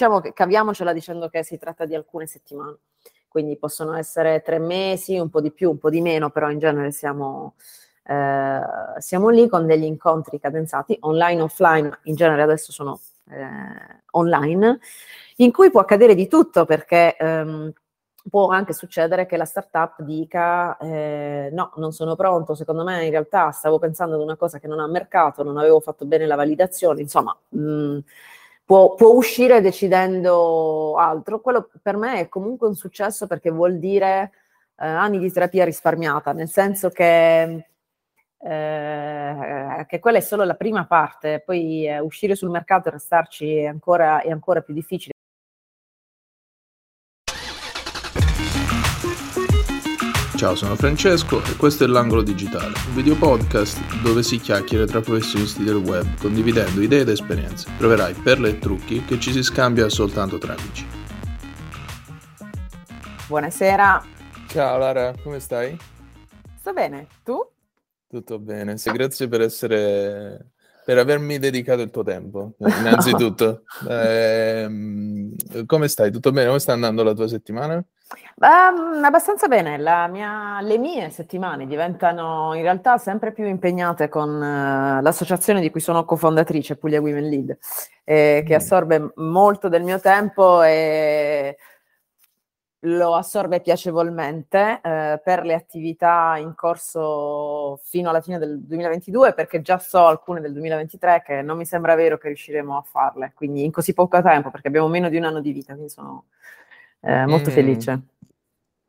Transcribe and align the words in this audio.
diciamo 0.00 0.20
che 0.20 0.32
caviamocela 0.32 0.94
dicendo 0.94 1.28
che 1.28 1.42
si 1.44 1.58
tratta 1.58 1.84
di 1.84 1.94
alcune 1.94 2.26
settimane, 2.26 2.78
quindi 3.28 3.58
possono 3.58 3.92
essere 3.94 4.40
tre 4.40 4.58
mesi, 4.58 5.18
un 5.18 5.28
po' 5.28 5.42
di 5.42 5.52
più, 5.52 5.68
un 5.68 5.78
po' 5.78 5.90
di 5.90 6.00
meno, 6.00 6.30
però 6.30 6.50
in 6.50 6.58
genere 6.58 6.90
siamo, 6.90 7.54
eh, 8.04 8.60
siamo 8.96 9.28
lì 9.28 9.46
con 9.46 9.66
degli 9.66 9.84
incontri 9.84 10.40
cadenzati, 10.40 10.96
online, 11.00 11.42
offline, 11.42 11.98
in 12.04 12.14
genere 12.14 12.40
adesso 12.40 12.72
sono 12.72 12.98
eh, 13.30 14.00
online, 14.12 14.78
in 15.36 15.52
cui 15.52 15.70
può 15.70 15.82
accadere 15.82 16.14
di 16.14 16.28
tutto 16.28 16.64
perché 16.64 17.16
ehm, 17.18 17.70
può 18.30 18.48
anche 18.48 18.72
succedere 18.72 19.26
che 19.26 19.36
la 19.36 19.44
startup 19.44 20.00
dica 20.00 20.78
eh, 20.78 21.50
no, 21.52 21.72
non 21.76 21.92
sono 21.92 22.16
pronto, 22.16 22.54
secondo 22.54 22.84
me 22.84 23.04
in 23.04 23.10
realtà 23.10 23.50
stavo 23.50 23.78
pensando 23.78 24.14
ad 24.14 24.22
una 24.22 24.36
cosa 24.36 24.58
che 24.58 24.66
non 24.66 24.80
ha 24.80 24.86
mercato, 24.86 25.42
non 25.42 25.58
avevo 25.58 25.78
fatto 25.80 26.06
bene 26.06 26.24
la 26.26 26.36
validazione, 26.36 27.02
insomma, 27.02 27.36
mh, 27.50 27.98
può, 28.70 28.94
può, 28.94 29.08
uscire 29.14 29.60
decidendo 29.60 30.94
altro. 30.96 31.40
Quello 31.40 31.68
per 31.82 31.96
me 31.96 32.20
è 32.20 32.28
comunque 32.28 32.68
un 32.68 32.76
successo 32.76 33.26
perché 33.26 33.50
vuol 33.50 33.80
dire 33.80 34.30
eh, 34.76 34.86
anni 34.86 35.18
di 35.18 35.32
terapia 35.32 35.64
risparmiata, 35.64 36.32
nel 36.32 36.48
senso 36.48 36.88
che, 36.90 37.66
eh, 38.38 39.86
che 39.88 39.98
quella 39.98 40.18
è 40.18 40.20
solo 40.20 40.44
la 40.44 40.54
prima 40.54 40.86
parte, 40.86 41.42
poi 41.44 41.88
eh, 41.88 41.98
uscire 41.98 42.36
sul 42.36 42.50
mercato 42.50 42.88
e 42.88 42.92
restarci 42.92 43.66
ancora, 43.66 44.20
è 44.20 44.30
ancora 44.30 44.60
più 44.60 44.72
difficile. 44.72 45.14
Ciao, 50.40 50.54
sono 50.54 50.74
Francesco 50.74 51.44
e 51.44 51.54
questo 51.56 51.84
è 51.84 51.86
l'Angolo 51.86 52.22
Digitale, 52.22 52.72
un 52.88 52.94
video 52.94 53.14
podcast 53.14 54.00
dove 54.00 54.22
si 54.22 54.38
chiacchiera 54.38 54.86
tra 54.86 55.02
professionisti 55.02 55.62
del 55.62 55.74
web, 55.74 56.16
condividendo 56.18 56.80
idee 56.80 57.00
ed 57.00 57.10
esperienze. 57.10 57.68
Troverai 57.76 58.14
perle 58.14 58.48
e 58.48 58.58
trucchi 58.58 59.04
che 59.04 59.20
ci 59.20 59.32
si 59.32 59.42
scambia 59.42 59.86
soltanto 59.90 60.38
tra 60.38 60.54
amici. 60.54 60.86
Buonasera. 63.28 64.02
Ciao 64.48 64.78
Lara, 64.78 65.12
come 65.22 65.40
stai? 65.40 65.76
Sto 66.58 66.72
bene, 66.72 67.06
tu? 67.22 67.46
Tutto 68.08 68.38
bene, 68.38 68.78
sì, 68.78 68.90
grazie 68.92 69.28
per 69.28 69.42
essere 69.42 70.52
per 70.86 70.96
avermi 70.96 71.38
dedicato 71.38 71.82
il 71.82 71.90
tuo 71.90 72.02
tempo, 72.02 72.54
innanzitutto. 72.60 73.64
eh, 73.86 74.66
come 75.66 75.88
stai? 75.88 76.10
Tutto 76.10 76.32
bene? 76.32 76.46
Come 76.46 76.58
sta 76.58 76.72
andando 76.72 77.02
la 77.02 77.12
tua 77.12 77.28
settimana? 77.28 77.84
Um, 78.42 79.04
abbastanza 79.04 79.46
bene, 79.48 79.76
mia, 79.76 80.60
le 80.62 80.78
mie 80.78 81.10
settimane 81.10 81.66
diventano 81.66 82.54
in 82.54 82.62
realtà 82.62 82.96
sempre 82.98 83.32
più 83.32 83.44
impegnate 83.46 84.08
con 84.08 84.30
uh, 84.30 85.02
l'associazione 85.02 85.60
di 85.60 85.70
cui 85.70 85.80
sono 85.80 86.04
cofondatrice, 86.04 86.76
Puglia 86.76 87.00
Women 87.00 87.28
Lead, 87.28 87.58
eh, 88.04 88.42
che 88.44 88.54
mm. 88.54 88.56
assorbe 88.56 89.12
molto 89.16 89.68
del 89.68 89.82
mio 89.82 90.00
tempo 90.00 90.62
e 90.62 91.56
lo 92.84 93.14
assorbe 93.14 93.60
piacevolmente 93.60 94.80
eh, 94.82 95.20
per 95.22 95.44
le 95.44 95.52
attività 95.52 96.36
in 96.38 96.54
corso 96.54 97.78
fino 97.82 98.08
alla 98.08 98.22
fine 98.22 98.38
del 98.38 98.58
2022 98.60 99.34
perché 99.34 99.60
già 99.60 99.78
so 99.78 100.06
alcune 100.06 100.40
del 100.40 100.52
2023 100.52 101.22
che 101.22 101.42
non 101.42 101.58
mi 101.58 101.66
sembra 101.66 101.94
vero 101.94 102.16
che 102.16 102.28
riusciremo 102.28 102.78
a 102.78 102.82
farle, 102.82 103.32
quindi 103.34 103.64
in 103.64 103.70
così 103.70 103.92
poco 103.92 104.22
tempo 104.22 104.50
perché 104.50 104.68
abbiamo 104.68 104.88
meno 104.88 105.10
di 105.10 105.18
un 105.18 105.24
anno 105.24 105.40
di 105.40 105.52
vita, 105.52 105.74
quindi 105.74 105.90
sono 105.90 106.24
eh, 107.00 107.26
molto 107.26 107.50
mm. 107.50 107.52
felice. 107.52 108.00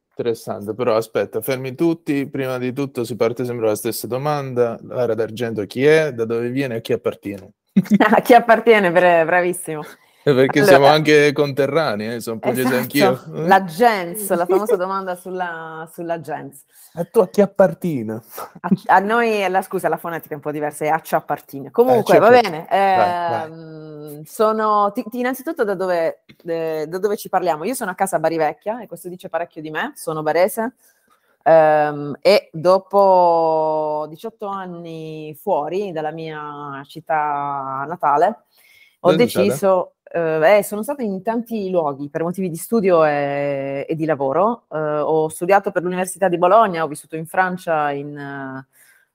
Interessante, 0.10 0.74
però 0.74 0.96
aspetta, 0.96 1.42
fermi 1.42 1.74
tutti, 1.74 2.28
prima 2.28 2.58
di 2.58 2.74
tutto 2.74 3.04
si 3.04 3.16
parte 3.16 3.46
sempre 3.46 3.64
dalla 3.66 3.78
stessa 3.78 4.08
domanda, 4.08 4.78
l'area 4.84 5.16
d'argento 5.16 5.66
chi 5.66 5.86
è, 5.86 6.14
da 6.14 6.26
dove 6.26 6.50
viene 6.50 6.76
e 6.76 6.78
a 6.78 6.82
chi 6.82 6.94
appartiene? 6.94 7.52
a 7.98 8.22
chi 8.22 8.34
appartiene, 8.34 8.92
bravissimo. 8.92 9.84
Perché 10.24 10.60
allora, 10.60 10.76
siamo 10.76 10.86
anche 10.86 11.32
conterranei, 11.34 12.16
eh? 12.16 12.20
sono 12.20 12.38
pugliese 12.38 12.62
esatto. 12.62 12.78
anch'io. 12.78 13.24
La 13.48 13.64
gens, 13.64 14.30
la 14.30 14.46
famosa 14.46 14.76
domanda 14.76 15.16
sulla, 15.16 15.90
sulla 15.92 16.20
gens. 16.20 16.64
A 16.94 17.06
tu 17.06 17.20
a 17.22 17.28
chi 17.28 17.42
appartiene? 17.42 18.22
A, 18.60 18.70
a, 18.86 19.00
noi, 19.00 19.50
la 19.50 19.64
scusa, 19.64 19.90
la 19.90 19.98
fonetica 19.98 20.34
è 20.34 20.36
un 20.36 20.42
po' 20.42 20.52
diversa, 20.52 20.86
è 20.86 20.90
a 20.90 21.00
ci 21.00 21.16
appartiene. 21.16 21.72
Comunque, 21.72 22.18
eh, 22.18 22.20
va 22.20 22.30
bene. 22.30 22.68
Eh, 22.70 22.96
vai, 22.96 23.30
vai. 23.30 23.50
Sono, 24.24 24.92
ti, 24.94 25.04
innanzitutto 25.12 25.64
da 25.64 25.76
dove, 25.76 26.24
de, 26.44 26.88
da 26.88 26.98
dove 26.98 27.18
ci 27.18 27.30
parliamo? 27.30 27.64
Io 27.64 27.74
sono 27.74 27.92
a 27.92 27.96
casa 27.96 28.18
a 28.18 28.20
Barivecchia 28.20 28.82
e 28.82 28.88
questo 28.88 29.10
dice 29.10 29.30
parecchio 29.30 29.62
di 29.62 29.70
me, 29.70 29.94
sono 29.96 30.22
barese. 30.22 30.76
Um, 31.44 32.16
e 32.22 32.50
dopo 32.54 34.06
18 34.10 34.46
anni 34.46 35.36
fuori 35.40 35.92
dalla 35.92 36.12
mia 36.12 36.84
città 36.86 37.84
natale, 37.88 38.44
ho 39.00 39.12
Dove 39.12 39.24
deciso, 39.24 39.94
eh, 40.04 40.58
eh, 40.58 40.64
sono 40.64 40.84
stata 40.84 41.02
in 41.02 41.24
tanti 41.24 41.70
luoghi 41.72 42.10
per 42.10 42.22
motivi 42.22 42.50
di 42.50 42.58
studio 42.58 43.04
e, 43.04 43.86
e 43.90 43.96
di 43.96 44.06
lavoro. 44.06 44.66
Eh, 44.72 44.78
ho 44.78 45.28
studiato 45.30 45.72
per 45.72 45.82
l'Università 45.82 46.28
di 46.28 46.38
Bologna, 46.38 46.84
ho 46.84 46.88
vissuto 46.88 47.16
in 47.16 47.26
Francia, 47.26 47.92
in 47.92 48.64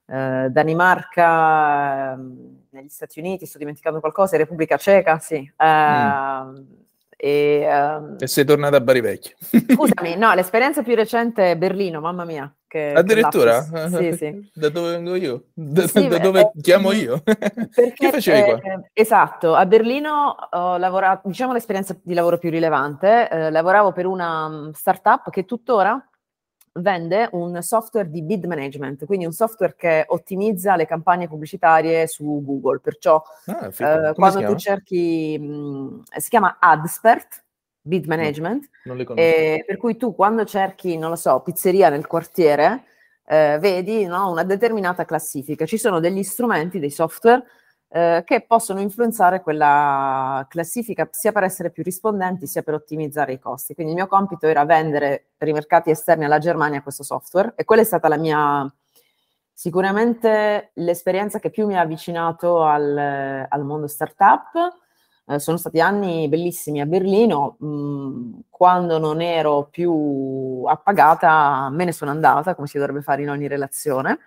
eh, 0.06 0.48
Danimarca, 0.50 2.12
ehm, 2.12 2.64
negli 2.70 2.88
Stati 2.88 3.18
Uniti, 3.18 3.46
sto 3.46 3.58
dimenticando 3.58 4.00
qualcosa, 4.00 4.36
Repubblica 4.36 4.76
Ceca, 4.76 5.18
sì. 5.18 5.38
Mm. 5.62 6.84
E, 7.18 7.66
um, 7.66 8.16
e, 8.18 8.26
sei 8.26 8.44
tornata 8.44 8.76
a 8.76 8.80
Bari 8.80 9.00
Vecchio. 9.00 9.36
Scusami, 9.40 10.16
no, 10.16 10.34
l'esperienza 10.34 10.82
più 10.82 10.94
recente 10.94 11.52
è 11.52 11.56
Berlino, 11.56 12.00
mamma 12.00 12.24
mia. 12.26 12.54
Che, 12.68 12.92
Addirittura? 12.92 13.66
Che 13.66 13.88
sì, 13.88 14.16
sì. 14.16 14.50
Da 14.52 14.68
dove 14.68 14.90
vengo 14.90 15.14
io? 15.14 15.44
Da, 15.54 15.86
sì, 15.86 16.08
da 16.08 16.18
dove 16.18 16.40
eh, 16.40 16.50
chiamo 16.60 16.92
io? 16.92 17.22
Perché, 17.24 17.94
che 17.94 18.10
facevi 18.10 18.42
qua? 18.42 18.60
Eh, 18.60 18.90
esatto, 18.92 19.54
a 19.54 19.64
Berlino 19.64 20.36
ho 20.50 20.76
lavorato, 20.76 21.28
diciamo 21.28 21.54
l'esperienza 21.54 21.96
di 22.02 22.12
lavoro 22.12 22.36
più 22.36 22.50
rilevante, 22.50 23.30
eh, 23.30 23.50
lavoravo 23.50 23.92
per 23.92 24.04
una 24.04 24.48
mm, 24.48 24.70
startup 24.72 25.30
che 25.30 25.46
tuttora 25.46 26.06
vende 26.76 27.28
un 27.32 27.62
software 27.62 28.10
di 28.10 28.22
bid 28.22 28.44
management, 28.44 29.04
quindi 29.04 29.24
un 29.24 29.32
software 29.32 29.74
che 29.76 30.04
ottimizza 30.08 30.76
le 30.76 30.86
campagne 30.86 31.28
pubblicitarie 31.28 32.06
su 32.06 32.42
Google. 32.44 32.80
Perciò 32.80 33.22
ah, 33.46 33.70
eh, 33.76 34.12
quando 34.14 34.44
tu 34.44 34.54
cerchi, 34.56 35.38
mh, 35.38 35.46
mm, 35.46 36.00
si 36.16 36.28
chiama 36.28 36.56
Adspert, 36.58 37.44
bid 37.80 38.06
management, 38.06 38.68
no, 38.84 39.14
eh, 39.14 39.62
per 39.66 39.76
cui 39.76 39.96
tu 39.96 40.14
quando 40.14 40.44
cerchi, 40.44 40.96
non 40.98 41.10
lo 41.10 41.16
so, 41.16 41.40
pizzeria 41.40 41.88
nel 41.88 42.06
quartiere, 42.06 42.84
eh, 43.24 43.58
vedi 43.60 44.04
no, 44.06 44.30
una 44.30 44.42
determinata 44.42 45.04
classifica. 45.04 45.66
Ci 45.66 45.78
sono 45.78 46.00
degli 46.00 46.22
strumenti, 46.22 46.78
dei 46.78 46.90
software 46.90 47.44
eh, 47.96 48.24
che 48.26 48.42
possono 48.42 48.80
influenzare 48.80 49.40
quella 49.40 50.44
classifica 50.50 51.08
sia 51.12 51.32
per 51.32 51.44
essere 51.44 51.70
più 51.70 51.82
rispondenti 51.82 52.46
sia 52.46 52.62
per 52.62 52.74
ottimizzare 52.74 53.32
i 53.32 53.38
costi. 53.38 53.72
Quindi 53.72 53.92
il 53.94 53.98
mio 53.98 54.06
compito 54.06 54.46
era 54.46 54.66
vendere 54.66 55.28
per 55.34 55.48
i 55.48 55.52
mercati 55.52 55.88
esterni 55.88 56.26
alla 56.26 56.36
Germania 56.36 56.82
questo 56.82 57.02
software 57.02 57.54
e 57.56 57.64
quella 57.64 57.80
è 57.80 57.86
stata 57.86 58.08
la 58.08 58.18
mia, 58.18 58.70
sicuramente 59.50 60.72
l'esperienza 60.74 61.38
che 61.38 61.48
più 61.48 61.66
mi 61.66 61.74
ha 61.74 61.80
avvicinato 61.80 62.64
al, 62.64 63.46
al 63.48 63.64
mondo 63.64 63.86
startup. 63.86 64.50
Eh, 65.28 65.38
sono 65.38 65.56
stati 65.56 65.80
anni 65.80 66.28
bellissimi 66.28 66.82
a 66.82 66.86
Berlino, 66.86 67.56
mh, 67.58 67.66
mm, 67.66 68.32
quando 68.50 68.98
non 68.98 69.22
ero 69.22 69.68
più 69.70 70.64
appagata 70.66 71.70
me 71.70 71.86
ne 71.86 71.92
sono 71.92 72.10
andata, 72.10 72.54
come 72.54 72.66
si 72.66 72.76
dovrebbe 72.76 73.00
fare 73.00 73.22
in 73.22 73.30
ogni 73.30 73.48
relazione 73.48 74.18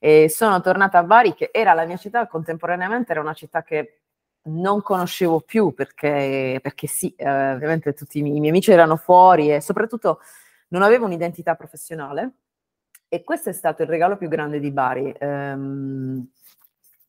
e 0.00 0.28
sono 0.30 0.60
tornata 0.60 0.98
a 0.98 1.04
Bari, 1.04 1.34
che 1.34 1.50
era 1.52 1.74
la 1.74 1.84
mia 1.84 1.98
città, 1.98 2.26
contemporaneamente 2.26 3.12
era 3.12 3.20
una 3.20 3.34
città 3.34 3.62
che 3.62 4.00
non 4.44 4.80
conoscevo 4.82 5.40
più 5.42 5.74
perché, 5.74 6.58
perché 6.62 6.86
sì, 6.86 7.14
eh, 7.16 7.52
ovviamente 7.52 7.92
tutti 7.92 8.18
i 8.18 8.22
miei, 8.22 8.36
i 8.36 8.40
miei 8.40 8.50
amici 8.50 8.72
erano 8.72 8.96
fuori 8.96 9.52
e 9.54 9.60
soprattutto 9.60 10.20
non 10.68 10.82
avevo 10.82 11.04
un'identità 11.04 11.54
professionale. 11.54 12.32
E 13.08 13.22
questo 13.22 13.50
è 13.50 13.52
stato 13.52 13.82
il 13.82 13.88
regalo 13.88 14.16
più 14.16 14.28
grande 14.28 14.58
di 14.58 14.70
Bari. 14.70 15.14
Ehm, 15.18 16.26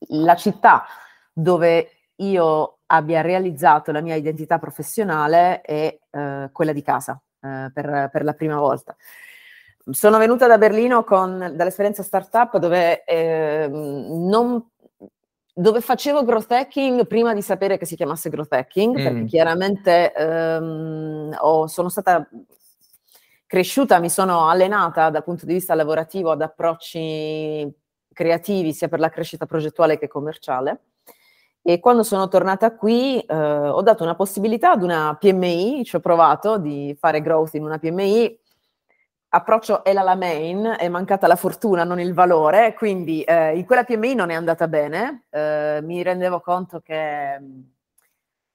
la 0.10 0.36
città 0.36 0.86
dove 1.32 1.92
io 2.16 2.80
abbia 2.88 3.22
realizzato 3.22 3.92
la 3.92 4.02
mia 4.02 4.16
identità 4.16 4.60
professionale 4.60 5.62
è 5.62 5.98
eh, 6.10 6.50
quella 6.52 6.74
di 6.74 6.82
casa 6.82 7.22
eh, 7.40 7.72
per, 7.74 8.10
per, 8.12 8.24
la 8.24 8.34
prima 8.34 8.60
volta. 8.60 8.96
Sono 9.90 10.18
venuta 10.18 10.48
da 10.48 10.58
Berlino 10.58 11.04
con, 11.04 11.54
dall'esperienza 11.56 12.04
startup 12.04 12.58
dove, 12.58 13.04
eh, 13.04 13.68
non, 13.68 14.64
dove 15.54 15.82
facevo 15.82 16.24
growth 16.24 16.52
hacking 16.52 17.08
prima 17.08 17.34
di 17.34 17.42
sapere 17.42 17.78
che 17.78 17.86
si 17.86 17.96
chiamasse 17.96 18.30
growth 18.30 18.54
hacking, 18.54 19.00
mm. 19.00 19.04
perché 19.04 19.26
chiaramente 19.26 20.14
ehm, 20.14 21.36
ho, 21.40 21.68
sono 21.68 21.90
stata 21.90 22.28
cresciuta, 23.48 24.00
mi 24.00 24.10
sono 24.10 24.48
allenata 24.48 25.10
dal 25.10 25.24
punto 25.24 25.46
di 25.46 25.54
vista 25.54 25.76
lavorativo 25.76 26.32
ad 26.32 26.42
approcci 26.42 27.70
creativi 28.14 28.74
sia 28.74 28.88
per 28.88 29.00
la 29.00 29.10
crescita 29.10 29.46
progettuale 29.46 29.98
che 29.98 30.08
commerciale. 30.08 30.84
E 31.64 31.80
quando 31.80 32.02
sono 32.02 32.28
tornata 32.28 32.74
qui 32.76 33.20
eh, 33.20 33.36
ho 33.36 33.82
dato 33.82 34.04
una 34.04 34.16
possibilità 34.16 34.72
ad 34.72 34.84
una 34.84 35.16
PMI, 35.20 35.84
ci 35.84 35.96
ho 35.96 36.00
provato 36.00 36.58
di 36.58 36.96
fare 37.00 37.22
growth 37.22 37.54
in 37.54 37.64
una 37.64 37.78
PMI, 37.78 38.40
approccio 39.34 39.84
Ela 39.86 40.02
la 40.02 40.16
main, 40.16 40.76
è 40.78 40.90
mancata 40.90 41.28
la 41.28 41.36
fortuna, 41.36 41.84
non 41.84 42.00
il 42.00 42.14
valore, 42.14 42.74
quindi 42.74 43.22
eh, 43.24 43.58
in 43.58 43.66
quella 43.66 43.84
PMI 43.84 44.14
non 44.14 44.30
è 44.30 44.34
andata 44.34 44.68
bene, 44.68 45.24
eh, 45.30 45.80
mi 45.84 46.04
rendevo 46.04 46.42
conto 46.42 46.82
che, 46.82 47.34
eh, 47.36 47.42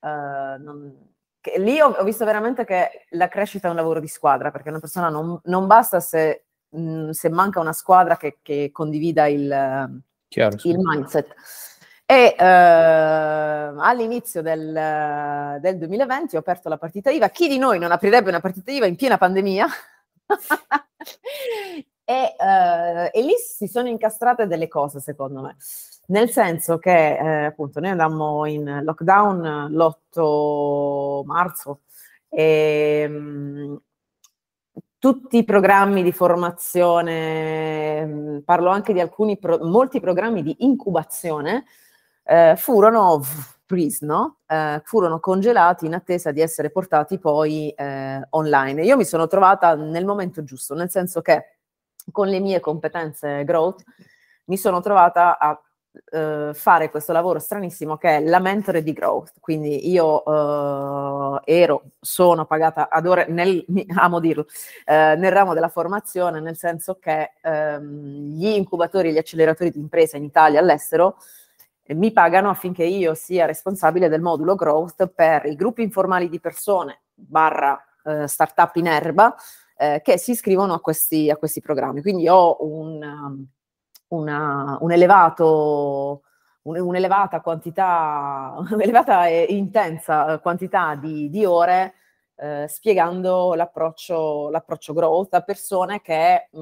non, 0.00 0.94
lì 1.56 1.80
ho, 1.80 1.88
ho, 1.88 2.04
visto 2.04 2.26
veramente 2.26 2.64
che 2.64 3.06
la 3.10 3.28
crescita 3.28 3.68
è 3.68 3.70
un 3.70 3.76
lavoro 3.76 4.00
di 4.00 4.08
squadra, 4.08 4.50
perché 4.50 4.68
una 4.68 4.80
persona 4.80 5.08
non, 5.08 5.40
non 5.44 5.66
basta 5.66 6.00
se, 6.00 6.44
mh, 6.68 7.10
se, 7.10 7.30
manca 7.30 7.58
una 7.60 7.72
squadra 7.72 8.18
che, 8.18 8.38
che 8.42 8.68
condivida 8.70 9.26
il, 9.26 10.02
Chiaro, 10.28 10.56
il 10.62 10.76
mindset. 10.78 11.34
E 12.04 12.36
eh, 12.38 12.44
all'inizio 12.44 14.42
del, 14.42 15.58
del, 15.60 15.78
2020 15.78 16.36
ho 16.36 16.40
aperto 16.40 16.68
la 16.68 16.76
partita 16.76 17.10
IVA. 17.10 17.30
Chi 17.30 17.48
di 17.48 17.58
noi 17.58 17.78
non 17.78 17.92
aprirebbe 17.92 18.28
una 18.28 18.40
partita 18.40 18.70
IVA 18.70 18.86
in 18.86 18.94
piena 18.94 19.16
pandemia? 19.16 19.66
e, 22.04 22.34
eh, 22.38 23.10
e, 23.12 23.22
lì 23.22 23.34
si 23.36 23.66
sono 23.66 23.88
incastrate 23.88 24.46
delle 24.46 24.68
cose, 24.68 25.00
secondo 25.00 25.40
me. 25.42 25.56
Nel 26.08 26.30
senso 26.30 26.78
che, 26.78 27.16
eh, 27.16 27.44
appunto, 27.46 27.80
noi 27.80 27.90
andammo 27.90 28.46
in 28.46 28.82
lockdown 28.84 29.68
l'8 29.70 31.24
marzo 31.24 31.80
e 32.28 33.08
mh, 33.08 33.80
tutti 34.98 35.38
i 35.38 35.44
programmi 35.44 36.02
di 36.02 36.12
formazione, 36.12 37.12
parlo 38.44 38.70
anche 38.70 38.92
di 38.92 39.00
alcuni, 39.00 39.38
pro, 39.38 39.58
molti 39.64 40.00
programmi 40.00 40.42
di 40.42 40.56
incubazione, 40.60 41.64
eh, 42.26 42.54
furono 42.56 43.20
freeze, 43.66 44.04
no? 44.04 44.38
eh, 44.46 44.80
furono 44.84 45.20
congelati 45.20 45.86
in 45.86 45.94
attesa 45.94 46.30
di 46.30 46.40
essere 46.40 46.70
portati 46.70 47.18
poi 47.18 47.70
eh, 47.70 48.26
online. 48.30 48.84
Io 48.84 48.96
mi 48.96 49.04
sono 49.04 49.26
trovata 49.26 49.74
nel 49.74 50.04
momento 50.04 50.44
giusto, 50.44 50.74
nel 50.74 50.90
senso 50.90 51.22
che 51.22 51.56
con 52.12 52.28
le 52.28 52.40
mie 52.40 52.60
competenze 52.60 53.44
growth 53.44 53.82
mi 54.44 54.56
sono 54.56 54.80
trovata 54.80 55.38
a 55.38 55.60
Uh, 56.10 56.52
fare 56.52 56.90
questo 56.90 57.14
lavoro 57.14 57.38
stranissimo 57.38 57.96
che 57.96 58.18
è 58.18 58.20
la 58.22 58.38
mentore 58.38 58.82
di 58.82 58.92
growth. 58.92 59.32
Quindi 59.40 59.88
io 59.90 60.22
uh, 60.28 61.40
ero, 61.42 61.84
sono 61.98 62.44
pagata 62.44 62.90
ad 62.90 63.06
ore, 63.06 63.24
nel, 63.28 63.64
amo 63.96 64.20
dirlo, 64.20 64.42
uh, 64.42 65.18
nel 65.18 65.32
ramo 65.32 65.54
della 65.54 65.70
formazione, 65.70 66.40
nel 66.40 66.58
senso 66.58 66.98
che 67.00 67.32
um, 67.42 68.34
gli 68.34 68.46
incubatori, 68.46 69.10
gli 69.10 69.16
acceleratori 69.16 69.70
di 69.70 69.78
impresa 69.78 70.18
in 70.18 70.24
Italia 70.24 70.58
e 70.58 70.62
all'estero 70.62 71.16
mi 71.94 72.12
pagano 72.12 72.50
affinché 72.50 72.84
io 72.84 73.14
sia 73.14 73.46
responsabile 73.46 74.08
del 74.08 74.20
modulo 74.20 74.54
growth 74.54 75.06
per 75.08 75.46
i 75.46 75.54
gruppi 75.54 75.82
informali 75.82 76.28
di 76.28 76.40
persone 76.40 77.02
barra 77.14 77.80
eh, 78.04 78.26
startup 78.26 78.74
in 78.76 78.86
erba 78.86 79.34
eh, 79.76 80.00
che 80.02 80.18
si 80.18 80.32
iscrivono 80.32 80.74
a 80.74 80.80
questi, 80.80 81.30
a 81.30 81.36
questi, 81.36 81.60
programmi. 81.60 82.02
Quindi 82.02 82.28
ho 82.28 82.56
un, 82.60 83.02
um, 83.02 83.46
una, 84.08 84.78
un 84.80 84.92
elevato, 84.92 86.22
un, 86.62 86.78
un'elevata 86.78 87.40
quantità, 87.40 88.54
un'elevata 88.70 89.26
e 89.26 89.46
intensa 89.50 90.38
quantità 90.38 90.94
di, 90.94 91.28
di 91.28 91.44
ore 91.44 91.94
eh, 92.36 92.66
spiegando 92.68 93.54
l'approccio, 93.54 94.50
l'approccio, 94.50 94.92
growth 94.92 95.34
a 95.34 95.40
persone 95.40 96.02
che 96.02 96.48
mh, 96.50 96.58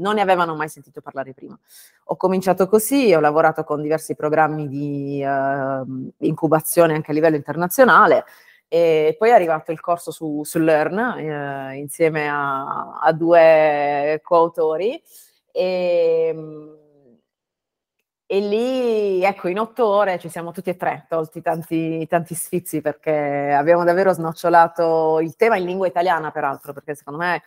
non 0.00 0.14
ne 0.14 0.20
avevano 0.20 0.54
mai 0.54 0.68
sentito 0.68 1.00
parlare 1.00 1.32
prima. 1.32 1.58
Ho 2.06 2.16
cominciato 2.16 2.66
così, 2.66 3.14
ho 3.14 3.20
lavorato 3.20 3.64
con 3.64 3.80
diversi 3.80 4.14
programmi 4.14 4.68
di 4.68 5.24
uh, 5.24 6.12
incubazione 6.18 6.94
anche 6.94 7.12
a 7.12 7.14
livello 7.14 7.36
internazionale 7.36 8.24
e 8.68 9.16
poi 9.18 9.28
è 9.28 9.32
arrivato 9.32 9.70
il 9.70 9.80
corso 9.80 10.10
su, 10.10 10.42
su 10.44 10.58
Learn 10.58 10.98
eh, 11.18 11.76
insieme 11.76 12.26
a, 12.28 12.98
a, 13.00 13.12
due 13.12 14.18
coautori 14.24 15.00
e, 15.52 16.34
e 18.32 18.40
lì, 18.40 19.22
ecco, 19.22 19.48
in 19.48 19.58
otto 19.58 19.86
ore 19.86 20.18
ci 20.18 20.30
siamo 20.30 20.52
tutti 20.52 20.70
e 20.70 20.76
tre, 20.78 21.04
tolti 21.06 21.42
tanti, 21.42 22.06
tanti 22.06 22.34
sfizi 22.34 22.80
perché 22.80 23.52
abbiamo 23.54 23.84
davvero 23.84 24.10
snocciolato 24.10 25.20
il 25.20 25.36
tema 25.36 25.58
in 25.58 25.66
lingua 25.66 25.86
italiana, 25.86 26.30
peraltro, 26.30 26.72
perché 26.72 26.94
secondo 26.94 27.18
me 27.18 27.42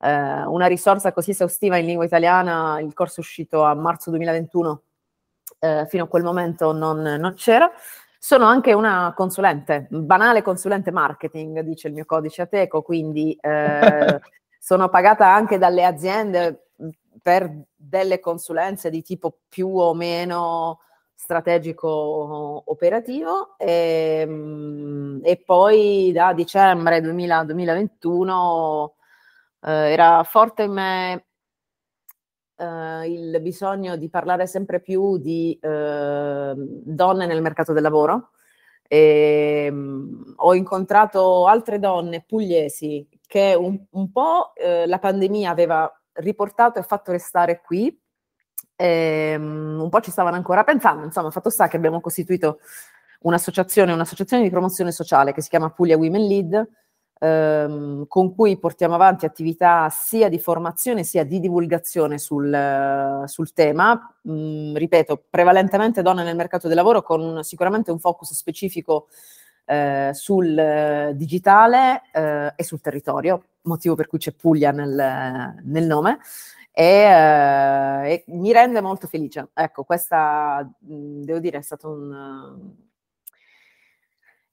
eh, 0.00 0.42
una 0.44 0.66
risorsa 0.66 1.12
così 1.12 1.30
esaustiva 1.30 1.76
in 1.76 1.86
lingua 1.86 2.04
italiana, 2.04 2.80
il 2.80 2.94
corso 2.94 3.20
è 3.20 3.22
uscito 3.22 3.62
a 3.62 3.74
marzo 3.74 4.10
2021, 4.10 4.82
eh, 5.60 5.86
fino 5.88 6.02
a 6.02 6.08
quel 6.08 6.24
momento 6.24 6.72
non, 6.72 7.00
non 7.00 7.34
c'era. 7.34 7.70
Sono 8.18 8.46
anche 8.46 8.72
una 8.72 9.12
consulente, 9.14 9.86
banale 9.88 10.42
consulente 10.42 10.90
marketing, 10.90 11.60
dice 11.60 11.86
il 11.86 11.94
mio 11.94 12.04
codice 12.04 12.42
Ateco, 12.42 12.82
quindi 12.82 13.38
eh, 13.40 14.20
sono 14.58 14.88
pagata 14.88 15.32
anche 15.32 15.58
dalle 15.58 15.84
aziende 15.84 16.67
per 17.28 17.54
delle 17.76 18.20
consulenze 18.20 18.88
di 18.88 19.02
tipo 19.02 19.40
più 19.50 19.68
o 19.76 19.92
meno 19.92 20.80
strategico 21.14 22.62
operativo 22.70 23.54
e, 23.58 24.20
ehm, 24.22 25.20
e 25.22 25.36
poi 25.44 26.10
da 26.10 26.32
dicembre 26.32 27.02
2000, 27.02 27.44
2021 27.44 28.94
eh, 29.60 29.70
era 29.92 30.22
forte 30.24 30.62
in 30.62 30.72
me 30.72 31.26
eh, 32.56 33.10
il 33.10 33.38
bisogno 33.42 33.96
di 33.96 34.08
parlare 34.08 34.46
sempre 34.46 34.80
più 34.80 35.18
di 35.18 35.58
eh, 35.60 36.54
donne 36.56 37.26
nel 37.26 37.42
mercato 37.42 37.74
del 37.74 37.82
lavoro. 37.82 38.30
E, 38.88 39.64
ehm, 39.66 40.32
ho 40.36 40.54
incontrato 40.54 41.46
altre 41.46 41.78
donne 41.78 42.24
pugliesi 42.26 43.06
che 43.26 43.54
un, 43.54 43.78
un 43.90 44.10
po' 44.12 44.54
eh, 44.54 44.86
la 44.86 44.98
pandemia 44.98 45.50
aveva 45.50 45.92
riportato 46.18 46.78
e 46.78 46.82
fatto 46.82 47.12
restare 47.12 47.60
qui. 47.60 47.96
E, 48.76 49.34
um, 49.36 49.80
un 49.80 49.88
po' 49.88 50.00
ci 50.00 50.10
stavano 50.10 50.36
ancora 50.36 50.64
pensando, 50.64 51.04
insomma, 51.04 51.30
fatto 51.30 51.50
sta 51.50 51.68
che 51.68 51.76
abbiamo 51.76 52.00
costituito 52.00 52.60
un'associazione, 53.20 53.92
un'associazione 53.92 54.42
di 54.42 54.50
promozione 54.50 54.92
sociale 54.92 55.32
che 55.32 55.42
si 55.42 55.48
chiama 55.48 55.70
Puglia 55.70 55.96
Women 55.96 56.26
Lead, 56.26 56.68
ehm, 57.18 58.06
con 58.06 58.34
cui 58.34 58.58
portiamo 58.58 58.94
avanti 58.94 59.26
attività 59.26 59.88
sia 59.90 60.28
di 60.28 60.38
formazione 60.38 61.02
sia 61.02 61.24
di 61.24 61.40
divulgazione 61.40 62.18
sul, 62.18 63.22
sul 63.26 63.52
tema. 63.52 64.14
Mm, 64.28 64.76
ripeto, 64.76 65.24
prevalentemente 65.28 66.02
donne 66.02 66.22
nel 66.22 66.36
mercato 66.36 66.68
del 66.68 66.76
lavoro 66.76 67.02
con 67.02 67.42
sicuramente 67.42 67.90
un 67.90 67.98
focus 67.98 68.32
specifico 68.34 69.08
eh, 69.68 70.10
sul 70.14 70.58
eh, 70.58 71.12
digitale 71.14 72.02
eh, 72.12 72.52
e 72.56 72.64
sul 72.64 72.80
territorio, 72.80 73.42
motivo 73.62 73.94
per 73.94 74.06
cui 74.06 74.18
c'è 74.18 74.32
Puglia 74.32 74.70
nel, 74.70 75.54
nel 75.62 75.86
nome. 75.86 76.18
E, 76.72 76.84
eh, 76.84 78.12
e, 78.12 78.24
mi 78.28 78.52
rende 78.52 78.80
molto 78.80 79.06
felice. 79.06 79.48
Ecco, 79.52 79.84
questa 79.84 80.66
devo 80.78 81.38
dire 81.38 81.58
è 81.58 81.62
stato 81.62 81.88
un, 81.90 82.72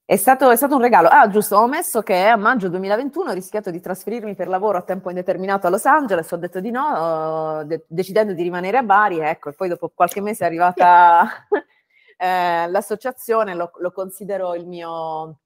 è 0.04 0.16
stato, 0.16 0.50
è 0.50 0.56
stato, 0.56 0.76
un 0.76 0.82
regalo. 0.82 1.08
Ah, 1.08 1.28
giusto, 1.28 1.56
ho 1.56 1.66
messo 1.66 2.02
che 2.02 2.26
a 2.26 2.36
maggio 2.36 2.68
2021 2.68 3.30
ho 3.30 3.34
rischiato 3.34 3.70
di 3.70 3.80
trasferirmi 3.80 4.34
per 4.34 4.48
lavoro 4.48 4.78
a 4.78 4.82
tempo 4.82 5.08
indeterminato 5.08 5.66
a 5.66 5.70
Los 5.70 5.84
Angeles, 5.84 6.30
ho 6.30 6.36
detto 6.36 6.60
di 6.60 6.70
no, 6.70 7.62
de- 7.64 7.84
decidendo 7.88 8.32
di 8.32 8.42
rimanere 8.42 8.76
a 8.76 8.82
Bari, 8.82 9.18
ecco, 9.18 9.48
e 9.48 9.52
poi 9.54 9.68
dopo 9.68 9.90
qualche 9.94 10.20
mese 10.20 10.44
è 10.44 10.46
arrivata 10.46 11.26
eh, 12.16 12.66
l'associazione 12.68 13.54
lo, 13.54 13.70
lo, 13.78 13.92
considero 13.92 14.54
il 14.54 14.66
mio, 14.66 15.40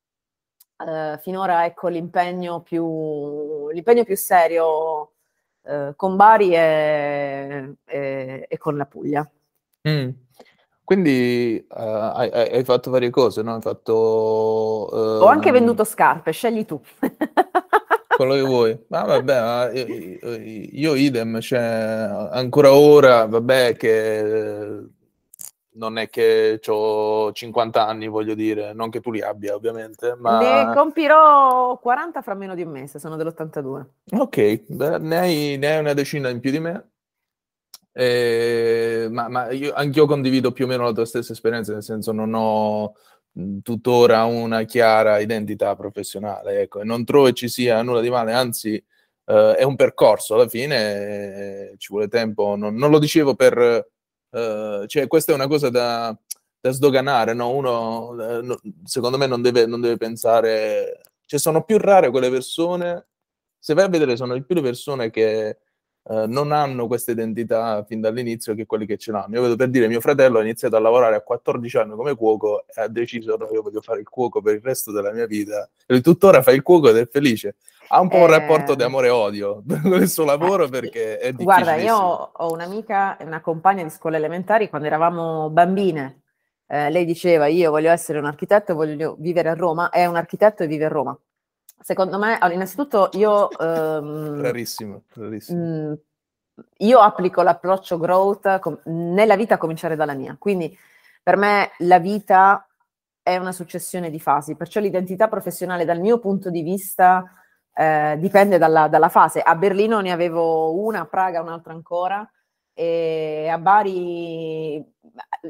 eh, 0.87 1.19
finora 1.21 1.65
ecco, 1.65 1.89
l'impegno 1.89 2.61
più, 2.61 3.69
l'impegno 3.71 4.05
più 4.05 4.17
serio 4.17 5.12
eh, 5.62 5.93
con 5.97 6.17
Bari 6.17 6.55
e, 6.55 7.75
e, 7.85 8.47
e, 8.49 8.59
con 8.59 8.77
la 8.77 8.87
Puglia. 8.87 9.29
Mm. 9.89 10.11
Quindi 10.85 11.65
uh, 11.69 11.77
hai, 11.77 12.31
hai, 12.31 12.65
fatto 12.65 12.91
varie 12.91 13.11
cose, 13.11 13.43
no? 13.43 13.55
Hai 13.55 13.61
fatto... 13.61 14.89
Uh, 14.91 15.23
Ho 15.23 15.27
anche 15.27 15.49
ehm, 15.49 15.55
venduto 15.55 15.85
scarpe, 15.85 16.33
scegli 16.33 16.65
tu. 16.65 16.81
quello 18.17 18.35
che 18.35 18.43
vuoi. 18.43 18.85
Ma 18.89 19.05
vabbè, 19.05 19.71
io, 19.73 20.35
io, 20.35 20.95
idem, 20.95 21.41
cioè, 21.41 21.61
ancora 21.61 22.75
ora, 22.75 23.27
vabbè, 23.27 23.77
che 23.77 24.85
non 25.73 25.99
è 25.99 26.09
che 26.09 26.61
ho 26.67 27.33
50 27.33 27.87
anni, 27.87 28.09
voglio 28.09 28.35
dire, 28.35 28.73
non 28.73 28.91
che 28.91 29.00
tu 29.00 29.11
li 29.11 29.21
abbia 29.21 29.55
ovviamente, 29.55 30.17
ma... 30.19 30.67
Ne 30.69 30.75
compirò 30.75 31.79
40 31.79 32.23
fra 32.23 32.35
meno 32.35 32.55
di 32.55 32.62
un 32.62 32.71
mese, 32.71 32.99
sono 32.99 33.17
dell'82. 33.17 33.85
Ok, 34.12 34.62
beh, 34.67 34.99
ne, 34.99 35.19
hai, 35.19 35.57
ne, 35.59 35.73
hai, 35.73 35.79
una 35.79 35.93
decina 35.93 36.29
in 36.29 36.41
più 36.41 36.50
di 36.50 36.59
me, 36.59 36.91
eh, 37.93 39.09
ma, 39.11 39.29
ma 39.29 39.50
io, 39.50 39.73
anch'io 39.73 40.07
condivido 40.07 40.53
più 40.53 40.65
o 40.65 40.69
meno 40.69 40.85
la 40.85 40.93
tua 40.93 41.05
stessa 41.05 41.33
esperienza, 41.33 41.73
nel 41.73 41.83
senso 41.83 42.12
non 42.12 42.33
ho 42.35 42.95
tuttora 43.62 44.25
una 44.25 44.65
chiara 44.65 45.21
identità 45.21 45.77
professionale, 45.77 46.62
ecco, 46.62 46.81
e 46.81 46.85
non 46.85 47.05
trovo 47.05 47.27
che 47.27 47.35
ci 47.35 47.49
sia 47.49 47.81
nulla 47.83 48.00
di 48.00 48.11
male, 48.11 48.33
anzi 48.33 48.75
eh, 48.75 49.55
è 49.55 49.62
un 49.62 49.77
percorso, 49.77 50.35
alla 50.35 50.49
fine 50.49 51.71
eh, 51.71 51.75
ci 51.79 51.89
vuole 51.91 52.09
tempo, 52.09 52.57
non, 52.57 52.75
non 52.75 52.91
lo 52.91 52.99
dicevo 52.99 53.37
per 53.37 53.87
Uh, 54.31 54.87
cioè, 54.87 55.07
questa 55.07 55.33
è 55.33 55.35
una 55.35 55.47
cosa 55.49 55.71
da, 55.71 56.17
da 56.61 56.71
sdoganare, 56.71 57.35
no? 57.35 57.51
Uno, 57.51 58.13
no, 58.13 58.61
secondo 58.85 59.19
me, 59.19 59.27
non 59.27 59.43
deve, 59.43 59.67
non 59.67 59.81
deve 59.81 59.97
pensare... 59.97 61.01
Cioè, 61.27 61.39
sono 61.39 61.65
più 61.65 61.79
rare 61.79 62.11
quelle 62.11 62.31
persone... 62.31 63.07
Se 63.59 63.75
vai 63.75 63.85
a 63.85 63.89
vedere, 63.89 64.17
sono 64.17 64.41
più 64.43 64.55
le 64.55 64.63
persone 64.63 65.11
che 65.11 65.59
eh, 66.11 66.26
non 66.26 66.50
hanno 66.50 66.88
questa 66.88 67.12
identità 67.12 67.85
fin 67.85 68.00
dall'inizio 68.00 68.57
che 68.57 68.67
quelli 68.67 68.85
che 68.85 68.97
ce 68.97 69.12
l'hanno. 69.12 69.37
Io 69.37 69.43
vedo 69.43 69.55
per 69.55 69.69
dire, 69.69 69.87
mio 69.87 70.00
fratello 70.00 70.38
ha 70.38 70.43
iniziato 70.43 70.75
a 70.75 70.81
lavorare 70.81 71.14
a 71.14 71.21
14 71.21 71.76
anni 71.76 71.95
come 71.95 72.17
cuoco 72.17 72.64
e 72.67 72.81
ha 72.81 72.88
deciso 72.88 73.37
no, 73.37 73.49
io 73.52 73.62
voglio 73.62 73.81
fare 73.81 74.00
il 74.00 74.09
cuoco 74.09 74.43
per 74.43 74.57
il 74.57 74.61
resto 74.61 74.90
della 74.90 75.12
mia 75.12 75.26
vita. 75.26 75.69
E 75.87 76.00
tuttora 76.00 76.43
fa 76.43 76.50
il 76.50 76.62
cuoco 76.62 76.88
ed 76.88 76.97
è 76.97 77.07
felice. 77.07 77.55
Ha 77.90 78.00
un 78.00 78.09
po' 78.09 78.17
eh... 78.17 78.23
un 78.23 78.26
rapporto 78.26 78.75
di 78.75 78.83
amore 78.83 79.07
e 79.07 79.11
odio 79.11 79.62
con 79.83 80.00
il 80.00 80.09
suo 80.09 80.25
lavoro 80.25 80.69
perché 80.69 81.19
è 81.19 81.31
difficile. 81.31 81.45
Guarda, 81.45 81.76
io 81.76 81.97
ho 81.97 82.52
un'amica, 82.52 83.17
una 83.21 83.40
compagna 83.40 83.85
di 83.85 83.90
scuola 83.90 84.17
elementari 84.17 84.69
quando 84.69 84.88
eravamo 84.88 85.49
bambine. 85.50 86.23
Eh, 86.67 86.90
lei 86.90 87.05
diceva 87.05 87.47
io 87.47 87.71
voglio 87.71 87.93
essere 87.93 88.19
un 88.19 88.25
architetto, 88.25 88.75
voglio 88.75 89.14
vivere 89.21 89.49
a 89.49 89.55
Roma, 89.55 89.90
è 89.90 90.07
un 90.07 90.17
architetto 90.17 90.64
e 90.64 90.67
vive 90.67 90.87
a 90.87 90.88
Roma. 90.88 91.17
Secondo 91.83 92.19
me, 92.19 92.35
allora, 92.39 92.55
innanzitutto 92.55 93.09
io... 93.13 93.49
Um, 93.59 94.41
rarissimo, 94.41 95.05
rarissimo. 95.15 95.59
Mh, 95.59 95.89
mm, 95.89 95.93
io 96.79 96.99
applico 96.99 97.43
l'approccio 97.43 97.99
growth 97.99 98.59
com- 98.59 98.81
nella 98.85 99.37
vita 99.37 99.55
a 99.55 99.59
cominciare 99.59 99.97
dalla 99.97 100.15
mia, 100.15 100.37
quindi 100.39 100.77
per 101.23 101.37
me 101.37 101.71
la 101.79 101.99
vita 101.99 102.67
è 103.23 103.37
una 103.37 103.53
successione 103.53 104.11
di 104.11 104.21
fasi, 104.21 104.57
perciò 104.57 104.81
l'identità 104.81 105.29
professionale 105.29 105.85
dal 105.85 106.01
mio 106.01 106.19
punto 106.19 106.51
di 106.51 106.63
vista 106.63 107.25
eh, 107.75 108.17
dipende 108.19 108.59
dalla, 108.59 108.89
dalla, 108.89 109.09
fase. 109.09 109.41
A 109.41 109.55
Berlino 109.55 110.01
ne 110.01 110.11
avevo 110.11 110.79
una, 110.79 111.01
a 111.01 111.07
Praga 111.07 111.41
un'altra 111.41 111.73
ancora, 111.73 112.29
e 112.75 113.49
a 113.51 113.59
Bari, 113.59 114.85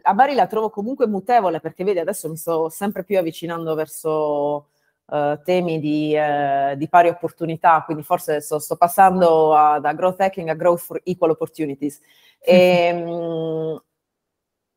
a 0.02 0.14
Bari 0.14 0.34
la 0.34 0.46
trovo 0.46 0.70
comunque 0.70 1.06
mutevole 1.06 1.60
perché 1.60 1.84
vedi 1.84 1.98
adesso 2.00 2.28
mi 2.28 2.36
sto 2.36 2.68
sempre 2.68 3.04
più 3.04 3.18
avvicinando 3.18 3.74
verso 3.74 4.70
uh, 5.10 5.42
temi 5.42 5.80
di, 5.80 6.16
uh, 6.16 6.76
di, 6.76 6.88
pari 6.88 7.08
opportunità, 7.08 7.82
quindi 7.84 8.02
forse 8.02 8.40
sto, 8.40 8.58
sto 8.58 8.76
passando 8.76 9.54
a, 9.54 9.80
da 9.80 9.92
growth 9.92 10.20
hacking 10.20 10.48
a 10.48 10.54
growth 10.54 10.80
for 10.80 11.00
equal 11.04 11.30
opportunities. 11.30 12.00
E, 12.38 12.92
mh, 12.92 13.82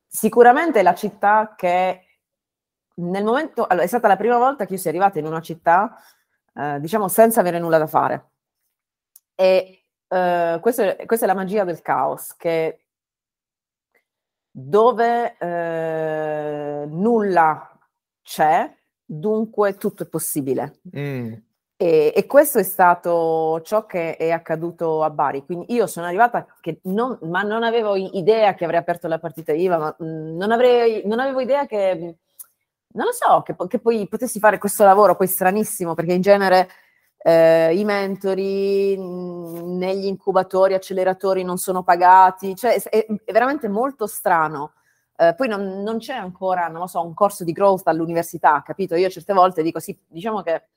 sicuramente 0.08 0.82
la 0.82 0.96
città 0.96 1.54
che 1.56 2.06
nel 2.96 3.24
momento, 3.24 3.66
allora, 3.66 3.86
è 3.86 3.88
stata 3.88 4.08
la 4.08 4.18
prima 4.18 4.38
volta 4.38 4.66
che 4.66 4.74
io 4.74 4.80
sia 4.80 4.90
arrivata 4.90 5.20
in 5.20 5.26
una 5.26 5.42
città, 5.42 5.96
uh, 6.54 6.80
diciamo, 6.80 7.08
senza 7.08 7.40
avere 7.40 7.60
nulla 7.60 7.78
da 7.78 7.88
fare. 7.88 8.30
E 9.36 9.80
questo 10.14 10.84
è, 10.84 11.06
questa 11.08 11.26
è 11.26 11.28
la 11.28 11.34
magia 11.34 11.64
del 11.64 11.82
caos, 11.82 12.36
che 12.36 12.86
dove 14.52 15.36
nulla 16.86 17.80
c'è, 18.22 18.72
dunque 19.20 19.76
tutto 19.76 20.04
è 20.04 20.08
possibile. 20.08 20.80
Mm. 20.98 21.34
E, 21.76 22.14
e, 22.16 22.26
questo 22.28 22.60
è 22.60 22.64
stato 22.64 23.60
ciò 23.64 23.86
che 23.86 24.16
è 24.16 24.30
accaduto 24.32 25.04
a 25.04 25.10
Bari. 25.10 25.44
Quindi 25.44 25.74
io 25.74 25.88
sono 25.88 26.06
arrivata 26.06 26.46
che 26.62 26.80
non, 26.84 27.18
ma 27.24 27.42
non 27.42 27.64
avevo 27.64 27.96
idea 27.96 28.54
che 28.54 28.64
avrei 28.64 28.80
aperto 28.80 29.08
la 29.08 29.20
partita 29.20 29.52
IVA, 29.52 29.78
ma 29.78 29.96
mm, 30.02 30.38
non, 30.38 30.52
avrei, 30.52 31.02
non 31.06 31.20
avevo 31.20 31.42
idea 31.42 31.66
che, 31.66 32.16
non 32.94 33.06
lo 33.06 33.12
so, 33.12 33.42
che, 33.42 33.56
che, 33.68 33.80
poi 33.80 34.08
potessi 34.08 34.40
fare 34.40 34.60
questo 34.60 34.84
lavoro 34.86 35.16
poi 35.16 35.28
stranissimo, 35.28 35.94
perché 35.94 36.14
in 36.14 36.22
genere 36.22 36.70
eh, 37.18 37.76
i 37.76 37.84
mentori 37.84 38.96
mm, 38.98 39.78
negli 39.78 40.06
incubatori, 40.06 40.76
acceleratori 40.76 41.44
non 41.44 41.58
sono 41.58 41.84
pagati, 41.84 42.56
cioè 42.56 42.82
è, 42.82 43.06
è 43.26 43.32
veramente 43.32 43.68
molto 43.68 44.08
strano. 44.08 44.74
Eh, 45.16 45.34
poi 45.36 45.48
non, 45.48 45.84
non, 45.84 46.00
c'è 46.00 46.16
ancora, 46.16 46.68
non 46.68 46.82
lo 46.82 46.88
so, 46.88 47.02
un 47.06 47.14
corso 47.14 47.44
di 47.44 47.52
growth 47.52 47.88
all'università, 47.88 48.62
capito? 48.66 48.96
Io 48.96 49.10
certe 49.10 49.34
volte 49.34 49.62
dico 49.62 49.80
sì, 49.80 49.98
diciamo 50.08 50.42
che 50.42 50.70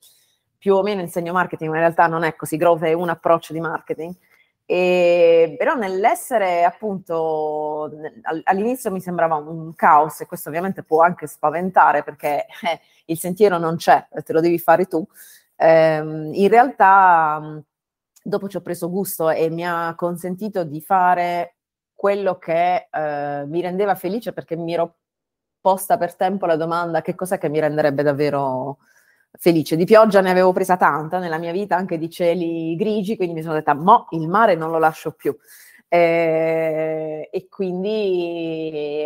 più 0.58 0.74
o 0.74 0.82
meno 0.82 1.00
insegno 1.00 1.32
marketing, 1.32 1.70
ma 1.70 1.76
in 1.76 1.82
realtà 1.82 2.06
non 2.06 2.24
è 2.24 2.34
così, 2.36 2.56
growth 2.56 2.82
è 2.82 2.92
un 2.92 3.08
approccio 3.08 3.52
di 3.52 3.60
marketing. 3.60 4.14
E, 4.68 5.54
però 5.56 5.74
nell'essere 5.76 6.64
appunto 6.64 7.88
all'inizio 8.42 8.90
mi 8.90 9.00
sembrava 9.00 9.36
un 9.36 9.72
caos 9.76 10.20
e 10.20 10.26
questo 10.26 10.48
ovviamente 10.48 10.82
può 10.82 11.02
anche 11.02 11.28
spaventare 11.28 12.02
perché 12.02 12.46
eh, 12.62 12.80
il 13.04 13.16
sentiero 13.16 13.58
non 13.58 13.76
c'è, 13.76 14.08
te 14.24 14.32
lo 14.32 14.40
devi 14.40 14.58
fare 14.58 14.86
tu. 14.86 15.06
Eh, 15.54 15.96
in 15.98 16.48
realtà 16.48 17.62
dopo 18.22 18.48
ci 18.48 18.56
ho 18.56 18.60
preso 18.60 18.90
gusto 18.90 19.30
e 19.30 19.48
mi 19.50 19.64
ha 19.64 19.94
consentito 19.94 20.64
di 20.64 20.80
fare 20.80 21.55
quello 22.06 22.38
che 22.38 22.86
eh, 22.88 23.44
mi 23.46 23.60
rendeva 23.60 23.96
felice 23.96 24.32
perché 24.32 24.54
mi 24.54 24.72
ero 24.72 24.94
posta 25.60 25.98
per 25.98 26.14
tempo 26.14 26.46
la 26.46 26.54
domanda 26.54 27.02
che 27.02 27.16
cos'è 27.16 27.36
che 27.36 27.48
mi 27.48 27.58
renderebbe 27.58 28.04
davvero 28.04 28.78
felice. 29.32 29.74
Di 29.74 29.84
pioggia 29.86 30.20
ne 30.20 30.30
avevo 30.30 30.52
presa 30.52 30.76
tanta 30.76 31.18
nella 31.18 31.38
mia 31.38 31.50
vita, 31.50 31.74
anche 31.74 31.98
di 31.98 32.08
cieli 32.08 32.76
grigi, 32.76 33.16
quindi 33.16 33.34
mi 33.34 33.42
sono 33.42 33.54
detta, 33.54 33.74
mo 33.74 34.06
il 34.10 34.28
mare 34.28 34.54
non 34.54 34.70
lo 34.70 34.78
lascio 34.78 35.14
più. 35.14 35.36
Eh, 35.88 37.28
e 37.28 37.48
quindi 37.48 39.04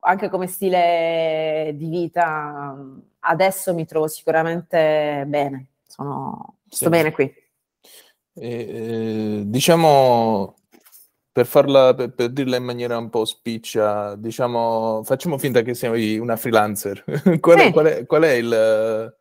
anche 0.00 0.28
come 0.28 0.46
stile 0.46 1.72
di 1.74 1.88
vita 1.88 2.76
adesso 3.20 3.72
mi 3.72 3.86
trovo 3.86 4.06
sicuramente 4.06 5.24
bene, 5.26 5.68
sono, 5.86 6.56
sto 6.68 6.84
sì. 6.84 6.90
bene 6.90 7.10
qui. 7.10 7.34
Eh, 8.34 9.44
diciamo 9.46 10.56
per 11.34 11.46
farla, 11.46 11.94
per, 11.94 12.12
per, 12.12 12.28
dirla 12.30 12.54
in 12.54 12.62
maniera 12.62 12.96
un 12.96 13.10
po' 13.10 13.24
spiccia, 13.24 14.14
diciamo, 14.14 15.02
facciamo 15.02 15.36
finta 15.36 15.62
che 15.62 15.74
sei 15.74 16.16
una 16.16 16.36
freelancer. 16.36 17.02
qual, 17.40 17.58
è, 17.58 17.72
qual, 17.72 17.86
è, 17.86 18.06
qual, 18.06 18.22
è, 18.22 18.30
il, 18.34 19.14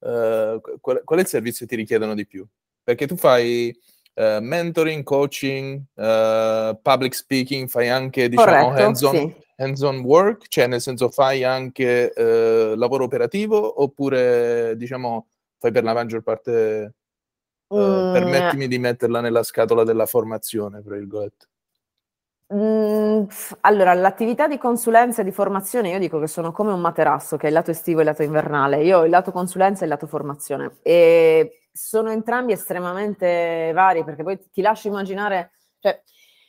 uh, 0.00 0.60
qual, 0.78 1.00
qual, 1.02 1.18
è 1.18 1.22
il 1.22 1.26
servizio 1.26 1.64
che 1.64 1.74
ti 1.74 1.80
richiedono 1.80 2.12
di 2.12 2.26
più? 2.26 2.46
Perché 2.82 3.06
tu 3.06 3.16
fai 3.16 3.74
uh, 4.12 4.40
mentoring, 4.42 5.02
coaching, 5.04 5.80
uh, 5.94 6.78
public 6.82 7.14
speaking, 7.14 7.66
fai 7.66 7.88
anche, 7.88 8.28
diciamo, 8.28 8.64
Corretto, 8.64 8.82
hands-on, 8.82 9.14
sì. 9.14 9.34
hands-on, 9.56 10.00
work, 10.00 10.48
cioè 10.48 10.66
nel 10.66 10.82
senso 10.82 11.08
fai 11.08 11.44
anche 11.44 12.12
lavoro 12.76 13.04
operativo 13.04 13.82
oppure, 13.82 14.74
diciamo, 14.76 15.28
fai 15.58 15.72
per 15.72 15.82
la 15.82 15.94
maggior 15.94 16.22
parte... 16.22 16.92
Mm. 17.74 18.12
permettimi 18.12 18.68
di 18.68 18.78
metterla 18.78 19.22
nella 19.22 19.42
scatola 19.42 19.82
della 19.82 20.04
formazione, 20.04 20.82
tra 20.82 20.94
virgolette. 20.94 21.48
Mhmm, 22.54 23.26
allora, 23.62 23.94
l'attività 23.94 24.46
di 24.46 24.58
consulenza 24.58 25.22
e 25.22 25.24
di 25.24 25.32
formazione 25.32 25.88
io 25.88 25.98
dico 25.98 26.20
che 26.20 26.28
sono 26.28 26.52
come 26.52 26.70
un 26.72 26.80
materasso, 26.80 27.36
che 27.36 27.46
è 27.46 27.48
il 27.48 27.54
lato 27.54 27.72
estivo 27.72 27.98
e 27.98 28.02
il 28.02 28.08
lato 28.08 28.22
invernale. 28.22 28.84
Io 28.84 29.00
ho 29.00 29.04
il 29.04 29.10
lato 29.10 29.32
consulenza 29.32 29.80
e 29.80 29.84
il 29.84 29.90
lato 29.90 30.06
formazione 30.06 30.76
e 30.82 31.62
sono 31.72 32.10
entrambi 32.12 32.52
estremamente 32.52 33.72
vari 33.74 34.04
perché 34.04 34.22
poi 34.22 34.38
ti 34.52 34.62
lascio 34.62 34.86
immaginare, 34.86 35.50
cioè 35.80 36.00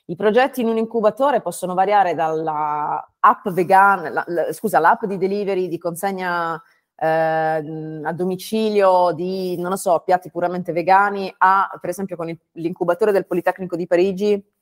i 0.06 0.16
progetti 0.16 0.62
in 0.62 0.68
un 0.68 0.78
incubatore 0.78 1.42
possono 1.42 1.74
variare 1.74 2.14
dalla 2.14 3.04
app 3.20 3.48
vegana, 3.50 4.10
la, 4.10 4.24
la, 4.28 4.54
scusa, 4.54 4.78
l'app 4.78 5.06
di 5.06 5.18
delivery, 5.18 5.68
di 5.68 5.80
consegna 5.80 6.62
eh, 6.96 7.08
a 7.08 8.14
domicilio 8.14 9.12
di, 9.14 9.58
non 9.58 9.76
so, 9.78 10.04
piatti 10.06 10.30
puramente 10.30 10.72
vegani 10.72 11.34
a, 11.40 11.68
per 11.82 11.90
esempio 11.90 12.16
con 12.16 12.30
il, 12.30 12.38
l'incubatore 12.54 13.12
del 13.12 13.26
Politecnico 13.26 13.76
di 13.76 13.88
Parigi, 13.88 14.55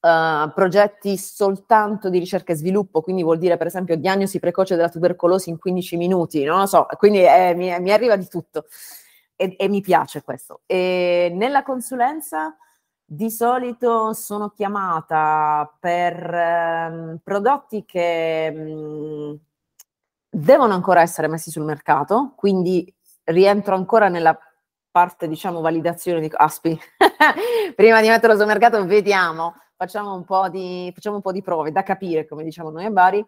Uh, 0.00 0.52
progetti 0.54 1.16
soltanto 1.16 2.08
di 2.08 2.20
ricerca 2.20 2.52
e 2.52 2.56
sviluppo, 2.56 3.00
quindi 3.00 3.24
vuol 3.24 3.38
dire 3.38 3.56
per 3.56 3.66
esempio 3.66 3.96
diagnosi 3.96 4.38
precoce 4.38 4.76
della 4.76 4.88
tubercolosi 4.88 5.50
in 5.50 5.58
15 5.58 5.96
minuti, 5.96 6.44
non 6.44 6.60
lo 6.60 6.66
so, 6.66 6.86
quindi 6.96 7.24
eh, 7.24 7.52
mi, 7.56 7.76
mi, 7.80 7.90
arriva 7.90 8.14
di 8.14 8.28
tutto 8.28 8.66
e, 9.34 9.56
e, 9.58 9.68
mi 9.68 9.80
piace 9.80 10.22
questo. 10.22 10.60
E 10.66 11.32
nella 11.34 11.64
consulenza 11.64 12.56
di 13.04 13.28
solito 13.28 14.12
sono 14.12 14.50
chiamata 14.50 15.68
per 15.80 16.90
um, 16.92 17.18
prodotti 17.24 17.84
che 17.84 18.52
um, 18.54 19.36
devono 20.28 20.74
ancora 20.74 21.00
essere 21.00 21.26
messi 21.26 21.50
sul 21.50 21.64
mercato, 21.64 22.34
quindi 22.36 22.92
rientro 23.24 23.74
ancora 23.74 24.08
nella 24.08 24.38
parte 24.90 25.28
diciamo 25.28 25.60
validazione 25.60 26.20
di 26.20 26.30
Aspi. 26.32 26.78
Prima 27.74 28.00
di 28.00 28.08
metterlo 28.08 28.36
sul 28.36 28.46
mercato 28.46 28.84
vediamo 28.84 29.54
facciamo 29.78 30.12
un 30.14 30.24
po' 30.24 30.48
di, 30.48 30.92
un 31.04 31.20
po' 31.20 31.30
di 31.32 31.40
prove 31.40 31.70
da 31.70 31.84
capire, 31.84 32.26
come 32.26 32.42
diciamo 32.42 32.70
noi 32.70 32.84
a 32.84 32.90
Bari, 32.90 33.24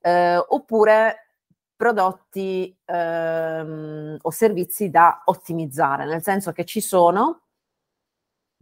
eh, 0.00 0.36
oppure 0.36 1.28
prodotti 1.76 2.76
ehm, 2.84 4.18
o 4.20 4.30
servizi 4.30 4.90
da 4.90 5.22
ottimizzare, 5.26 6.04
nel 6.04 6.22
senso 6.22 6.50
che 6.52 6.64
ci 6.64 6.80
sono, 6.80 7.42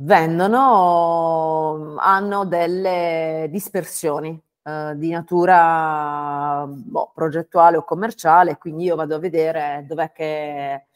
vendono, 0.03 1.97
hanno 1.99 2.45
delle 2.45 3.47
dispersioni 3.51 4.39
eh, 4.63 4.93
di 4.97 5.11
natura 5.11 6.67
boh, 6.69 7.11
progettuale 7.15 7.79
o 7.79 7.85
commerciale, 7.85 8.59
quindi 8.59 8.85
io 8.85 8.97
vado 8.97 9.15
a 9.15 9.19
vedere 9.19 9.85
dov'è 9.89 10.13
che, 10.13 10.89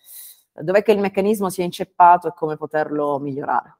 dov'è 0.52 0.82
che 0.82 0.92
il 0.92 1.00
meccanismo 1.00 1.48
si 1.48 1.62
è 1.62 1.64
inceppato 1.64 2.28
e 2.28 2.34
come 2.34 2.56
poterlo 2.56 3.18
migliorare. 3.18 3.78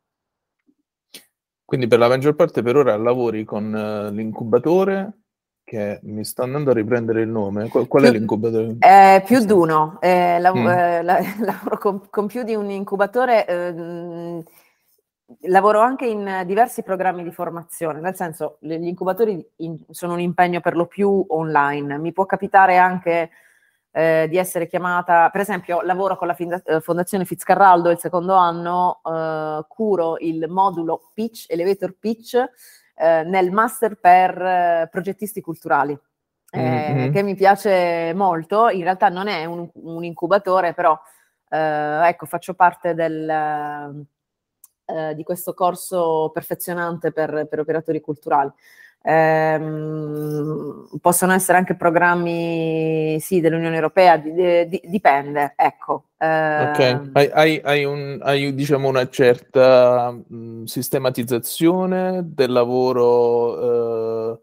Quindi 1.64 1.87
per 1.87 1.99
la 1.99 2.09
maggior 2.09 2.35
parte 2.35 2.62
per 2.62 2.76
ora 2.76 2.97
lavori 2.97 3.44
con 3.44 3.73
uh, 3.73 4.14
l'incubatore 4.14 5.18
che 5.64 5.99
mi 6.02 6.25
sta 6.25 6.42
andando 6.42 6.71
a 6.71 6.75
riprendere 6.75 7.23
il 7.23 7.28
nome. 7.28 7.68
Qual, 7.68 7.88
qual 7.88 8.02
più, 8.02 8.11
è 8.11 8.14
l'incubatore? 8.14 8.76
Eh, 8.78 9.23
più 9.25 9.44
di 9.44 9.52
uno. 9.52 9.99
Eh, 10.00 10.38
lav- 10.38 10.56
mm. 10.56 10.66
eh, 10.68 11.02
la- 11.02 11.21
lavoro 11.40 11.78
con, 11.78 12.11
con, 12.11 12.26
più 12.26 12.42
di 12.42 12.54
un 12.54 12.71
incubatore. 12.71 13.47
Eh, 13.47 14.44
lavoro 15.49 15.80
anche 15.80 16.06
in 16.06 16.42
diversi 16.44 16.83
programmi 16.83 17.23
di 17.23 17.33
formazione, 17.33 17.99
nel 18.00 18.14
senso 18.14 18.59
gli 18.61 18.73
incubatori 18.73 19.44
in, 19.56 19.78
sono 19.88 20.12
un 20.12 20.21
impegno 20.21 20.61
per 20.61 20.76
lo 20.76 20.87
più 20.87 21.25
online. 21.28 21.97
Mi 21.97 22.12
può 22.12 22.26
capitare 22.26 22.76
anche 22.76 23.30
eh, 23.96 24.26
di 24.28 24.38
essere 24.38 24.66
chiamata, 24.66 25.30
per 25.30 25.40
esempio 25.40 25.80
lavoro 25.82 26.16
con 26.16 26.26
la 26.26 26.36
eh, 26.36 26.80
Fondazione 26.80 27.24
Fitzcarraldo 27.24 27.90
il 27.90 28.00
secondo 28.00 28.34
anno, 28.34 29.00
eh, 29.04 29.64
curo 29.68 30.18
il 30.18 30.46
modulo 30.48 31.10
Pitch, 31.14 31.44
Elevator 31.48 31.94
Pitch, 31.96 32.34
eh, 32.96 33.22
nel 33.22 33.52
master 33.52 33.94
per 33.94 34.42
eh, 34.42 34.88
progettisti 34.90 35.40
culturali. 35.40 35.96
Mm-hmm. 36.56 37.12
che 37.12 37.22
mi 37.24 37.34
piace 37.34 38.12
molto, 38.14 38.68
in 38.68 38.84
realtà 38.84 39.08
non 39.08 39.26
è 39.26 39.44
un, 39.44 39.68
un 39.72 40.04
incubatore, 40.04 40.72
però 40.72 40.96
ecco, 41.48 42.26
faccio 42.26 42.54
parte 42.54 42.94
del, 42.94 44.06
di 45.16 45.22
questo 45.24 45.52
corso 45.52 46.30
perfezionante 46.32 47.10
per, 47.10 47.48
per 47.50 47.58
operatori 47.58 48.00
culturali. 48.00 48.52
Ehm, 49.06 50.88
possono 50.99 51.34
essere 51.34 51.58
anche 51.58 51.75
programmi 51.75 53.18
sì, 53.20 53.40
dell'Unione 53.40 53.75
Europea, 53.75 54.16
di, 54.16 54.32
di, 54.66 54.80
dipende, 54.82 55.52
ecco. 55.56 56.06
Eh, 56.16 56.62
ok, 56.62 57.11
hai, 57.12 57.30
hai, 57.30 57.61
hai, 57.62 57.84
un, 57.84 58.18
hai 58.23 58.54
diciamo 58.54 58.88
una 58.88 59.06
certa 59.11 60.11
mh, 60.11 60.64
sistematizzazione 60.64 62.23
del 62.25 62.50
lavoro 62.50 64.32
eh, 64.32 64.40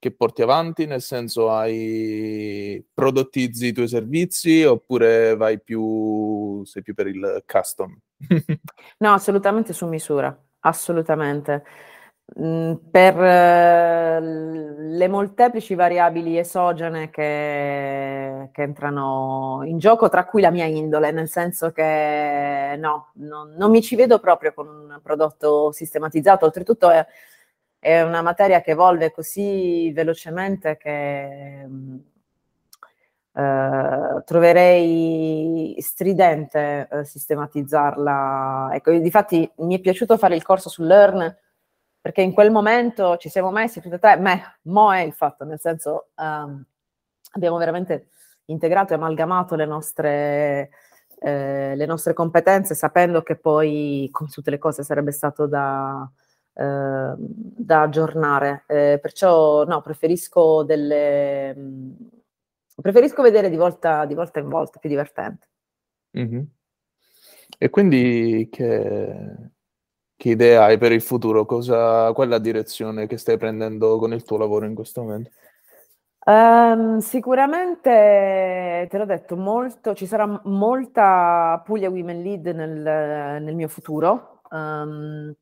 che 0.00 0.10
porti 0.10 0.42
avanti, 0.42 0.86
nel 0.86 1.02
senso 1.02 1.52
hai 1.52 2.84
prodottizzi 2.92 3.66
i 3.66 3.72
tuoi 3.72 3.86
servizi 3.86 4.64
oppure 4.64 5.36
vai 5.36 5.60
più, 5.60 6.64
sei 6.64 6.82
più 6.82 6.94
per 6.94 7.06
il 7.06 7.44
custom? 7.46 7.96
no, 8.98 9.12
assolutamente 9.12 9.72
su 9.72 9.86
misura, 9.86 10.36
assolutamente. 10.60 11.62
Per 12.32 13.22
eh, 13.22 14.20
le 14.20 15.08
molteplici 15.08 15.74
variabili 15.74 16.38
esogene 16.38 17.10
che, 17.10 18.50
che, 18.52 18.62
entrano 18.62 19.62
in 19.64 19.78
gioco, 19.78 20.08
tra 20.08 20.24
cui 20.26 20.40
la 20.40 20.50
mia 20.50 20.64
indole, 20.64 21.10
nel 21.10 21.28
senso 21.28 21.72
che 21.72 22.76
no, 22.78 23.10
non, 23.14 23.54
non 23.56 23.70
mi 23.70 23.82
ci 23.82 23.96
vedo 23.96 24.20
proprio 24.20 24.52
con 24.54 24.68
un 24.68 25.00
prodotto 25.02 25.72
sistematizzato, 25.72 26.44
oltretutto 26.44 26.88
è, 26.90 27.04
è 27.80 28.00
una 28.02 28.22
materia 28.22 28.60
che 28.60 28.72
evolve 28.72 29.10
così 29.10 29.90
velocemente 29.92 30.76
che 30.76 31.66
eh, 33.32 34.22
troverei 34.24 35.74
stridente 35.78 36.88
eh, 36.90 37.04
sistematizzarla. 37.04 38.70
Ecco, 38.72 38.92
difatti 38.92 39.50
mi 39.56 39.76
è 39.76 39.80
piaciuto 39.80 40.16
fare 40.16 40.36
il 40.36 40.44
corso 40.44 40.68
su 40.68 40.82
Learn 40.84 41.36
perché 42.00 42.22
in 42.22 42.32
quel 42.32 42.50
momento 42.50 43.16
ci 43.16 43.28
siamo 43.28 43.50
messi 43.50 43.80
tutti 43.80 43.94
e 43.94 43.98
tre, 43.98 44.16
me, 44.16 44.58
mo 44.62 44.92
è 44.92 45.00
il 45.00 45.12
fatto, 45.12 45.44
nel 45.44 45.60
senso 45.60 46.08
um, 46.16 46.64
abbiamo 47.32 47.56
veramente 47.58 48.08
integrato 48.46 48.92
e 48.92 48.96
amalgamato 48.96 49.54
le 49.54 49.66
nostre, 49.66 50.70
eh, 51.20 51.74
le 51.76 51.86
nostre, 51.86 52.14
competenze, 52.14 52.74
sapendo 52.74 53.22
che 53.22 53.36
poi, 53.36 54.08
come 54.10 54.30
tutte 54.30 54.50
le 54.50 54.58
cose, 54.58 54.82
sarebbe 54.82 55.12
stato 55.12 55.46
da, 55.46 56.10
eh, 56.54 57.14
da 57.16 57.82
aggiornare. 57.82 58.64
Eh, 58.66 58.98
perciò 59.00 59.64
no, 59.64 59.80
preferisco 59.80 60.62
delle... 60.64 61.54
Mh, 61.54 61.96
preferisco 62.80 63.22
vedere 63.22 63.50
di 63.50 63.56
volta, 63.56 64.06
di 64.06 64.14
volta 64.14 64.40
in 64.40 64.48
volta, 64.48 64.78
più 64.78 64.88
divertente. 64.88 65.48
Mm-hmm. 66.18 66.42
E 67.58 67.68
quindi 67.68 68.48
che, 68.50 69.50
che 70.20 70.28
idea 70.28 70.64
hai 70.64 70.76
per 70.76 70.92
il 70.92 71.00
futuro? 71.00 71.46
Cosa, 71.46 72.12
qual 72.12 72.26
è 72.26 72.30
la 72.30 72.38
direzione 72.38 73.06
che 73.06 73.16
stai 73.16 73.38
prendendo 73.38 73.96
con 73.96 74.12
il 74.12 74.22
tuo 74.22 74.36
lavoro 74.36 74.66
in 74.66 74.74
questo 74.74 75.00
momento? 75.00 75.30
Um, 76.26 76.98
sicuramente, 76.98 78.86
te 78.90 78.98
l'ho 78.98 79.06
detto, 79.06 79.38
molto, 79.38 79.94
ci 79.94 80.04
sarà 80.04 80.38
molta 80.44 81.62
Puglia 81.64 81.88
Women 81.88 82.20
Lead 82.20 82.46
nel, 82.48 83.42
nel 83.42 83.54
mio 83.54 83.68
futuro, 83.68 84.42
um, 84.50 85.34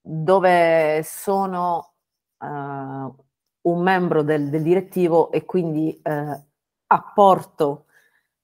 dove 0.00 1.02
sono 1.04 1.92
uh, 2.38 2.46
un 2.46 3.82
membro 3.82 4.22
del, 4.22 4.48
del, 4.48 4.62
direttivo 4.62 5.30
e 5.30 5.44
quindi 5.44 6.00
uh, 6.02 6.42
apporto 6.86 7.84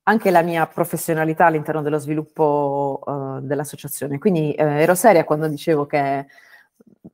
anche 0.09 0.31
la 0.31 0.43
mia 0.43 0.67
professionalità 0.67 1.47
all'interno 1.47 1.83
dello 1.83 1.99
sviluppo 1.99 3.01
uh, 3.05 3.41
dell'associazione. 3.41 4.19
Quindi 4.19 4.53
eh, 4.53 4.83
ero 4.83 4.95
seria 4.95 5.25
quando 5.25 5.49
dicevo 5.49 5.87
che 5.87 6.27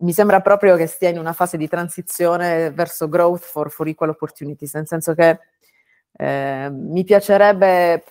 mi 0.01 0.13
sembra 0.13 0.41
proprio 0.41 0.77
che 0.77 0.87
stia 0.87 1.09
in 1.09 1.19
una 1.19 1.33
fase 1.33 1.57
di 1.57 1.69
transizione 1.69 2.71
verso 2.71 3.09
growth 3.09 3.41
for, 3.41 3.71
for 3.71 3.87
equal 3.87 4.11
opportunities, 4.11 4.75
nel 4.75 4.87
senso 4.87 5.15
che 5.15 5.41
eh, 6.13 6.69
mi 6.71 7.03
piacerebbe 7.05 8.05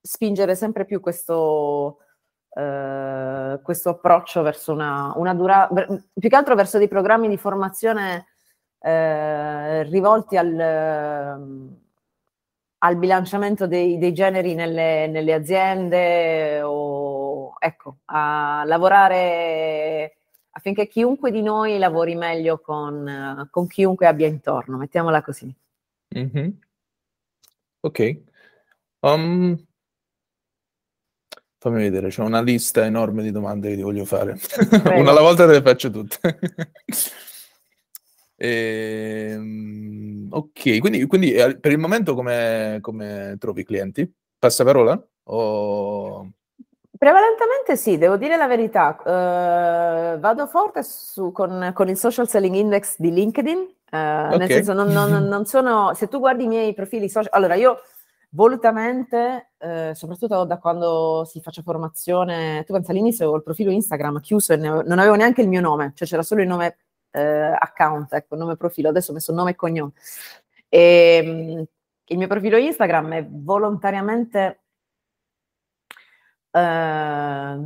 spingere 0.00 0.54
sempre 0.54 0.86
più 0.86 1.00
questo, 1.00 1.98
eh, 2.54 3.60
questo 3.62 3.90
approccio 3.90 4.40
verso 4.40 4.72
una, 4.72 5.12
una 5.16 5.34
durata, 5.34 5.74
più 5.74 6.28
che 6.28 6.36
altro 6.36 6.54
verso 6.54 6.78
dei 6.78 6.88
programmi 6.88 7.28
di 7.28 7.36
formazione 7.36 8.28
eh, 8.80 9.82
rivolti 9.82 10.38
al 10.38 11.78
al 12.82 12.96
bilanciamento 12.96 13.66
dei, 13.66 13.98
dei 13.98 14.12
generi 14.12 14.54
nelle, 14.54 15.06
nelle, 15.06 15.32
aziende 15.32 16.62
o 16.62 17.54
ecco, 17.58 17.98
a 18.06 18.62
lavorare 18.64 20.16
affinché 20.52 20.86
chiunque 20.88 21.30
di 21.30 21.42
noi 21.42 21.78
lavori 21.78 22.14
meglio 22.14 22.58
con, 22.58 23.48
con 23.50 23.66
chiunque 23.66 24.06
abbia 24.06 24.26
intorno, 24.26 24.76
mettiamola 24.78 25.22
così. 25.22 25.54
Mm-hmm. 26.16 26.48
Ok. 27.80 28.20
Um, 29.00 29.66
fammi 31.58 31.78
vedere, 31.78 32.08
c'è 32.08 32.22
una 32.22 32.42
lista 32.42 32.84
enorme 32.84 33.22
di 33.22 33.30
domande 33.30 33.68
che 33.70 33.76
ti 33.76 33.82
voglio 33.82 34.04
fare. 34.04 34.38
una 34.84 35.10
alla 35.10 35.20
volta 35.20 35.46
te 35.46 35.52
le 35.52 35.62
faccio 35.62 35.90
tutte. 35.90 36.38
Ehm, 38.42 40.28
ok, 40.30 40.78
quindi, 40.78 41.04
quindi, 41.06 41.32
eh, 41.34 41.58
per 41.58 41.72
il 41.72 41.78
momento 41.78 42.14
come, 42.14 42.78
come 42.80 43.36
trovi 43.38 43.60
i 43.60 43.64
clienti? 43.64 44.10
Passaparola? 44.38 44.98
O... 45.24 46.26
Prevalentemente 46.96 47.76
sì, 47.76 47.98
devo 47.98 48.16
dire 48.16 48.38
la 48.38 48.46
verità. 48.46 48.96
Uh, 48.98 50.18
vado 50.18 50.46
forte 50.46 50.82
su, 50.82 51.32
con, 51.32 51.72
con, 51.74 51.90
il 51.90 51.98
social 51.98 52.26
selling 52.26 52.54
index 52.54 52.94
di 52.96 53.12
LinkedIn, 53.12 53.58
uh, 53.58 53.66
okay. 53.90 54.38
nel 54.38 54.50
senso 54.50 54.72
non, 54.72 54.88
non, 54.88 55.10
non, 55.28 55.44
sono, 55.44 55.92
se 55.94 56.08
tu 56.08 56.18
guardi 56.18 56.44
i 56.44 56.48
miei 56.48 56.72
profili 56.72 57.10
social, 57.10 57.28
allora 57.32 57.56
io 57.56 57.80
volutamente, 58.30 59.50
uh, 59.58 59.92
soprattutto 59.92 60.44
da 60.44 60.56
quando 60.56 61.26
si 61.26 61.42
faccia 61.42 61.60
formazione, 61.60 62.64
tu 62.64 62.72
pensi 62.72 62.90
all'inizio 62.90 63.24
avevo 63.24 63.38
il 63.38 63.44
profilo 63.44 63.70
Instagram 63.70 64.20
chiuso 64.20 64.54
e 64.54 64.56
non 64.56 64.98
avevo 64.98 65.14
neanche 65.14 65.42
il 65.42 65.48
mio 65.48 65.60
nome, 65.60 65.92
cioè 65.94 66.08
c'era 66.08 66.22
solo 66.22 66.40
il 66.40 66.48
nome 66.48 66.76
eh, 67.10 67.56
account, 67.58 68.12
ecco, 68.12 68.36
nome 68.36 68.56
profilo, 68.56 68.88
adesso 68.88 69.10
ho 69.10 69.14
messo 69.14 69.32
nome 69.32 69.52
e 69.52 69.56
cognome. 69.56 69.92
E, 70.68 71.20
ehm, 71.24 71.64
il 72.06 72.18
mio 72.18 72.26
profilo 72.26 72.56
Instagram 72.56 73.12
è 73.14 73.26
volontariamente 73.28 74.62
eh, 76.50 77.58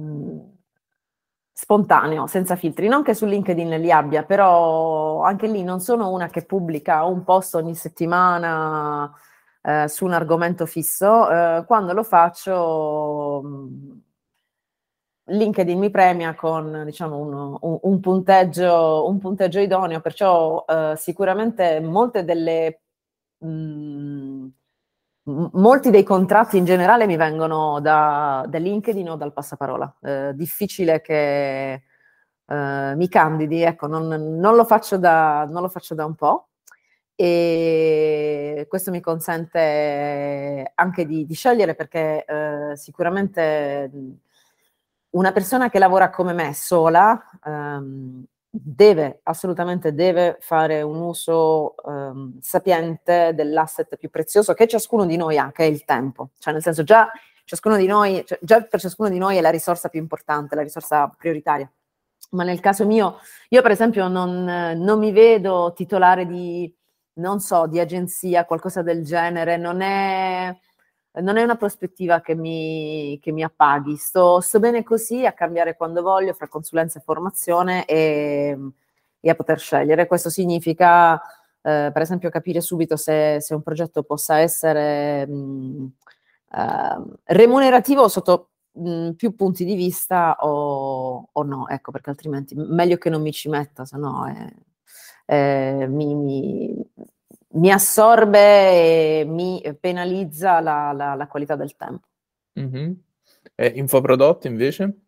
spontaneo, 1.53 2.27
senza 2.27 2.57
filtri, 2.57 2.89
non 2.89 3.03
che 3.03 3.15
su 3.15 3.27
LinkedIn 3.27 3.71
li 3.81 3.91
abbia, 3.91 4.25
però 4.25 5.23
anche 5.23 5.47
lì 5.47 5.63
non 5.63 5.81
sono 5.81 6.11
una 6.11 6.29
che 6.29 6.45
pubblica 6.45 7.05
un 7.05 7.25
post 7.25 7.55
ogni 7.55 7.75
settimana 7.75 9.11
eh, 9.63 9.89
su 9.89 10.05
un 10.05 10.13
argomento 10.13 10.67
fisso, 10.67 11.31
eh, 11.31 11.65
quando 11.67 11.93
lo 11.95 12.03
faccio 12.03 13.43
LinkedIn 15.27 15.79
mi 15.79 15.91
premia 15.91 16.35
con 16.35 16.83
diciamo, 16.85 17.17
un, 17.17 17.57
un, 17.61 17.79
un, 17.83 18.01
punteggio, 18.01 19.09
un 19.09 19.19
punteggio, 19.19 19.59
idoneo, 19.59 20.01
perciò 20.01 20.65
eh, 20.69 20.95
sicuramente 20.97 21.81
delle, 22.25 22.83
mh, 23.39 23.49
mm, 23.49 24.47
molti 25.53 25.91
dei 25.91 26.03
contratti 26.03 26.59
in 26.59 26.65
generale 26.65 27.07
mi 27.07 27.17
vengono 27.17 27.81
da, 27.81 28.45
da 28.49 28.59
LinkedIn 28.59 29.11
o 29.11 29.17
dal 29.17 29.33
passaparola. 29.33 29.97
Eh, 30.03 30.33
difficile 30.35 31.01
che 31.01 31.83
eh, 32.47 32.95
mi 32.97 33.09
candidi, 33.09 33.63
ecco, 33.63 33.87
non, 33.87 34.07
non, 34.09 34.55
lo 34.55 34.65
da, 34.99 35.47
non, 35.49 35.63
lo 35.63 35.69
faccio 35.69 35.95
da, 35.95 36.05
un 36.05 36.15
po'. 36.15 36.49
E 37.17 38.67
questo 38.69 38.91
mi 38.91 39.01
consente 39.01 40.73
anche 40.75 41.07
di, 41.07 41.25
di 41.25 41.35
scegliere 41.35 41.75
perché 41.75 42.25
eh, 42.25 42.77
sicuramente 42.77 43.89
una 45.15 45.33
persona 45.33 45.71
che 45.71 45.79
lavora 45.79 46.11
come 46.11 46.33
me 46.33 46.55
sola 46.55 47.23
um, 47.45 48.25
deve, 48.49 49.21
assolutamente 49.25 49.95
deve 49.95 50.37
fare 50.41 50.83
un 50.83 51.01
uso 51.01 51.75
um, 51.85 52.39
sapiente 52.41 53.33
dell'asset 53.35 53.97
più 53.97 54.11
prezioso 54.11 54.55
che 54.55 54.67
ciascuno 54.67 55.05
di 55.07 55.17
noi 55.17 55.39
ha, 55.39 55.51
che 55.53 55.65
è 55.65 55.69
il 55.69 55.85
tempo. 55.85 56.31
Cioè 56.39 56.53
nel 56.53 56.63
senso 56.63 56.85
già 56.85 57.11
noi, 57.87 58.25
cioè, 58.27 58.39
già 58.41 58.63
per 58.63 58.81
ciascuno 58.81 59.09
di 59.09 59.19
noi 59.19 59.37
è 59.37 59.41
la 59.41 59.51
risorsa 59.51 59.89
più 59.89 60.01
importante, 60.01 60.55
la 60.55 60.63
risorsa 60.63 61.09
prioritaria. 61.17 61.71
Ma 62.31 62.43
nel 62.43 62.61
caso 62.61 62.87
mio, 62.87 63.19
io 63.51 63.63
per 63.63 63.71
esempio 63.71 64.09
non, 64.09 64.45
non 64.45 64.99
mi 64.99 65.13
vedo 65.13 65.73
titolare 65.77 66.27
di, 66.27 66.73
non 67.15 67.39
so, 67.39 67.67
di 67.67 67.79
agenzia, 67.79 68.45
qualcosa 68.45 68.83
del 68.83 69.05
genere, 69.05 69.57
non 69.57 69.81
è, 69.81 70.57
non 71.21 71.37
è 71.37 71.43
una 71.43 71.57
prospettiva 71.57 72.21
che 72.21 72.35
mi, 72.35 73.19
che 73.23 73.33
mi 73.33 73.43
appaghi. 73.43 73.97
Sto, 73.97 74.41
sto, 74.41 74.59
bene 74.59 74.83
così 74.83 75.25
a 75.25 75.33
cambiare 75.33 75.77
quando 75.77 76.03
voglio 76.03 76.33
fra 76.33 76.49
consulenza 76.49 76.99
e 76.99 77.03
formazione 77.03 77.85
e, 77.85 78.59
e 79.21 79.31
a 79.31 79.35
poter 79.35 79.59
scegliere. 79.59 80.07
Questo 80.07 80.31
significa, 80.31 81.15
eh, 81.63 81.91
per 81.93 82.03
esempio, 82.03 82.31
capire 82.31 82.61
subito 82.61 82.97
se, 82.97 83.39
se, 83.41 83.55
un 83.55 83.63
progetto 83.63 84.03
possa 84.03 84.39
essere 84.39 85.27
mh, 85.27 85.93
eh, 86.53 87.03
remunerativo 87.25 88.09
sotto 88.09 88.51
mh, 88.73 89.11
più 89.13 89.35
punti 89.37 89.65
di 89.65 89.75
vista 89.77 90.37
o, 90.41 91.29
o, 91.31 91.43
no, 91.45 91.69
ecco, 91.69 91.93
perché 91.93 92.11
altrimenti 92.11 92.55
meglio 92.57 92.97
che 92.97 93.11
non 93.11 93.23
mi 93.23 93.33
ci 93.33 93.49
metta, 93.49 93.85
se 93.85 93.97
no 93.99 94.27
eh, 95.27 95.87
mi, 95.89 96.15
mi, 96.15 96.91
mi, 97.55 97.71
assorbe 97.71 99.21
e 99.21 99.25
mi 99.27 99.63
penalizza 99.81 100.61
la, 100.61 100.93
la, 100.93 101.15
la 101.15 101.27
qualità 101.27 101.57
del 101.57 101.77
tempo. 101.77 102.07
Mm-hmm. 102.59 102.93
E 103.55 103.67
infoprodotti 103.77 104.47
invece? 104.47 104.99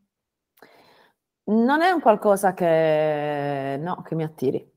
Non 1.45 1.81
è 1.83 1.91
un 1.91 2.01
qualcosa 2.01 2.55
che, 2.55 3.79
no, 3.81 4.03
che 4.03 4.15
mi 4.15 4.25
attiri. 4.25 4.73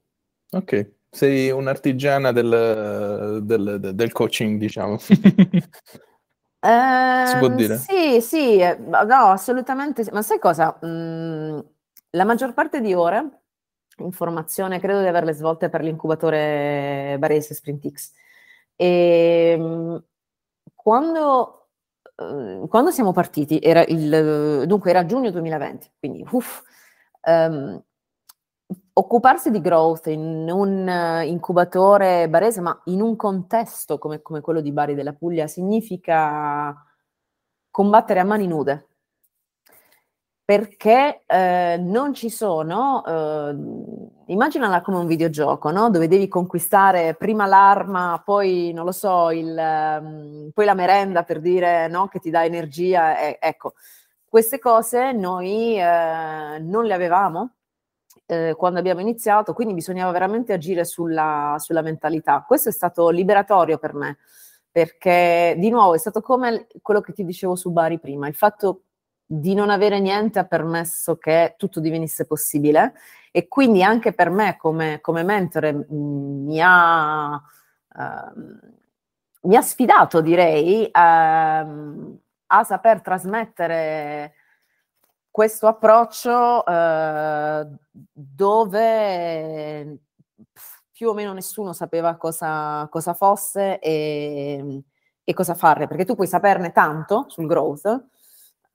Ok, 0.52 0.92
sei 1.10 1.50
un'artigiana 1.50 2.32
del, 2.32 3.42
del, 3.44 3.80
del 3.94 4.12
coaching, 4.12 4.60
diciamo. 4.60 4.98
Si 6.62 7.38
può 7.38 7.48
Ehm, 7.48 7.56
dire? 7.56 7.76
sì, 7.78 8.20
sì, 8.20 8.58
eh, 8.58 8.76
no, 8.78 9.30
assolutamente 9.32 10.04
sì. 10.04 10.10
Ma 10.12 10.22
sai 10.22 10.40
cosa? 10.40 10.78
Mm, 10.86 11.60
la 12.12 12.26
maggior 12.26 12.54
parte 12.54 12.82
di 12.82 12.94
ore 12.94 13.39
in 14.00 14.12
formazione 14.12 14.80
credo 14.80 15.02
di 15.02 15.08
averle 15.08 15.34
svolte 15.34 15.70
per 15.70 15.82
l'incubatore 15.82 17.16
Barese 17.20 17.54
SprintX. 17.54 18.12
E 18.76 19.56
mm, 19.60 19.96
quando, 20.76 21.68
eh, 22.16 22.66
quando 22.70 22.92
siamo 22.92 23.12
partiti, 23.12 23.60
era 23.60 23.84
il, 23.86 24.66
dunque 24.68 24.90
era 24.92 25.06
giugno 25.06 25.32
2020, 25.32 25.92
quindi 26.00 26.26
uff, 26.32 26.62
ehm, 27.22 27.84
occuparsi 28.94 29.52
di 29.52 29.62
growth 29.62 30.08
in 30.08 30.50
un 30.50 31.22
incubatore 31.26 32.30
barese, 32.30 32.62
ma 32.62 32.80
in 32.86 33.02
un 33.02 33.16
contesto 33.16 33.98
come, 33.98 34.22
come, 34.22 34.42
quello 34.42 34.62
di 34.62 34.72
Bari 34.72 34.96
della 34.96 35.14
Puglia, 35.14 35.48
significa 35.48 36.76
combattere 37.72 38.20
a 38.20 38.24
mani 38.26 38.48
nude. 38.48 38.89
Perché 40.50 41.22
eh, 41.28 41.78
non 41.80 42.16
ci 42.16 42.32
sono, 42.32 43.06
eh, 43.06 44.32
immaginala 44.34 44.82
come 44.82 44.98
un 44.98 45.06
videogioco, 45.06 45.70
no? 45.70 45.92
dove 45.92 46.08
devi 46.08 46.28
conquistare 46.28 47.14
prima 47.14 47.46
l'arma, 47.46 48.20
poi, 48.26 48.72
non 48.74 48.84
lo 48.84 48.92
so, 48.92 49.30
il, 49.30 49.56
um, 49.56 50.50
poi 50.52 50.66
la 50.66 50.74
merenda 50.74 51.22
per 51.22 51.40
dire 51.40 51.88
no? 51.88 52.08
che 52.08 52.18
ti 52.18 52.32
dà 52.32 52.46
energia. 52.46 53.20
Eh, 53.20 53.38
ecco, 53.40 53.76
queste 54.28 54.58
cose 54.58 55.12
noi 55.12 55.80
eh, 55.80 56.58
non 56.60 56.84
le 56.86 56.94
avevamo 56.96 57.58
eh, 58.26 58.56
quando 58.58 58.80
abbiamo 58.80 59.02
iniziato, 59.02 59.54
quindi 59.54 59.76
bisognava 59.76 60.10
veramente 60.10 60.52
agire 60.52 60.84
sulla, 60.84 61.58
sulla, 61.60 61.84
mentalità. 61.84 62.44
Questo 62.44 62.70
è 62.70 62.72
stato 62.72 63.10
liberatorio 63.10 63.78
per 63.78 63.94
me, 63.94 64.18
perché 64.72 65.54
di 65.60 65.70
nuovo 65.70 65.94
è 65.94 66.00
stato 66.00 66.22
come 66.22 66.66
quello 66.82 67.02
che 67.02 67.14
ti 67.14 67.24
dicevo 67.24 67.56
su 67.56 67.70
Bari 67.70 68.00
prima, 68.00 68.28
il 68.28 68.34
fatto 68.34 68.86
di 69.32 69.54
non 69.54 69.70
avere 69.70 70.00
niente 70.00 70.40
ha 70.40 70.46
permesso 70.46 71.18
che 71.18 71.54
tutto 71.58 71.80
divenisse 71.80 72.26
possibile. 72.26 72.94
E 73.32 73.48
quindi 73.48 73.84
anche 73.84 74.14
per 74.14 74.32
me 74.32 74.58
come, 74.58 75.00
come 75.02 75.24
mentore 75.24 75.86
mi, 75.90 76.60
ha, 76.60 77.36
uh, 77.36 77.40
mi 79.42 79.56
ha 79.56 79.62
sfidato, 79.62 80.22
direi, 80.22 80.90
uh, 80.92 82.20
a 82.52 82.64
saper 82.64 83.02
trasmettere 83.02 84.34
questo 85.30 85.68
approccio 85.68 86.66
eh, 86.66 87.68
dove 87.92 90.00
più 90.92 91.10
o 91.10 91.14
meno 91.14 91.34
nessuno 91.34 91.72
sapeva 91.72 92.18
cosa, 92.18 92.88
cosa 92.90 93.14
fosse 93.14 93.80
e, 93.80 94.84
e, 95.24 95.34
cosa 95.34 95.54
fare, 95.54 95.88
perché 95.88 96.04
tu 96.04 96.16
puoi 96.16 96.28
saperne 96.28 96.72
tanto 96.72 97.26
sul 97.30 97.46
growth, 97.46 98.06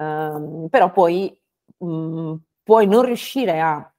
ehm, 0.05 0.69
però 0.69 0.91
poi 0.93 1.37
mh, 1.79 1.87
mm, 1.87 2.35
puoi 2.63 2.87
non 2.87 3.05
riuscire 3.05 3.61
a 3.61 3.93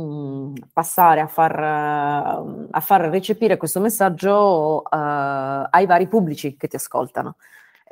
mm, 0.00 0.54
passare 0.72 1.20
a 1.20 1.26
far, 1.26 1.58
a 1.58 2.80
far, 2.80 3.00
recepire 3.10 3.56
questo 3.56 3.80
messaggio 3.80 4.82
uh, 4.82 4.88
ai 4.90 5.86
vari 5.86 6.08
pubblici 6.08 6.56
che 6.56 6.68
ti 6.68 6.76
ascoltano 6.76 7.36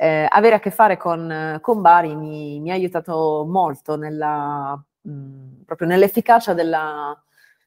eh, 0.01 0.25
avere 0.27 0.55
a 0.55 0.59
che 0.59 0.71
fare 0.71 0.97
con, 0.97 1.59
con 1.61 1.79
Bari 1.81 2.15
mi, 2.15 2.59
mi, 2.59 2.71
ha 2.71 2.73
aiutato 2.73 3.45
molto 3.47 3.95
nella, 3.95 4.73
mh, 4.99 5.61
proprio 5.63 5.87
nell'efficacia 5.87 6.55
della, 6.55 7.15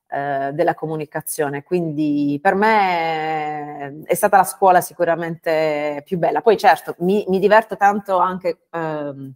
eh, 0.09 0.51
della, 0.53 0.75
comunicazione. 0.75 1.63
Quindi 1.63 2.41
per 2.43 2.57
me 2.57 4.03
è 4.05 4.15
stata 4.15 4.39
la 4.39 4.43
scuola 4.43 4.81
sicuramente 4.81 6.03
più 6.05 6.19
bella. 6.19 6.41
Poi 6.41 6.57
certo, 6.57 6.97
mi, 6.99 7.25
mi 7.29 7.39
diverto 7.39 7.77
tanto 7.77 8.19
anche 8.19 8.67
ehm, 8.73 9.33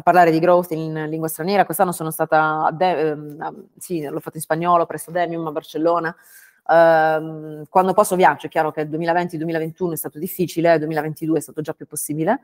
a 0.00 0.02
parlare 0.02 0.30
di 0.30 0.38
growth 0.38 0.70
in 0.72 1.06
lingua 1.08 1.28
straniera. 1.28 1.64
Quest'anno 1.64 1.92
sono 1.92 2.10
stata, 2.10 2.64
a 2.64 2.72
De- 2.72 3.10
ehm, 3.10 3.68
sì, 3.76 4.02
l'ho 4.02 4.20
fatto 4.20 4.36
in 4.36 4.42
spagnolo 4.42 4.86
presso 4.86 5.10
Demium 5.10 5.46
a 5.46 5.52
Barcellona. 5.52 6.16
Uh, 6.62 7.66
quando 7.68 7.92
posso 7.94 8.16
viaggio, 8.16 8.46
è 8.46 8.48
chiaro 8.48 8.70
che 8.70 8.82
il 8.82 8.90
2020-2021 8.90 9.92
è 9.92 9.96
stato 9.96 10.18
difficile, 10.18 10.74
il 10.74 10.78
2022 10.78 11.38
è 11.38 11.40
stato 11.40 11.60
già 11.60 11.74
più 11.74 11.86
possibile. 11.86 12.40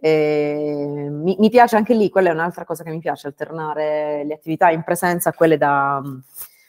Mi, 0.00 1.36
mi, 1.38 1.50
piace 1.50 1.76
anche 1.76 1.94
lì, 1.94 2.08
quella 2.08 2.30
è 2.30 2.32
un'altra 2.32 2.64
cosa 2.64 2.84
che 2.84 2.90
mi 2.90 2.98
piace, 2.98 3.26
alternare 3.26 4.24
le 4.24 4.34
attività 4.34 4.70
in 4.70 4.82
presenza 4.84 5.30
a 5.30 5.32
quelle 5.32 5.56
da, 5.56 6.00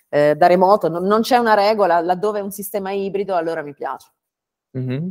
eh, 0.09 0.35
da 0.35 0.47
remoto. 0.47 0.89
Non, 0.89 1.03
non, 1.03 1.21
c'è 1.21 1.37
una 1.37 1.53
regola, 1.53 1.99
laddove 2.01 2.39
è 2.39 2.41
un 2.41 2.51
sistema 2.51 2.91
ibrido, 2.91 3.35
allora 3.35 3.61
mi 3.61 3.73
piace. 3.73 4.09
Mm-hmm. 4.77 5.07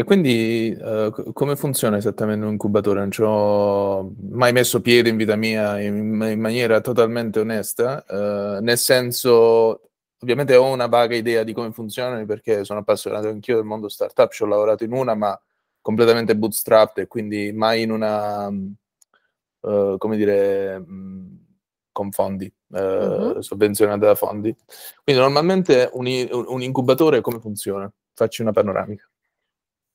E 0.00 0.04
quindi 0.04 0.74
uh, 0.80 1.30
come 1.34 1.56
funziona 1.56 1.98
esattamente 1.98 2.46
un 2.46 2.52
incubatore? 2.52 3.00
Non 3.00 3.10
ci 3.10 3.20
ho 3.22 4.14
mai 4.30 4.50
messo 4.50 4.80
piede 4.80 5.10
in 5.10 5.18
vita 5.18 5.36
mia 5.36 5.78
in, 5.78 5.94
in 6.22 6.40
maniera 6.40 6.80
totalmente 6.80 7.38
onesta, 7.38 8.02
uh, 8.08 8.62
nel 8.62 8.78
senso 8.78 9.90
ovviamente 10.20 10.56
ho 10.56 10.72
una 10.72 10.86
vaga 10.86 11.14
idea 11.16 11.42
di 11.42 11.52
come 11.52 11.70
funzionano 11.72 12.24
perché 12.24 12.64
sono 12.64 12.78
appassionato 12.78 13.28
anch'io 13.28 13.56
del 13.56 13.66
mondo 13.66 13.90
startup, 13.90 14.32
ci 14.32 14.42
ho 14.42 14.46
lavorato 14.46 14.84
in 14.84 14.92
una 14.94 15.14
ma 15.14 15.38
completamente 15.82 16.34
bootstrapped 16.34 17.04
e 17.04 17.06
quindi 17.06 17.52
mai 17.52 17.82
in 17.82 17.90
una, 17.90 18.46
uh, 18.48 19.98
come 19.98 20.16
dire, 20.16 20.78
mh, 20.78 21.44
con 21.92 22.10
fondi, 22.10 22.50
uh, 22.68 22.78
mm-hmm. 22.78 23.38
sovvenzionata 23.40 24.06
da 24.06 24.14
fondi. 24.14 24.56
Quindi 25.04 25.20
normalmente 25.20 25.90
un, 25.92 26.06
un, 26.06 26.62
incubatore 26.62 27.20
come 27.20 27.38
funziona? 27.38 27.92
Facci 28.14 28.40
una 28.40 28.52
panoramica. 28.52 29.09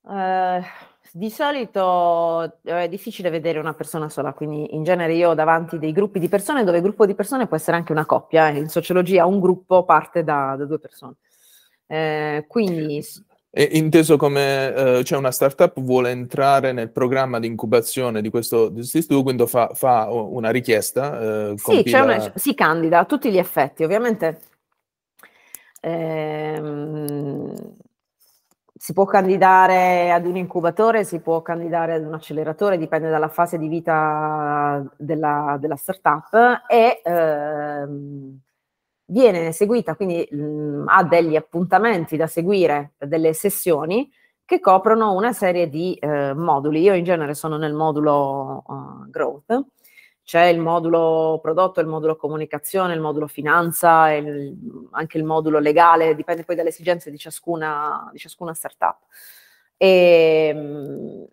Uh 0.05 0.93
di 1.17 1.29
solito 1.29 2.57
eh, 2.63 2.83
è 2.83 2.89
difficile 2.89 3.29
vedere 3.29 3.57
una 3.57 3.73
persona 3.73 4.09
sola, 4.09 4.33
quindi 4.33 4.75
in 4.75 4.83
genere 4.83 5.13
io 5.13 5.29
ho 5.29 5.33
davanti 5.33 5.79
dei 5.79 5.93
gruppi 5.93 6.19
di 6.19 6.27
persone 6.27 6.65
dove 6.65 6.79
il 6.79 6.83
gruppo 6.83 7.05
di 7.05 7.15
persone 7.15 7.47
può 7.47 7.55
essere 7.55 7.77
anche 7.77 7.93
una 7.93 8.05
coppia. 8.05 8.49
In 8.49 8.67
sociologia 8.67 9.25
un 9.25 9.39
gruppo 9.39 9.85
parte 9.85 10.25
da, 10.25 10.55
da 10.57 10.65
due 10.65 10.77
persone. 10.77 11.13
Eh, 11.87 12.43
quindi... 12.49 13.01
E 13.49 13.69
inteso 13.71 14.17
come 14.17 14.73
eh, 14.73 14.99
c'è 15.03 15.15
una 15.15 15.31
startup 15.31 15.79
vuole 15.79 16.09
entrare 16.09 16.73
nel 16.73 16.89
programma 16.89 17.39
di 17.39 17.47
incubazione 17.47 18.21
di 18.21 18.29
questo 18.29 18.73
istituto, 18.75 19.23
quindi 19.23 19.47
fa, 19.47 19.71
fa 19.73 20.11
una 20.11 20.49
richiesta. 20.49 21.21
Eh, 21.21 21.53
sì, 21.55 21.63
compila... 21.63 22.03
una, 22.03 22.31
si 22.35 22.53
candida 22.53 22.99
a 22.99 23.05
tutti 23.05 23.31
gli 23.31 23.37
effetti. 23.37 23.85
Ovviamente 23.85 24.41
ehm, 25.79 27.53
si 28.85 28.93
può 28.93 29.05
candidare 29.05 30.11
ad 30.11 30.27
un 30.27 30.37
incubatore, 30.37 31.05
si 31.05 31.19
può 31.19 31.41
candidare 31.41 31.95
ad 31.95 32.05
un 32.05 32.13
acceleratore, 32.13 32.77
dipende 32.77 33.09
dalla 33.09 33.29
fase 33.29 33.57
di 33.57 33.67
vita 33.67 34.85
della, 34.95 35.57
della 35.59 35.75
startup 35.75 36.65
e 36.67 37.01
ehm, 37.03 38.39
viene 39.05 39.51
seguita, 39.53 39.95
quindi 39.95 40.27
mh, 40.29 40.83
ha 40.85 41.03
degli 41.03 41.35
appuntamenti 41.35 42.15
da 42.15 42.27
seguire, 42.27 42.93
delle 42.99 43.33
sessioni 43.33 44.07
che 44.45 44.59
coprono 44.59 45.13
una 45.13 45.33
serie 45.33 45.67
di 45.67 45.95
eh, 45.95 46.35
moduli. 46.35 46.81
Io 46.81 46.93
in 46.93 47.05
genere 47.05 47.33
sono 47.33 47.57
nel 47.57 47.73
modulo 47.73 48.63
uh, 48.67 49.09
growth 49.09 49.65
c'è 50.25 50.45
il 50.45 50.59
modulo 50.59 51.39
prodotto, 51.39 51.79
il 51.79 51.87
modulo 51.87 52.15
comunicazione, 52.15 52.95
il 52.95 52.99
modulo 52.99 53.27
finanza, 53.27 54.11
il, 54.11 54.87
anche 54.91 55.19
il 55.19 55.23
modulo 55.23 55.59
legale, 55.59 56.15
dipende 56.15 56.43
poi 56.43 56.55
dalle 56.55 56.69
esigenze 56.69 57.11
di 57.11 57.17
ciascuna, 57.17 58.09
di 58.11 58.17
ciascuna 58.17 58.53
startup. 58.55 58.97
E, 59.77 61.29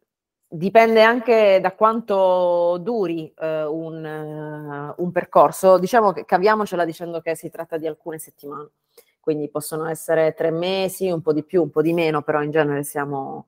dipende 0.47 1.03
anche 1.03 1.59
da 1.63 1.73
quanto 1.73 2.79
duri 2.83 3.33
uh, 3.39 3.45
un, 3.45 4.95
un, 4.95 5.11
percorso. 5.13 5.79
Diciamo 5.79 6.13
che 6.13 6.27
caviamocela 6.27 6.85
dicendo 6.85 7.23
che 7.23 7.35
si 7.35 7.49
tratta 7.49 7.79
di 7.79 7.87
alcune 7.87 8.19
settimane, 8.19 8.73
quindi 9.21 9.49
possono 9.49 9.87
essere 9.87 10.35
tre 10.35 10.51
mesi, 10.51 11.11
un 11.11 11.23
po' 11.23 11.33
di 11.33 11.45
più, 11.45 11.63
un 11.63 11.71
po' 11.71 11.81
di 11.81 11.95
meno, 11.95 12.21
però 12.21 12.43
in 12.43 12.51
genere 12.51 12.85
siamo, 12.85 13.47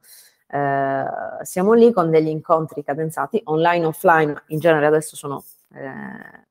uh, 0.48 1.42
siamo 1.42 1.72
lì 1.72 1.92
con 1.92 2.10
degli 2.10 2.28
incontri 2.28 2.82
cadenzati, 2.82 3.40
online, 3.44 3.86
offline, 3.86 4.42
in 4.48 4.58
genere 4.58 4.86
adesso 4.86 5.16
sono 5.16 5.44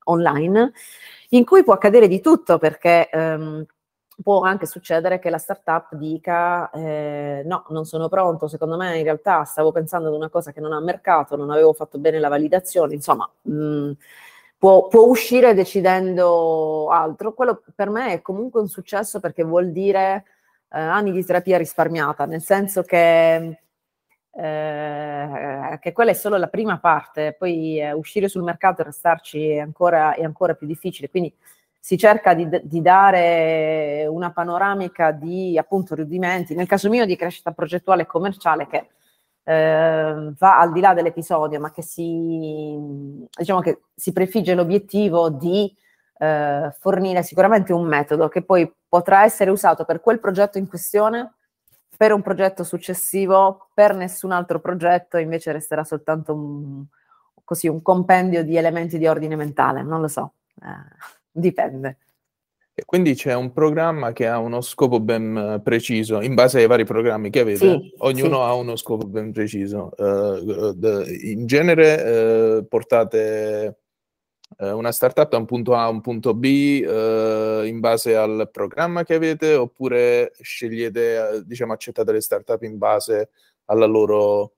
online, 0.05 0.73
in 1.29 1.45
cui 1.45 1.63
può 1.63 1.73
accadere 1.73 2.07
di 2.07 2.19
tutto 2.19 2.57
perché... 2.57 3.09
Um, 3.13 3.65
può 4.21 4.41
anche 4.41 4.65
succedere 4.65 5.19
che 5.19 5.29
la 5.29 5.37
startup 5.37 5.95
dica 5.95 6.69
eh, 6.71 7.41
no, 7.45 7.65
non 7.69 7.85
sono 7.85 8.09
pronto, 8.09 8.47
secondo 8.47 8.77
me 8.77 8.97
in 8.97 9.03
realtà 9.03 9.43
stavo 9.43 9.71
pensando 9.71 10.09
ad 10.09 10.13
una 10.13 10.29
cosa 10.29 10.51
che 10.51 10.59
non 10.59 10.73
ha 10.73 10.79
mercato, 10.79 11.35
non 11.35 11.49
avevo 11.49 11.73
fatto 11.73 11.97
bene 11.97 12.19
la 12.19 12.29
validazione, 12.29 12.93
insomma, 12.93 13.29
mh, 13.41 13.53
mm, 13.53 13.91
può, 14.57 14.87
può, 14.87 15.03
uscire 15.03 15.53
decidendo 15.53 16.89
altro. 16.89 17.33
Quello 17.33 17.63
per 17.75 17.89
me 17.89 18.13
è 18.13 18.21
comunque 18.21 18.61
un 18.61 18.67
successo 18.67 19.19
perché 19.19 19.43
vuol 19.43 19.71
dire 19.71 20.25
eh, 20.71 20.79
anni 20.79 21.11
di 21.11 21.25
terapia 21.25 21.57
risparmiata, 21.57 22.25
nel 22.25 22.41
senso 22.41 22.83
che, 22.83 23.62
eh, 24.35 25.77
che 25.79 25.91
quella 25.91 26.11
è 26.11 26.15
solo 26.15 26.37
la 26.37 26.47
prima 26.47 26.79
parte, 26.79 27.35
poi 27.37 27.79
eh, 27.79 27.91
uscire 27.91 28.27
sul 28.27 28.43
mercato 28.43 28.81
e 28.81 28.85
restarci 28.85 29.49
è 29.49 29.59
ancora, 29.59 30.15
è 30.15 30.23
ancora 30.23 30.55
più 30.55 30.65
difficile. 30.67 31.09
Quindi 31.09 31.33
si 31.79 31.97
cerca 31.97 32.33
di, 32.33 32.47
di, 32.63 32.81
dare 32.81 34.05
una 34.09 34.31
panoramica 34.31 35.11
di 35.11 35.57
appunto 35.57 35.95
rudimenti, 35.95 36.55
nel 36.55 36.67
caso 36.67 36.89
mio 36.89 37.05
di 37.05 37.17
crescita 37.17 37.51
progettuale 37.51 38.03
e 38.03 38.05
commerciale 38.05 38.67
che 38.67 38.87
eh, 39.43 40.33
va 40.37 40.59
al 40.59 40.71
di 40.71 40.79
là 40.79 40.93
dell'episodio, 40.93 41.59
ma 41.59 41.71
che 41.71 41.81
si, 41.81 43.27
diciamo 43.37 43.59
che 43.59 43.81
si 43.93 44.13
prefigge 44.13 44.55
l'obiettivo 44.55 45.29
di 45.29 45.75
eh, 46.19 46.73
fornire 46.79 47.21
sicuramente 47.21 47.73
un 47.73 47.85
metodo 47.85 48.29
che 48.29 48.43
poi 48.43 48.71
potrà 48.87 49.23
essere 49.23 49.51
usato 49.51 49.83
per 49.83 49.99
quel 49.99 50.19
progetto 50.19 50.57
in 50.57 50.67
questione, 50.67 51.33
per 52.03 52.11
un 52.11 52.21
progetto 52.21 52.65
successivo, 52.65 53.69
per 53.73 53.95
nessun 53.95 54.33
altro 54.33 54.59
progetto, 54.59 55.15
invece 55.15 55.53
resterà 55.53 55.85
soltanto 55.85 56.33
un, 56.33 56.83
così, 57.45 57.69
un 57.69 57.81
compendio 57.81 58.43
di 58.43 58.57
elementi 58.57 58.97
di 58.97 59.07
ordine 59.07 59.37
mentale, 59.37 59.83
non 59.83 60.01
lo 60.01 60.09
so. 60.09 60.33
Eh. 60.61 60.97
Dipende. 61.31 61.97
E 62.73 62.83
quindi 62.83 63.15
c'è 63.15 63.33
un 63.33 63.53
programma 63.53 64.11
che 64.11 64.27
ha 64.27 64.37
uno 64.37 64.59
scopo 64.59 64.99
ben 64.99 65.37
eh, 65.37 65.61
preciso, 65.61 66.19
in 66.19 66.33
base 66.33 66.59
ai 66.59 66.67
vari 66.67 66.83
programmi 66.83 67.29
che 67.29 67.39
avete, 67.39 67.69
sì, 67.69 67.93
ognuno 67.99 68.35
sì. 68.35 68.41
ha 68.41 68.53
uno 68.53 68.75
scopo 68.75 69.07
ben 69.07 69.31
preciso. 69.31 69.91
Uh, 69.95 70.75
in 71.21 71.45
genere 71.45 72.57
uh, 72.57 72.67
portate 72.67 73.82
uh, 74.57 74.77
una 74.77 74.91
startup 74.91 75.29
da 75.29 75.37
un 75.37 75.45
punto 75.45 75.75
A 75.75 75.83
a 75.83 75.89
un 75.89 76.01
punto 76.01 76.33
B 76.33 76.43
in 77.65 77.79
base 77.79 78.15
al 78.15 78.49
programma 78.51 79.03
che 79.03 79.15
avete, 79.15 79.55
oppure 79.55 80.33
scegliete, 80.41 81.43
diciamo, 81.45 81.73
accettate 81.73 82.11
le 82.11 82.21
startup 82.21 82.61
in 82.63 82.77
base 82.77 83.29
alla 83.65 83.85
loro 83.85 84.53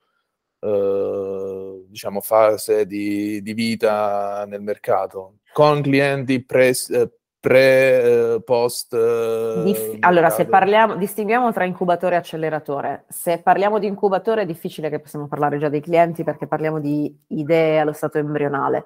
diciamo, 1.87 2.21
fase 2.21 2.87
di, 2.87 3.39
di 3.43 3.53
vita 3.53 4.45
nel 4.47 4.61
mercato? 4.61 5.35
con 5.55 5.81
clienti 5.81 6.43
pre, 6.43 6.71
eh, 6.71 7.09
pre 7.39 8.03
eh, 8.33 8.41
post. 8.43 8.93
Eh, 8.93 9.61
Dif- 9.63 9.97
allora, 10.01 10.29
se 10.29 10.47
parliamo, 10.47 10.97
distinguiamo 10.97 11.53
tra 11.53 11.63
incubatore 11.63 12.15
e 12.15 12.17
acceleratore. 12.17 13.05
Se 13.07 13.37
parliamo 13.37 13.79
di 13.79 13.87
incubatore 13.87 14.41
è 14.41 14.45
difficile 14.45 14.89
che 14.89 14.99
possiamo 14.99 15.27
parlare 15.27 15.57
già 15.57 15.69
dei 15.69 15.79
clienti 15.79 16.25
perché 16.25 16.45
parliamo 16.45 16.81
di 16.81 17.17
idee 17.27 17.79
allo 17.79 17.93
stato 17.93 18.17
embrionale. 18.17 18.83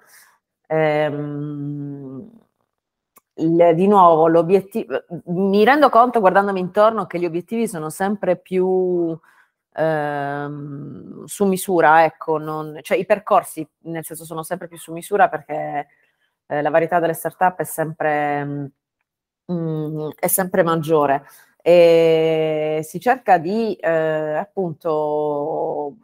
Ehm, 0.72 2.30
il, 3.36 3.72
di 3.76 3.88
nuovo, 3.88 4.28
l'obiettivo, 4.28 5.04
mi 5.28 5.64
rendo 5.64 5.90
conto 5.90 6.20
guardandomi 6.20 6.60
intorno 6.60 7.08
che 7.08 7.20
gli 7.20 7.26
obiettivi 7.26 7.68
sono 7.68 7.90
sempre 7.90 8.38
più 8.38 9.18
ehm, 9.74 11.24
su 11.26 11.46
misura, 11.46 12.04
ecco, 12.04 12.38
non, 12.38 12.78
cioè 12.82 12.98
i 12.98 13.06
percorsi 13.06 13.68
nel 13.84 14.06
senso 14.06 14.26
sono 14.26 14.44
sempre 14.44 14.68
più 14.68 14.78
su 14.78 14.92
misura 14.94 15.28
perché 15.30 15.88
eh, 16.48 16.62
la 16.62 16.70
varietà 16.70 17.00
delle 17.00 17.14
startup 17.14 17.58
è 17.60 17.64
sempre, 17.64 18.44
mh, 18.44 18.72
mm, 19.52 20.10
è 20.20 20.28
sempre 20.28 20.64
maggiore. 20.64 21.26
E 21.62 22.82
si 22.84 23.00
cerca 23.00 23.38
di 23.38 23.76
eh, 23.76 23.90
appunto 24.36 25.96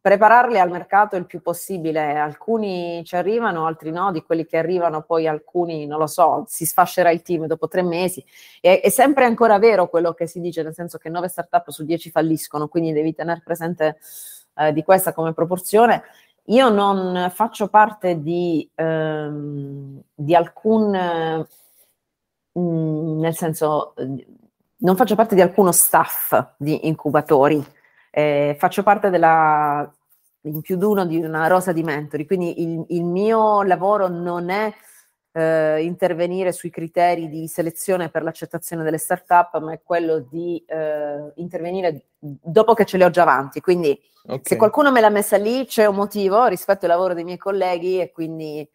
prepararle 0.00 0.58
al 0.58 0.70
mercato 0.70 1.16
il 1.16 1.26
più 1.26 1.42
possibile. 1.42 2.16
Alcuni 2.18 3.02
ci 3.04 3.16
arrivano, 3.16 3.66
altri 3.66 3.90
no, 3.90 4.10
di 4.12 4.22
quelli 4.22 4.46
che 4.46 4.56
arrivano 4.56 5.02
poi 5.02 5.26
alcuni, 5.26 5.86
non 5.86 5.98
lo 5.98 6.06
so, 6.06 6.44
si 6.46 6.64
sfascerà 6.64 7.10
il 7.10 7.22
team 7.22 7.46
dopo 7.46 7.68
tre 7.68 7.82
mesi. 7.82 8.24
E, 8.60 8.80
è 8.80 8.88
sempre 8.88 9.24
ancora 9.24 9.58
vero 9.58 9.88
quello 9.88 10.12
che 10.14 10.26
si 10.26 10.40
dice, 10.40 10.62
nel 10.62 10.74
senso 10.74 10.98
che 10.98 11.08
nove 11.08 11.28
startup 11.28 11.68
su 11.70 11.84
dieci 11.84 12.10
falliscono, 12.10 12.68
quindi 12.68 12.92
devi 12.92 13.14
tenere 13.14 13.42
presente 13.44 13.98
eh, 14.56 14.72
di 14.72 14.82
questa 14.82 15.12
come 15.12 15.32
proporzione. 15.32 16.02
Io 16.46 16.68
non 16.70 17.30
faccio 17.32 17.68
parte 17.68 18.20
di, 18.20 18.68
ehm, 18.74 20.00
di 20.14 20.34
alcun, 20.34 20.90
mh, 22.52 22.60
mm, 22.60 23.20
nel 23.20 23.36
senso, 23.36 23.94
non 24.78 24.96
faccio 24.96 25.14
parte 25.14 25.34
di 25.34 25.42
alcuno 25.42 25.72
staff 25.72 26.54
di 26.56 26.88
incubatori, 26.88 27.64
eh, 28.10 28.56
faccio 28.58 28.82
parte 28.82 29.10
della, 29.10 29.90
in 30.42 30.60
più 30.60 30.76
di 30.76 30.84
uno 30.84 31.06
di 31.06 31.16
una 31.16 31.46
rosa 31.46 31.72
di 31.72 31.82
mentori, 31.82 32.26
quindi 32.26 32.62
il, 32.62 32.84
il 32.88 33.04
mio 33.04 33.62
lavoro 33.62 34.08
non 34.08 34.50
è 34.50 34.72
eh, 35.32 35.82
intervenire 35.82 36.52
sui 36.52 36.70
criteri 36.70 37.28
di 37.28 37.46
selezione 37.46 38.08
per 38.08 38.22
l'accettazione 38.22 38.82
delle 38.82 38.98
start-up, 38.98 39.58
ma 39.60 39.72
è 39.72 39.80
quello 39.82 40.18
di 40.18 40.62
eh, 40.66 41.32
intervenire 41.36 42.06
dopo 42.18 42.74
che 42.74 42.84
ce 42.84 42.96
le 42.96 43.04
ho 43.04 43.10
già 43.10 43.22
avanti. 43.22 43.60
Quindi 43.60 43.98
okay. 44.24 44.40
se 44.42 44.56
qualcuno 44.56 44.90
me 44.90 45.00
l'ha 45.00 45.10
messa 45.10 45.36
lì 45.36 45.64
c'è 45.66 45.86
un 45.86 45.96
motivo 45.96 46.46
rispetto 46.46 46.86
al 46.86 46.92
lavoro 46.92 47.14
dei 47.14 47.24
miei 47.24 47.38
colleghi 47.38 48.00
e 48.00 48.10
quindi 48.10 48.68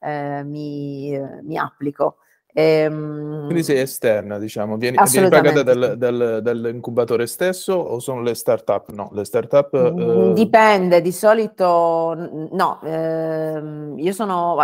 eh, 0.00 0.42
mi, 0.44 1.18
mi, 1.42 1.58
applico. 1.58 2.18
Ehm, 2.58 3.44
quindi 3.44 3.62
sei 3.62 3.80
esterna, 3.80 4.38
diciamo, 4.38 4.78
vieni, 4.78 4.96
vieni 5.10 5.28
pagata 5.28 5.62
dal, 5.62 5.98
dal, 5.98 6.40
dall'incubatore 6.42 7.26
stesso 7.26 7.74
o 7.74 7.98
sono 7.98 8.22
le 8.22 8.34
start-up? 8.34 8.92
No, 8.92 9.10
le 9.12 9.24
start-up... 9.24 9.76
Mm, 9.76 10.30
eh, 10.30 10.32
dipende, 10.32 11.02
di 11.02 11.12
solito 11.12 12.14
no, 12.50 12.80
ehm, 12.82 13.98
io 13.98 14.12
sono 14.12 14.56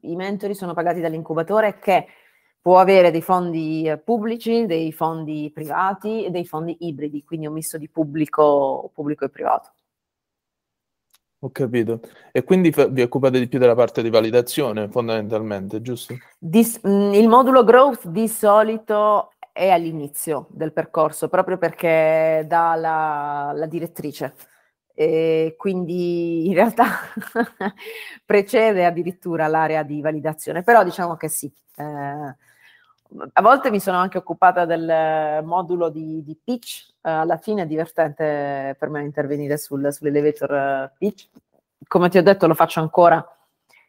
i 0.00 0.16
mentori 0.16 0.56
sono 0.56 0.74
pagati 0.74 1.00
dall'incubatore 1.00 1.78
che 1.78 2.06
può 2.60 2.80
avere 2.80 3.12
dei 3.12 3.22
fondi 3.22 3.88
eh, 3.88 3.96
pubblici, 3.98 4.66
dei 4.66 4.90
fondi 4.90 5.52
privati 5.54 6.24
e 6.24 6.30
dei 6.30 6.44
fondi 6.44 6.76
ibridi, 6.80 7.22
quindi 7.22 7.46
un 7.46 7.52
misto 7.52 7.78
di 7.78 7.88
pubblico, 7.88 8.90
pubblico 8.92 9.24
e 9.24 9.28
privato. 9.28 9.70
Ho 11.46 11.50
capito. 11.52 12.00
E 12.32 12.42
quindi 12.42 12.74
vi 12.90 13.02
occupate 13.02 13.38
di 13.38 13.46
più 13.46 13.60
della 13.60 13.76
parte 13.76 14.02
di 14.02 14.10
validazione, 14.10 14.88
fondamentalmente, 14.88 15.80
giusto? 15.80 16.16
Di, 16.36 16.66
mm, 16.88 17.12
il 17.14 17.28
modulo 17.28 17.62
growth 17.62 18.08
di 18.08 18.26
solito 18.26 19.30
è 19.52 19.70
all'inizio 19.70 20.48
del 20.50 20.72
percorso, 20.72 21.28
proprio 21.28 21.56
perché 21.56 22.44
dà 22.48 22.74
la, 22.74 23.52
la 23.54 23.66
direttrice 23.66 24.34
e 24.92 25.54
quindi 25.56 26.48
in 26.48 26.54
realtà 26.54 26.84
precede 28.26 28.84
addirittura 28.84 29.46
l'area 29.46 29.84
di 29.84 30.00
validazione, 30.00 30.64
però 30.64 30.82
diciamo 30.82 31.14
che 31.14 31.28
sì. 31.28 31.50
Eh, 31.76 32.36
a 33.32 33.42
volte 33.42 33.70
mi 33.70 33.80
sono 33.80 33.98
anche 33.98 34.18
occupata 34.18 34.64
del 34.64 35.42
modulo 35.44 35.88
di, 35.88 36.22
di 36.22 36.38
pitch, 36.42 36.88
eh, 37.02 37.10
alla 37.10 37.36
fine 37.36 37.62
è 37.62 37.66
divertente 37.66 38.76
per 38.78 38.88
me 38.88 39.02
intervenire 39.02 39.56
sul, 39.56 39.92
sull'elevator 39.92 40.52
eh, 40.52 40.92
pitch. 40.98 41.28
Come 41.86 42.08
ti 42.08 42.18
ho 42.18 42.22
detto 42.22 42.46
lo 42.46 42.54
faccio 42.54 42.80
ancora 42.80 43.24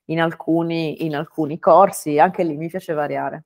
in 0.06 0.22
alcuni, 0.22 1.06
in 1.06 1.16
alcuni 1.16 1.60
corsi, 1.60 2.20
anche 2.20 2.44
lì 2.44 2.56
mi 2.56 2.68
piace 2.68 2.94
variare. 2.94 3.44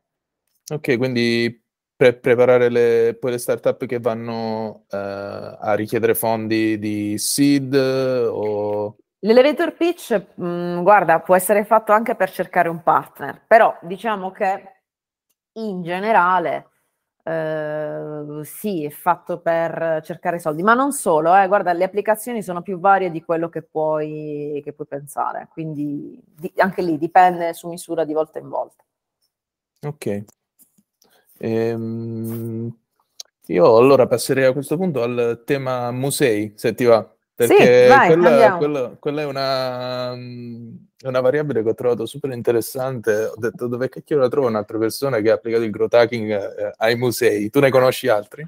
Ok, 0.72 0.98
quindi 0.98 1.64
pre- 1.96 2.14
preparare 2.14 2.70
le, 2.70 3.18
poi 3.20 3.32
le 3.32 3.38
startup 3.38 3.86
che 3.86 4.00
vanno 4.00 4.86
uh, 4.90 4.96
a 4.96 5.74
richiedere 5.76 6.16
fondi 6.16 6.78
di 6.80 7.18
seed 7.18 7.74
o... 7.74 8.96
L'elevator 9.24 9.74
pitch, 9.74 10.20
mh, 10.36 10.46
mm, 10.46 10.82
guarda, 10.82 11.20
può 11.20 11.36
essere 11.36 11.64
fatto 11.64 11.92
anche 11.92 12.16
per 12.16 12.32
cercare 12.32 12.70
un 12.70 12.82
partner, 12.82 13.44
però 13.46 13.78
diciamo 13.82 14.32
che 14.32 14.81
in 15.54 15.82
generale 15.82 16.68
eh, 17.24 18.42
sì, 18.44 18.84
è 18.84 18.90
fatto 18.90 19.40
per 19.40 20.02
cercare 20.04 20.40
soldi, 20.40 20.64
ma 20.64 20.74
non 20.74 20.92
solo, 20.92 21.36
eh, 21.36 21.48
guarda, 21.48 21.74
le 21.74 21.84
applicazioni 21.84 22.42
sono 22.42 22.62
più 22.62 22.80
varie 22.80 23.12
di 23.12 23.24
quello 23.24 23.50
che 23.50 23.62
puoi, 23.62 24.60
che 24.64 24.74
puoi 24.74 24.88
pensare, 24.88 25.48
quindi 25.52 26.20
di, 26.24 26.52
anche 26.58 26.82
lì 26.82 26.98
dipende 26.98 27.54
su 27.54 27.68
misura 27.68 28.06
di 28.06 28.14
volta 28.14 28.40
in 28.40 28.50
volta. 28.50 28.84
Ok. 29.84 30.24
Ehm, 31.38 32.76
io 33.48 33.78
allora 33.78 34.08
passerei 34.08 34.46
a 34.46 34.54
questo 34.54 34.78
punto 34.78 35.02
al 35.04 35.44
tema 35.46 35.92
musei, 35.92 36.54
se 36.56 36.74
ti 36.74 36.86
va. 36.86 37.08
perché 37.36 37.84
sì, 37.84 37.90
vai, 37.90 38.08
quella, 38.08 38.58
quella, 38.58 38.98
quella, 39.00 39.22
è 39.22 39.26
una, 39.26 40.16
una, 41.04 41.20
variabile 41.20 41.64
che 41.64 41.70
ho 41.70 41.74
trovato 41.74 42.06
super 42.06 42.32
interessante. 42.32 43.26
Ho 43.26 43.36
detto 43.38 43.68
dove 43.68 43.90
cacchio 43.90 44.18
la 44.18 44.28
trovo 44.28 44.48
un'altra 44.48 44.78
persona 44.78 45.20
che 45.20 45.32
ha 45.32 45.36
applicato 45.36 45.64
il 45.64 45.72
growth 45.72 45.94
hacking 45.94 46.30
eh, 46.32 46.74
ai 46.78 46.96
musei. 46.96 47.50
Tu 47.50 47.60
ne 47.60 47.70
conosci 47.70 48.08
altri? 48.08 48.48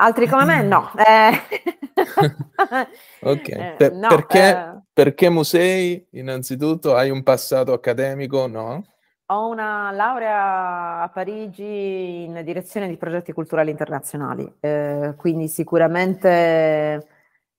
Altri 0.00 0.28
come 0.28 0.44
me 0.44 0.62
no. 0.62 0.90
Eh. 1.98 2.86
ok, 3.20 3.48
eh, 3.50 3.74
per, 3.76 3.92
no, 3.92 4.08
perché, 4.08 4.50
eh... 4.50 4.80
perché 4.92 5.28
musei 5.28 6.06
innanzitutto? 6.10 6.94
Hai 6.94 7.10
un 7.10 7.24
passato 7.24 7.72
accademico? 7.72 8.46
No? 8.46 8.84
Ho 9.30 9.48
una 9.48 9.90
laurea 9.90 11.02
a 11.02 11.08
Parigi 11.08 12.22
in 12.22 12.40
direzione 12.44 12.88
di 12.88 12.96
progetti 12.96 13.32
culturali 13.32 13.70
internazionali, 13.70 14.50
eh, 14.60 15.14
quindi 15.16 15.48
sicuramente 15.48 17.17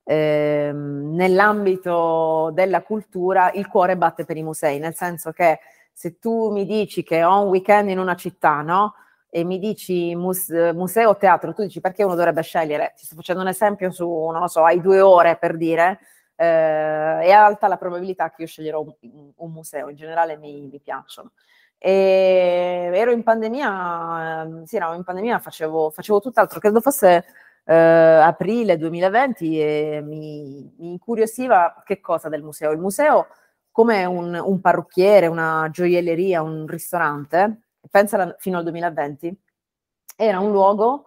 eh, 0.09 0.71
nell'ambito 0.73 2.49
della 2.51 2.81
cultura 2.81 3.51
il 3.51 3.67
cuore 3.67 3.95
batte 3.95 4.25
per 4.25 4.37
i 4.37 4.41
musei, 4.41 4.79
nel 4.79 4.95
senso 4.95 5.31
che 5.31 5.59
se 5.93 6.17
tu 6.17 6.49
mi 6.49 6.65
dici 6.65 7.03
che 7.03 7.23
ho 7.23 7.43
un 7.43 7.49
weekend 7.49 7.89
in 7.89 7.99
una 7.99 8.15
città, 8.15 8.61
no? 8.61 8.95
E 9.29 9.43
mi 9.43 9.59
dici 9.59 10.15
muse- 10.15 10.73
museo 10.73 11.09
o 11.11 11.17
teatro, 11.17 11.53
tu 11.53 11.61
dici 11.61 11.79
perché 11.79 12.03
uno 12.03 12.15
dovrebbe 12.15 12.41
scegliere? 12.41 12.93
Ti 12.97 13.05
sto 13.05 13.15
facendo 13.17 13.43
un 13.43 13.49
esempio 13.49 13.91
su, 13.91 14.07
non 14.09 14.39
lo 14.39 14.47
so, 14.47 14.63
hai 14.63 14.81
due 14.81 14.99
ore 14.99 15.37
per 15.37 15.55
dire, 15.55 15.99
eh, 16.35 17.19
è 17.19 17.29
alta 17.29 17.67
la 17.67 17.77
probabilità 17.77 18.31
che 18.31 18.41
io 18.41 18.47
sceglierò 18.47 18.81
un, 18.81 19.31
un 19.35 19.51
museo, 19.51 19.89
in 19.89 19.95
generale 19.95 20.37
mi, 20.37 20.59
mi 20.71 20.79
piacciono. 20.79 21.33
E 21.77 22.89
ero 22.95 23.11
in 23.11 23.21
pandemia, 23.21 24.63
sì, 24.65 24.79
no, 24.79 24.95
in 24.95 25.03
pandemia 25.03 25.37
facevo, 25.37 25.91
facevo 25.91 26.19
tutt'altro, 26.19 26.59
credo 26.59 26.81
fosse 26.81 27.25
eh, 27.69 27.75
aprile 27.75 28.77
2020 28.77 29.59
e 29.61 30.01
mi, 30.03 30.73
mi, 30.79 30.91
incuriosiva 30.91 31.83
che 31.85 31.99
cosa 31.99 32.27
del 32.27 32.41
museo. 32.41 32.71
Il 32.71 32.79
museo 32.79 33.27
come 33.71 34.05
un, 34.05 34.33
un 34.33 34.59
parrucchiere, 34.59 35.27
una 35.27 35.69
gioielleria, 35.71 36.41
un 36.41 36.65
ristorante, 36.65 37.61
pensa 37.91 38.35
fino 38.39 38.57
al 38.57 38.63
2020, 38.63 39.39
era 40.15 40.39
un 40.39 40.51
luogo 40.51 41.05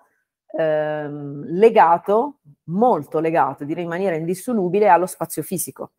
ehm, 0.56 1.46
legato, 1.48 2.38
molto 2.64 3.18
legato, 3.18 3.64
direi 3.64 3.82
in 3.82 3.88
maniera 3.88 4.14
indissolubile, 4.14 4.88
allo 4.88 5.06
spazio 5.06 5.42
fisico. 5.42 5.92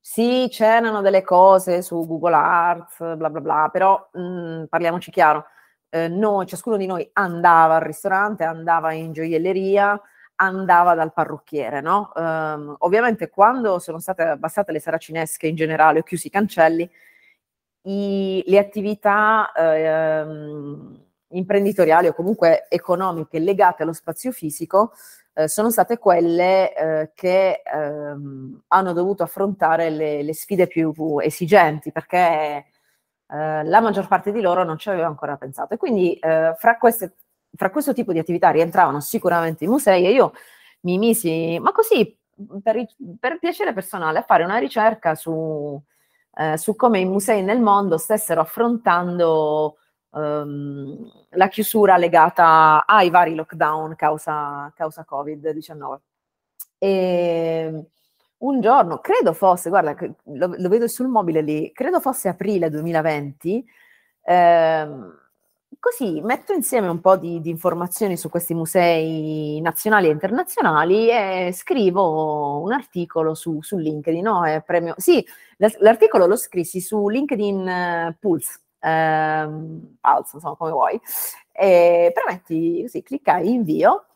Sì, 0.00 0.48
c'erano 0.50 1.02
delle 1.02 1.22
cose 1.22 1.82
su 1.82 2.04
Google 2.06 2.34
Arts, 2.34 3.14
bla 3.16 3.28
bla 3.28 3.40
bla, 3.40 3.68
però 3.70 4.08
mh, 4.12 4.20
mm, 4.20 4.64
parliamoci 4.70 5.10
chiaro, 5.10 5.44
eh, 5.94 6.08
noi, 6.08 6.46
ciascuno 6.46 6.78
di 6.78 6.86
noi 6.86 7.06
andava 7.12 7.74
al 7.76 7.82
ristorante, 7.82 8.44
andava 8.44 8.92
in 8.94 9.12
gioielleria, 9.12 10.00
andava 10.36 10.94
dal 10.94 11.12
parrucchiere, 11.12 11.82
no? 11.82 12.10
Um, 12.14 12.74
ovviamente 12.78 13.28
quando 13.28 13.78
sono 13.78 13.98
state 13.98 14.22
abbassate 14.22 14.72
le 14.72 14.80
saracinesche 14.80 15.46
in 15.46 15.54
generale 15.54 15.98
o 15.98 16.02
chiusi 16.02 16.28
i 16.28 16.30
cancelli, 16.30 16.90
i, 17.82 18.42
le 18.46 18.58
attività 18.58 19.52
eh, 19.52 20.24
imprenditoriali 21.28 22.06
o 22.08 22.14
comunque 22.14 22.66
economiche 22.70 23.38
legate 23.38 23.82
allo 23.82 23.92
spazio 23.92 24.32
fisico 24.32 24.92
eh, 25.34 25.46
sono 25.48 25.70
state 25.70 25.98
quelle 25.98 26.74
eh, 26.74 27.10
che 27.14 27.62
ehm, 27.64 28.62
hanno 28.68 28.92
dovuto 28.94 29.22
affrontare 29.22 29.90
le, 29.90 30.22
le, 30.22 30.34
sfide 30.34 30.66
più 30.66 31.18
esigenti 31.20 31.92
perché 31.92 32.66
eh, 33.32 33.64
la 33.64 33.80
maggior 33.80 34.08
parte 34.08 34.30
di 34.30 34.42
loro 34.42 34.62
non 34.62 34.76
ci 34.76 34.90
aveva 34.90 35.06
ancora 35.06 35.36
pensato. 35.36 35.74
E 35.74 35.76
quindi 35.78 36.14
eh, 36.14 36.54
fra, 36.58 36.76
queste, 36.76 37.14
fra, 37.56 37.70
questo 37.70 37.94
tipo 37.94 38.12
di 38.12 38.18
attività 38.18 38.50
rientravano 38.50 39.00
sicuramente 39.00 39.64
i 39.64 39.68
musei 39.68 40.04
e 40.04 40.12
io 40.12 40.32
mi 40.80 40.98
misi, 40.98 41.58
ma 41.58 41.72
così 41.72 42.16
per, 42.62 42.84
per 43.18 43.38
piacere 43.38 43.72
personale, 43.72 44.18
a 44.18 44.22
fare 44.22 44.44
una 44.44 44.58
ricerca 44.58 45.14
su, 45.14 45.80
eh, 46.36 46.58
su 46.58 46.76
come 46.76 47.00
i 47.00 47.06
musei 47.06 47.42
nel 47.42 47.60
mondo 47.60 47.96
stessero 47.96 48.42
affrontando 48.42 49.76
um, 50.10 51.10
la 51.30 51.48
chiusura 51.48 51.96
legata 51.96 52.84
ai 52.86 53.08
vari 53.10 53.34
lockdown 53.34 53.94
causa, 53.96 54.70
causa 54.74 55.06
Covid-19. 55.08 55.96
E 56.78 57.86
un 58.42 58.60
giorno, 58.60 58.98
credo 58.98 59.32
fosse, 59.32 59.68
guarda, 59.68 59.94
lo, 60.24 60.54
lo, 60.56 60.68
vedo 60.68 60.88
sul 60.88 61.08
mobile 61.08 61.42
lì, 61.42 61.72
credo 61.72 62.00
fosse 62.00 62.28
aprile 62.28 62.70
2020, 62.70 63.64
ehm, 64.22 65.18
così 65.78 66.20
metto 66.22 66.52
insieme 66.52 66.88
un 66.88 67.00
po' 67.00 67.16
di, 67.16 67.40
di, 67.40 67.50
informazioni 67.50 68.16
su 68.16 68.28
questi 68.28 68.54
musei 68.54 69.60
nazionali 69.60 70.08
e 70.08 70.10
internazionali 70.10 71.08
e 71.10 71.52
scrivo 71.52 72.60
un 72.60 72.72
articolo 72.72 73.34
su, 73.34 73.60
su 73.62 73.76
LinkedIn, 73.76 74.22
no? 74.22 74.42
Premio, 74.64 74.94
sì, 74.96 75.24
l'articolo 75.78 76.26
lo 76.26 76.36
scrissi 76.36 76.80
su 76.80 77.08
LinkedIn 77.08 78.08
uh, 78.10 78.16
Pulse, 78.18 78.60
ehm, 78.80 79.96
Pulse, 80.00 80.36
insomma, 80.36 80.56
come 80.56 80.70
vuoi, 80.72 81.00
e 81.52 82.10
premetti, 82.14 82.82
così, 82.82 83.02
cliccai 83.02 83.52
invio 83.52 84.06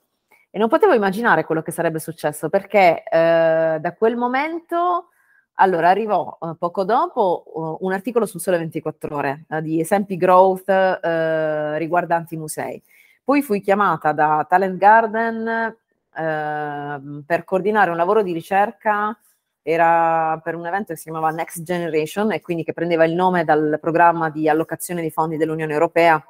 e 0.56 0.58
non 0.58 0.70
potevo 0.70 0.94
immaginare 0.94 1.44
quello 1.44 1.60
che 1.60 1.70
sarebbe 1.70 1.98
successo 1.98 2.48
perché 2.48 3.02
eh, 3.02 3.76
da 3.78 3.94
quel 3.94 4.16
momento, 4.16 5.10
allora 5.56 5.90
arrivò 5.90 6.38
eh, 6.40 6.54
poco 6.58 6.82
dopo 6.82 7.42
uh, 7.52 7.84
un 7.84 7.92
articolo 7.92 8.24
sul 8.24 8.40
Sole 8.40 8.56
24 8.56 9.14
Ore 9.14 9.44
uh, 9.48 9.60
di 9.60 9.80
esempi 9.80 10.16
growth 10.16 10.66
uh, 10.66 11.76
riguardanti 11.76 12.36
i 12.36 12.38
musei. 12.38 12.82
Poi 13.22 13.42
fui 13.42 13.60
chiamata 13.60 14.12
da 14.12 14.46
Talent 14.48 14.78
Garden 14.78 15.76
ehm, 16.14 17.24
per 17.26 17.44
coordinare 17.44 17.90
un 17.90 17.96
lavoro 17.96 18.22
di 18.22 18.32
ricerca 18.32 19.14
era 19.60 20.40
per 20.42 20.54
un 20.54 20.64
evento 20.64 20.94
che 20.94 20.96
si 20.96 21.10
chiamava 21.10 21.28
Next 21.32 21.62
Generation 21.64 22.32
e 22.32 22.40
quindi 22.40 22.64
che 22.64 22.72
prendeva 22.72 23.04
il 23.04 23.14
nome 23.14 23.44
dal 23.44 23.76
programma 23.78 24.30
di 24.30 24.48
allocazione 24.48 25.02
di 25.02 25.10
fondi 25.10 25.36
dell'Unione 25.36 25.72
Europea 25.74 26.24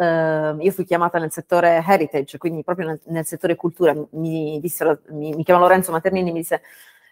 Uh, 0.00 0.56
io 0.60 0.70
fui 0.70 0.84
chiamata 0.84 1.18
nel 1.18 1.30
settore 1.30 1.84
heritage, 1.86 2.38
quindi 2.38 2.64
proprio 2.64 2.86
nel, 2.86 3.00
nel 3.08 3.26
settore 3.26 3.54
cultura, 3.54 3.94
mi, 4.12 4.58
dissero, 4.58 5.00
mi, 5.08 5.34
mi 5.34 5.44
chiama 5.44 5.60
Lorenzo 5.60 5.92
Maternini, 5.92 6.32
mi 6.32 6.38
disse 6.38 6.62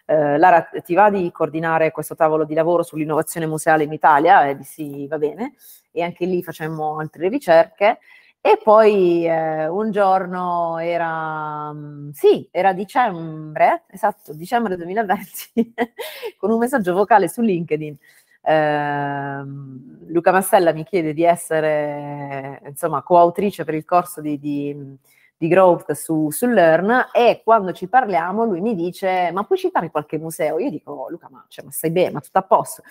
uh, 0.07 0.37
Lara 0.37 0.67
ti 0.83 0.95
va 0.95 1.11
di 1.11 1.29
coordinare 1.31 1.91
questo 1.91 2.15
tavolo 2.15 2.45
di 2.45 2.55
lavoro 2.55 2.81
sull'innovazione 2.81 3.45
museale 3.45 3.83
in 3.83 3.93
Italia? 3.93 4.47
E 4.47 4.57
dissi 4.57 5.05
va 5.05 5.19
bene, 5.19 5.53
e 5.91 6.01
anche 6.01 6.25
lì 6.25 6.41
facemmo 6.41 6.97
altre 6.97 7.29
ricerche. 7.29 7.99
E 8.41 8.59
poi 8.63 9.23
eh, 9.27 9.67
un 9.67 9.91
giorno 9.91 10.79
era, 10.79 11.71
sì, 12.13 12.47
era 12.49 12.73
dicembre, 12.73 13.83
esatto, 13.87 14.33
dicembre 14.33 14.77
2020, 14.77 15.73
con 16.39 16.49
un 16.49 16.57
messaggio 16.57 16.93
vocale 16.93 17.27
su 17.27 17.41
LinkedIn 17.41 17.95
eh, 18.41 19.43
Luca 20.07 20.31
Mastella 20.31 20.73
mi 20.73 20.83
chiede 20.83 21.13
di 21.13 21.23
essere 21.23 22.61
insomma 22.65 23.01
coautrice 23.03 23.63
per 23.63 23.75
il 23.75 23.85
corso 23.85 24.21
di, 24.21 24.39
di, 24.39 24.97
di 25.37 25.47
Growth 25.47 25.91
su, 25.91 26.29
su, 26.31 26.47
Learn 26.47 27.09
e 27.11 27.41
quando 27.43 27.73
ci 27.73 27.87
parliamo 27.87 28.45
lui 28.45 28.61
mi 28.61 28.75
dice 28.75 29.31
ma 29.31 29.43
puoi 29.43 29.59
citare 29.59 29.91
qualche 29.91 30.17
museo? 30.17 30.57
Io 30.59 30.69
dico 30.69 31.07
Luca 31.09 31.27
ma, 31.29 31.45
cioè, 31.47 31.65
ma 31.65 31.71
stai 31.71 31.91
bene, 31.91 32.11
ma 32.11 32.21
tutto 32.21 32.39
a 32.39 32.43
posto? 32.43 32.83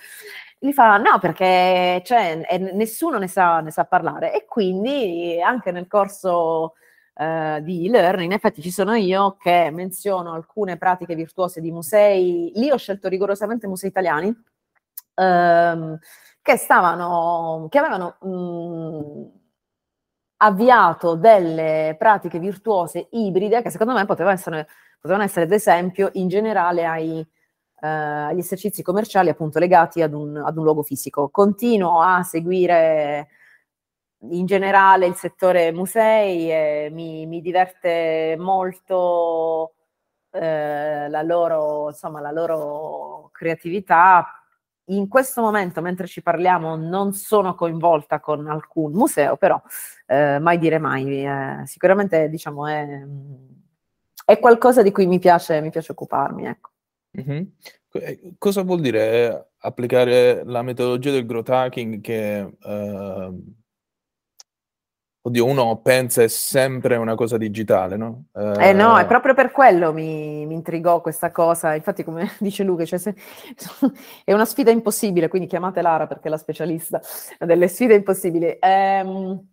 Gli 0.57 0.71
fa 0.71 0.97
no 0.97 1.19
perché 1.19 2.01
cioè, 2.05 2.45
nessuno 2.73 3.17
ne 3.17 3.27
sa, 3.27 3.59
ne 3.59 3.71
sa 3.71 3.85
parlare 3.85 4.33
e 4.33 4.45
quindi 4.45 5.41
anche 5.41 5.71
nel 5.71 5.87
corso 5.87 6.73
Uh, 7.19 7.59
di 7.59 7.89
Learn, 7.89 8.21
in 8.21 8.31
effetti 8.31 8.61
ci 8.61 8.71
sono 8.71 8.93
io 8.95 9.35
che 9.37 9.71
menziono 9.73 10.31
alcune 10.31 10.77
pratiche 10.77 11.15
virtuose 11.15 11.59
di 11.59 11.69
musei, 11.69 12.49
lì 12.55 12.71
ho 12.71 12.77
scelto 12.77 13.09
rigorosamente 13.09 13.67
musei 13.67 13.89
italiani, 13.89 14.33
ehm, 15.19 15.99
che 16.41 16.57
stavano, 16.57 17.67
che 17.69 17.77
avevano 17.77 18.17
mh, 18.21 18.29
mm, 18.29 19.25
avviato 20.37 21.15
delle 21.15 21.95
pratiche 21.97 22.39
virtuose 22.39 23.07
ibride 23.11 23.61
che 23.61 23.69
secondo 23.69 23.93
me 23.93 24.05
potevano 24.05 24.35
essere, 24.35 24.67
potevano 24.99 25.25
essere 25.25 25.45
ad 25.45 25.51
esempio 25.51 26.09
in 26.13 26.27
generale 26.29 26.85
ai, 26.85 27.19
eh, 27.19 27.87
agli 27.87 28.39
esercizi 28.39 28.81
commerciali 28.81 29.29
appunto 29.29 29.59
legati 29.59 30.01
ad 30.01 30.13
un, 30.13 30.37
ad 30.37 30.57
un 30.57 30.63
luogo 30.63 30.83
fisico. 30.83 31.29
Continuo 31.29 32.01
a 32.01 32.23
seguire 32.23 33.27
in 34.31 34.45
generale 34.45 35.05
il 35.07 35.15
settore 35.15 35.71
musei 35.71 36.51
e 36.51 36.89
mi, 36.91 37.25
mi 37.25 37.41
diverte 37.41 38.35
molto 38.37 39.73
eh, 40.31 41.09
la, 41.09 41.21
loro, 41.21 41.87
insomma, 41.89 42.19
la 42.21 42.31
loro 42.31 43.29
creatività 43.33 44.38
in 44.89 45.07
questo 45.07 45.41
momento, 45.41 45.81
mentre 45.81 46.07
ci 46.07 46.21
parliamo, 46.21 46.75
non 46.75 47.13
sono 47.13 47.55
coinvolta 47.55 48.19
con 48.19 48.47
alcun 48.47 48.93
museo, 48.93 49.37
però 49.37 49.61
eh, 50.05 50.39
mai 50.39 50.57
dire 50.57 50.79
mai. 50.79 51.25
Eh, 51.25 51.61
sicuramente, 51.65 52.29
diciamo, 52.29 52.67
è, 52.67 53.05
è, 54.25 54.39
qualcosa 54.39 54.81
di 54.81 54.91
cui 54.91 55.07
mi 55.07 55.19
piace, 55.19 55.61
mi 55.61 55.69
piace 55.69 55.91
occuparmi. 55.91 56.45
Ecco. 56.45 56.69
Mm-hmm. 57.19 57.43
Cosa 58.37 58.61
vuol 58.61 58.81
dire 58.81 59.53
applicare 59.59 60.43
la 60.45 60.61
metodologia 60.61 61.11
del 61.11 61.25
growth 61.25 61.49
hacking 61.49 62.01
che, 62.01 62.37
eh, 62.39 63.33
Oddio, 65.29 65.45
uno 65.45 65.77
pensa 65.77 66.23
è 66.23 66.27
sempre 66.27 66.95
una 66.95 67.13
cosa 67.13 67.37
digitale, 67.37 67.97
no? 67.97 68.23
Eh, 68.33 68.69
eh 68.69 68.73
no, 68.73 68.97
è 68.97 69.05
proprio 69.05 69.35
per 69.35 69.51
quello 69.51 69.93
mi, 69.93 70.43
mi, 70.47 70.55
intrigò 70.55 71.01
questa 71.01 71.29
cosa. 71.29 71.75
Infatti, 71.75 72.03
come 72.03 72.31
dice 72.39 72.63
Luca, 72.63 72.83
cioè 72.83 72.97
se, 72.97 73.13
è 74.25 74.33
una 74.33 74.45
sfida 74.45 74.71
impossibile, 74.71 75.27
quindi 75.27 75.47
chiamate 75.47 75.83
Lara 75.83 76.07
perché 76.07 76.29
è 76.29 76.31
la 76.31 76.37
specialista 76.37 76.99
delle 77.37 77.67
sfide 77.67 77.93
impossibili. 77.93 78.57
Ehm, 78.59 79.47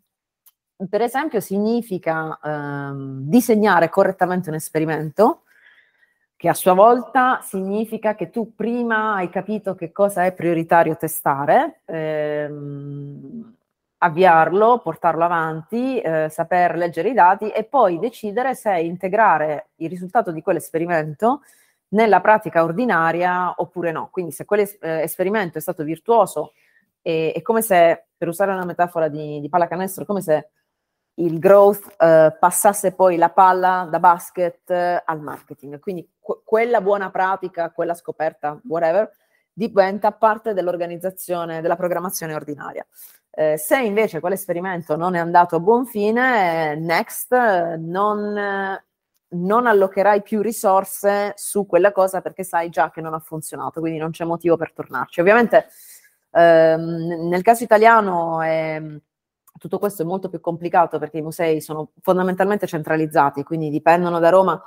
per 0.89 1.03
esempio, 1.03 1.41
significa 1.41 2.39
ehm, 2.43 3.29
disegnare 3.29 3.91
correttamente 3.91 4.49
un 4.49 4.55
esperimento, 4.55 5.43
che 6.37 6.49
a 6.49 6.55
sua 6.55 6.73
volta 6.73 7.41
significa 7.43 8.15
che 8.15 8.31
tu 8.31 8.55
prima 8.55 9.17
hai 9.17 9.29
capito 9.29 9.75
che 9.75 9.93
cosa 9.93 10.25
è 10.25 10.33
prioritario 10.33 10.97
testare. 10.97 11.83
Ehm, 11.85 13.56
avviarlo, 13.99 14.81
portarlo 14.81 15.25
avanti, 15.25 16.01
eh, 16.01 16.29
saper 16.29 16.77
leggere 16.77 17.11
i 17.11 17.15
dati 17.15 17.51
e 17.51 17.65
poi 17.65 17.99
decidere 17.99 18.55
se 18.55 18.79
integrare 18.79 19.69
il 19.77 19.89
risultato 19.89 20.33
di 20.33 20.43
quell'esperimento 20.43 21.41
nella 21.89 22.21
pratica 22.21 22.63
ordinaria 22.65 23.55
oppure 23.57 23.93
no. 23.93 24.09
Quindi 24.11 24.33
se 24.33 24.45
quell'esperimento 24.45 25.59
è 25.59 25.61
stato 25.61 25.83
virtuoso 25.85 26.53
è, 27.01 27.33
è 27.35 27.43
come 27.43 27.63
se, 27.63 28.07
per 28.17 28.29
usare 28.29 28.53
una 28.53 28.65
metafora 28.65 29.09
di, 29.09 29.41
di 29.41 29.49
pallacanestro, 29.49 30.03
è 30.03 30.07
come 30.07 30.21
se 30.21 30.49
il 31.19 31.39
growth 31.39 31.95
eh, 31.99 32.37
passasse 32.39 32.93
poi 32.93 33.17
la 33.17 33.31
palla 33.31 33.89
da 33.91 33.99
basket 33.99 34.71
eh, 34.71 35.03
al 35.05 35.21
marketing. 35.21 35.79
Quindi 35.79 36.07
que- 36.19 36.41
quella 36.45 36.81
buona 36.81 37.11
pratica, 37.11 37.71
quella 37.71 37.95
scoperta, 37.95 38.61
whatever, 38.65 39.11
diventa 39.53 40.13
parte 40.13 40.53
dell'organizzazione, 40.53 41.63
della 41.63 41.77
programmazione 41.77 42.35
ordinaria. 42.35 42.87
Eh, 43.39 43.59
se 43.59 43.79
invece 43.79 44.19
quell'esperimento 44.19 44.97
non 44.97 45.15
è 45.15 45.19
andato 45.19 45.57
a 45.57 45.61
buon 45.61 45.85
fine, 45.85 46.75
next, 46.75 47.35
non, 47.35 48.81
non 49.29 49.67
allocherai 49.67 50.23
più 50.23 50.41
risorse 50.41 51.35
su 51.37 51.67
quella 51.67 51.93
cosa 51.93 52.23
perché 52.23 52.45
sai 52.45 52.71
già 52.71 52.91
che 52.91 53.03
non 53.03 53.13
ha 53.13 53.19
funzionato, 53.19 53.81
quindi 53.81 53.99
non 53.99 54.11
c'è 54.11 54.25
motivo 54.25 54.57
per 54.57 54.73
tornarci. 54.73 55.21
Ovviamente 55.21 55.67
ehm, 56.31 57.29
nel 57.29 57.43
caso 57.43 57.63
italiano 57.63 58.41
è, 58.41 58.83
tutto 59.59 59.79
questo 59.79 60.01
è 60.01 60.07
molto 60.07 60.31
più 60.31 60.41
complicato 60.41 60.99
perché 60.99 61.19
i 61.19 61.23
musei 61.23 61.61
sono 61.61 61.91
fondamentalmente 62.01 62.67
centralizzati, 62.67 63.43
quindi 63.43 63.69
dipendono 63.69 64.19
da 64.19 64.31
Roma 64.31 64.63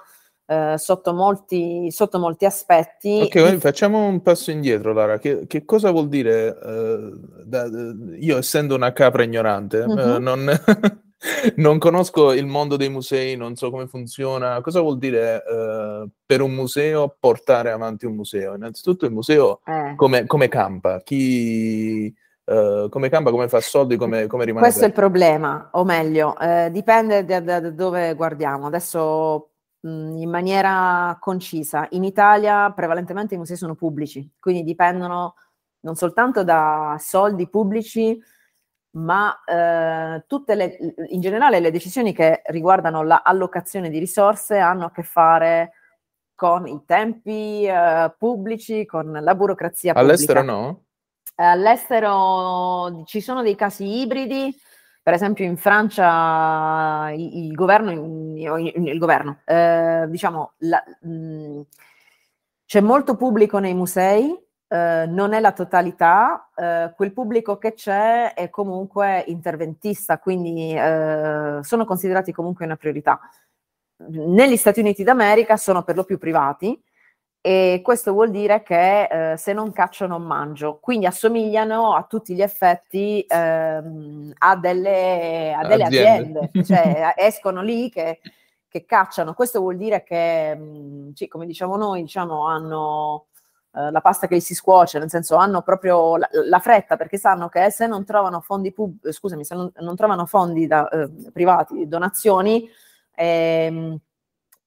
eh, 0.50 0.80
sotto, 0.80 1.14
molti, 1.14 1.92
sotto, 1.92 2.18
molti, 2.18 2.46
aspetti. 2.46 3.22
Ok, 3.22 3.40
quindi 3.40 3.60
facciamo 3.60 4.08
un 4.08 4.24
passo 4.24 4.50
indietro, 4.50 4.94
Lara. 4.94 5.20
Che, 5.20 5.46
che 5.46 5.64
cosa 5.64 5.92
vuol 5.92 6.08
dire, 6.10 6.58
eh, 6.60 7.12
da, 7.46 7.70
io 8.18 8.38
essendo 8.40 8.74
una 8.74 8.92
capra 8.92 9.22
ignorante, 9.22 9.86
mm-hmm. 9.86 10.16
eh, 10.16 10.18
non, 10.18 10.62
non, 11.58 11.78
conosco 11.78 12.34
il 12.34 12.48
mondo 12.48 12.78
dei 12.78 12.90
musei, 12.90 13.36
non 13.36 13.56
so 13.56 13.70
come 13.70 13.86
funziona, 13.86 14.60
cosa 14.62 14.82
vuol 14.82 14.98
dire 14.98 15.44
eh, 15.48 16.08
per 16.26 16.42
un 16.42 16.52
museo 16.52 17.16
portare 17.20 17.70
avanti 17.70 18.08
un 18.08 18.16
museo? 18.16 18.56
Innanzitutto 18.56 19.06
il 19.06 19.12
museo 19.12 19.62
eh. 19.66 19.94
come, 19.96 20.26
come 20.26 20.48
campa? 20.48 21.00
Chi... 21.04 22.12
Uh, 22.50 22.90
come 22.90 23.10
campa, 23.10 23.30
come 23.30 23.48
fa 23.48 23.60
soldi, 23.62 23.96
come, 23.96 24.26
come 24.26 24.44
rimane. 24.44 24.66
Questo 24.66 24.84
aperto. 24.84 25.02
è 25.02 25.04
il 25.04 25.12
problema, 25.12 25.70
o 25.74 25.84
meglio, 25.84 26.36
eh, 26.40 26.70
dipende 26.72 27.24
da, 27.24 27.40
da, 27.42 27.60
da, 27.60 27.70
dove 27.70 28.16
guardiamo. 28.16 28.66
Adesso 28.66 29.50
in 29.82 30.30
maniera 30.30 31.18
concisa. 31.20 31.88
In 31.92 32.04
Italia 32.04 32.72
prevalentemente 32.72 33.36
i 33.36 33.38
musei 33.38 33.56
sono 33.56 33.76
pubblici, 33.76 34.30
quindi 34.40 34.64
dipendono 34.64 35.36
non 35.82 35.96
soltanto 35.96 36.44
da 36.44 36.98
soldi 37.00 37.48
pubblici, 37.48 38.22
ma 38.92 39.44
eh, 39.46 40.24
tutte 40.28 40.56
le, 40.56 40.78
in 41.10 41.22
generale 41.22 41.60
le 41.60 41.72
decisioni 41.72 42.14
che 42.14 42.42
riguardano 42.48 43.04
l'allocazione 43.04 43.90
di 43.90 44.00
risorse 44.00 44.58
hanno 44.58 44.86
a 44.86 44.92
che 44.92 45.04
fare 45.04 45.74
con 46.36 46.68
i 46.68 46.84
tempi 46.86 47.66
eh, 47.66 48.14
pubblici, 48.18 48.86
con 48.86 49.12
la 49.12 49.36
burocrazia 49.36 49.94
pubblica. 49.94 50.14
All'estero 50.14 50.42
no? 50.42 50.84
All'estero 51.36 53.04
ci 53.06 53.22
sono 53.22 53.42
dei 53.42 53.56
casi 53.56 54.02
ibridi, 54.02 54.54
per 55.10 55.18
esempio 55.18 55.44
in 55.44 55.58
Francia 55.58 57.10
il, 57.10 57.48
il 57.48 57.56
governo, 57.56 57.90
il, 57.90 58.74
il 58.76 58.98
governo 59.00 59.40
eh, 59.44 60.06
diciamo, 60.08 60.52
la, 60.58 60.84
mh, 61.02 61.10
mm, 61.10 61.62
c'è 62.64 62.80
molto 62.80 63.16
pubblico 63.16 63.58
nei 63.58 63.74
musei, 63.74 64.32
eh, 64.68 65.06
non 65.08 65.34
è 65.34 65.40
la 65.40 65.52
totalità, 65.52 66.52
eh, 66.56 66.94
quel 66.96 67.12
pubblico 67.12 67.58
che 67.58 67.74
c'è 67.74 68.36
è 68.36 68.52
comunque 68.52 69.24
interventista, 69.26 70.20
quindi 70.20 70.76
eh, 70.76 71.58
sono 71.62 71.86
considerati 71.86 72.32
comunque 72.32 72.66
una 72.66 72.76
priorità. 72.76 73.20
Negli 74.10 74.58
Stati 74.58 74.80
Uniti 74.80 75.02
d'America 75.02 75.58
sono 75.58 75.82
per 75.82 75.96
lo 75.96 76.04
più 76.04 76.20
privati, 76.20 76.80
e 77.42 77.80
questo 77.84 78.12
vuol 78.12 78.32
dire 78.32 78.64
che 78.64 79.32
eh, 79.32 79.38
se 79.38 79.54
non 79.54 79.72
caccio 79.72 80.08
non 80.08 80.24
mangio, 80.24 80.80
quindi 80.82 81.06
assomigliano 81.06 81.94
a 81.94 82.04
tutti 82.04 82.36
gli 82.36 82.42
effetti 82.42 83.26
ehm, 83.28 84.34
a 84.40 84.56
delle, 84.58 85.54
a 85.54 85.66
delle 85.66 85.84
aziende. 85.84 86.50
aziende. 86.52 86.64
cioè 86.66 87.14
escono 87.18 87.62
lì 87.62 87.90
che, 87.90 88.20
che, 88.68 88.86
cacciano, 88.86 89.34
questo 89.34 89.62
vuol 89.62 89.78
dire 89.78 90.04
che, 90.04 90.54
mh, 90.54 90.64
mm, 90.64 91.12
sì, 91.14 91.28
come 91.30 91.46
diciamo 91.46 91.78
noi, 91.78 92.02
diciamo, 92.02 92.46
hanno 92.46 93.28
eh, 93.74 93.90
la 93.90 94.02
pasta 94.02 94.28
che 94.28 94.40
si 94.42 94.54
scuoce, 94.54 95.00
nel 95.00 95.10
senso 95.10 95.36
hanno 95.36 95.62
proprio 95.62 96.18
la, 96.18 96.28
la, 96.46 96.60
fretta 96.60 96.98
perché 96.98 97.18
sanno 97.18 97.48
che 97.48 97.70
se 97.72 97.88
non 97.88 98.04
trovano 98.04 98.42
fondi, 98.42 98.74
pub- 98.74 99.10
scusami, 99.10 99.46
se 99.46 99.56
non, 99.56 99.72
non 99.80 99.96
trovano 99.96 100.26
fondi 100.26 100.68
da, 100.68 100.90
eh, 100.90 101.10
privati, 101.32 101.88
donazioni, 101.88 102.68
ehm, 103.16 103.98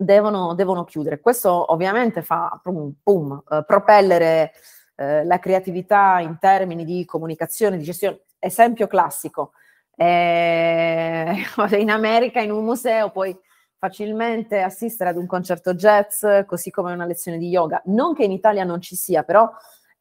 devono, 0.04 0.54
devono 0.54 0.84
chiudere. 0.84 1.20
Questo 1.20 1.72
ovviamente 1.72 2.22
fa 2.22 2.58
pum, 2.62 2.94
pum 3.02 3.42
eh, 3.50 3.64
propellere 3.66 4.52
eh, 4.96 5.24
la 5.24 5.38
creatività 5.38 6.20
in 6.20 6.38
termini 6.38 6.84
di 6.84 7.04
comunicazione, 7.04 7.76
di 7.76 7.84
gestione. 7.84 8.22
Esempio 8.38 8.86
classico, 8.86 9.52
eh, 9.96 11.44
in 11.78 11.90
America 11.90 12.40
in 12.40 12.50
un 12.50 12.64
museo 12.64 13.10
puoi 13.10 13.36
facilmente 13.78 14.60
assistere 14.60 15.10
ad 15.10 15.16
un 15.16 15.26
concerto 15.26 15.74
jazz, 15.74 16.24
così 16.46 16.70
come 16.70 16.92
una 16.92 17.04
lezione 17.04 17.38
di 17.38 17.48
yoga. 17.48 17.82
Non 17.86 18.14
che 18.14 18.24
in 18.24 18.30
Italia 18.30 18.64
non 18.64 18.80
ci 18.80 18.94
sia, 18.94 19.24
però 19.24 19.50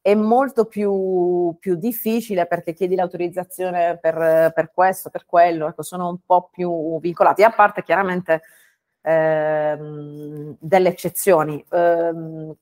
è 0.01 0.15
molto 0.15 0.65
più, 0.65 1.55
più 1.59 1.75
difficile 1.75 2.47
perché 2.47 2.73
chiedi 2.73 2.95
l'autorizzazione 2.95 3.97
per, 3.99 4.51
per 4.53 4.71
questo, 4.73 5.09
per 5.09 5.25
quello, 5.25 5.67
ecco, 5.67 5.83
sono 5.83 6.09
un 6.09 6.17
po' 6.25 6.49
più 6.51 6.99
vincolati, 6.99 7.43
a 7.43 7.51
parte 7.51 7.83
chiaramente 7.83 8.41
ehm, 9.01 10.55
delle 10.59 10.89
eccezioni. 10.89 11.63
Ehm, 11.71 12.55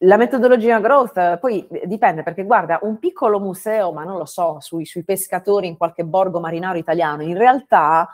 la 0.00 0.16
metodologia 0.18 0.78
growth 0.78 1.38
poi 1.38 1.66
dipende 1.84 2.22
perché 2.22 2.44
guarda, 2.44 2.78
un 2.82 2.98
piccolo 2.98 3.40
museo, 3.40 3.92
ma 3.92 4.04
non 4.04 4.18
lo 4.18 4.26
so, 4.26 4.58
sui, 4.60 4.84
sui 4.84 5.04
pescatori 5.04 5.66
in 5.68 5.76
qualche 5.78 6.04
borgo 6.04 6.38
marinaro 6.38 6.76
italiano, 6.76 7.22
in 7.22 7.36
realtà 7.36 8.06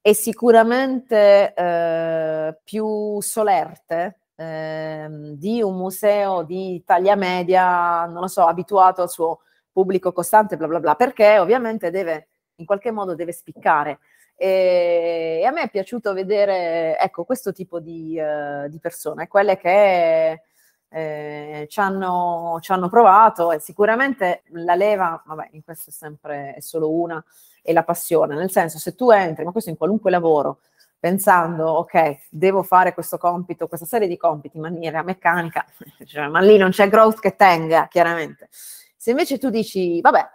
è 0.00 0.12
sicuramente 0.12 1.54
eh, 1.54 2.58
più 2.64 3.20
solerte 3.20 4.20
eh, 4.34 5.06
di 5.36 5.62
un 5.62 5.76
museo 5.76 6.42
di 6.42 6.82
taglia 6.84 7.14
media, 7.14 8.06
non 8.06 8.22
lo 8.22 8.26
so, 8.28 8.46
abituato 8.46 9.02
al 9.02 9.10
suo 9.10 9.40
pubblico 9.70 10.12
costante, 10.12 10.56
bla 10.56 10.66
bla 10.66 10.80
bla, 10.80 10.94
perché 10.94 11.38
ovviamente 11.38 11.90
deve, 11.90 12.28
in 12.56 12.64
qualche 12.64 12.90
modo 12.90 13.14
deve 13.14 13.32
spiccare. 13.32 14.00
E, 14.42 15.44
a 15.46 15.50
me 15.50 15.64
è 15.64 15.68
piaciuto 15.68 16.14
vedere, 16.14 16.96
ecco, 16.98 17.24
questo 17.24 17.52
tipo 17.52 17.78
di, 17.78 18.18
uh, 18.18 18.70
di 18.70 18.78
persone, 18.78 19.28
quelle 19.28 19.58
che 19.58 20.44
eh, 20.88 21.66
ci, 21.68 21.78
hanno, 21.78 22.56
ci, 22.62 22.72
hanno, 22.72 22.88
provato 22.88 23.52
e 23.52 23.60
sicuramente 23.60 24.44
la 24.52 24.74
leva, 24.74 25.22
vabbè, 25.26 25.50
in 25.50 25.62
questo 25.62 25.90
è 25.90 25.92
sempre, 25.92 26.54
è 26.54 26.60
solo 26.60 26.90
una, 26.90 27.22
è 27.60 27.70
la 27.74 27.84
passione, 27.84 28.34
nel 28.34 28.50
senso 28.50 28.78
se 28.78 28.94
tu 28.94 29.10
entri, 29.10 29.44
ma 29.44 29.52
questo 29.52 29.68
in 29.68 29.76
qualunque 29.76 30.10
lavoro, 30.10 30.60
pensando, 30.98 31.66
ok, 31.72 32.28
devo 32.30 32.62
fare 32.62 32.94
questo 32.94 33.18
compito, 33.18 33.68
questa 33.68 33.84
serie 33.84 34.08
di 34.08 34.16
compiti 34.16 34.56
in 34.56 34.62
maniera 34.62 35.02
meccanica, 35.02 35.66
cioè, 36.06 36.28
ma 36.28 36.40
lì 36.40 36.56
non 36.56 36.70
c'è 36.70 36.88
growth 36.88 37.20
che 37.20 37.36
tenga, 37.36 37.88
chiaramente. 37.88 38.48
Se 38.50 39.10
invece 39.10 39.36
tu 39.36 39.50
dici, 39.50 40.00
vabbè, 40.00 40.26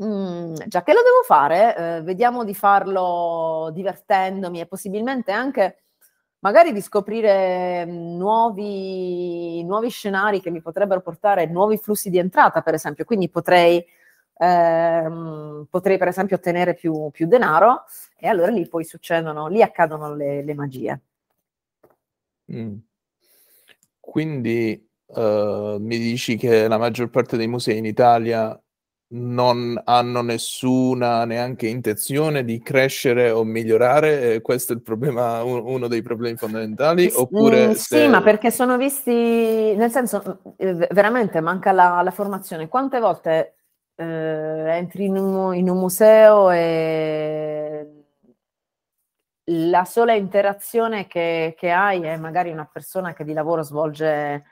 Mhmm, 0.00 0.54
già 0.66 0.82
che 0.82 0.92
lo 0.92 1.02
devo 1.02 1.22
fare, 1.24 1.76
ehm, 1.76 2.02
vediamo 2.04 2.42
di 2.42 2.52
farlo 2.54 3.70
divertendomi 3.72 4.58
e 4.60 4.66
possibilmente 4.66 5.30
anche 5.30 5.84
magari 6.40 6.72
di 6.72 6.80
scoprire 6.80 7.86
mhmm, 7.86 8.16
nuovi 8.16 9.62
nuovi 9.64 9.88
scenari 9.90 10.40
che 10.40 10.50
mi 10.50 10.60
potrebbero 10.60 11.00
portare 11.00 11.46
nuovi 11.46 11.76
flussi 11.78 12.10
di 12.10 12.18
entrata, 12.18 12.60
per 12.62 12.74
esempio. 12.74 13.04
Quindi 13.04 13.28
potrei 13.30 13.84
ehm, 14.38 15.66
potrei 15.70 15.96
per 15.98 16.08
esempio 16.08 16.36
ottenere 16.36 16.74
più 16.74 17.10
più 17.12 17.26
denaro 17.28 17.84
e 18.18 18.26
allora 18.28 18.50
lì 18.50 18.66
poi 18.68 18.82
succedono 18.84 19.46
lì 19.46 19.62
accadono 19.62 20.12
le 20.16 20.42
le 20.42 20.54
magie. 20.54 21.00
Mh. 22.48 22.78
Quindi, 24.00 24.86
uhm, 25.06 25.78
mi 25.82 25.98
dici 25.98 26.36
che 26.36 26.68
la 26.68 26.76
maggior 26.78 27.08
parte 27.10 27.36
dei 27.38 27.48
musei 27.48 27.78
in 27.78 27.86
Italia 27.86 28.58
non 29.14 29.80
hanno 29.84 30.22
nessuna 30.22 31.24
neanche 31.24 31.68
intenzione 31.68 32.44
di 32.44 32.60
crescere 32.60 33.30
o 33.30 33.44
migliorare? 33.44 34.40
questo 34.40 34.72
è 34.72 34.76
il 34.76 34.82
problema, 34.82 35.42
uno 35.42 35.86
dei 35.86 36.02
problemi 36.02 36.36
fondamentali? 36.36 37.10
Oppure 37.14 37.68
mm, 37.68 37.70
se... 37.72 38.02
Sì, 38.02 38.08
ma 38.08 38.22
perché 38.22 38.50
sono 38.50 38.76
visti, 38.76 39.74
nel 39.76 39.90
senso, 39.90 40.40
eh, 40.56 40.88
veramente 40.90 41.40
manca 41.40 41.72
la, 41.72 42.00
la 42.02 42.10
formazione. 42.10 42.68
Quante 42.68 42.98
volte 42.98 43.54
eh, 43.94 44.04
entri 44.04 45.04
in 45.04 45.16
un, 45.16 45.54
in 45.54 45.68
un 45.68 45.78
museo 45.78 46.50
e 46.50 48.04
la 49.48 49.84
sola 49.84 50.14
interazione 50.14 51.06
che, 51.06 51.54
che, 51.56 51.70
hai 51.70 52.02
è 52.02 52.16
magari 52.16 52.50
una 52.50 52.68
persona 52.70 53.12
che 53.12 53.24
di 53.24 53.32
lavoro 53.32 53.62
svolge 53.62 54.44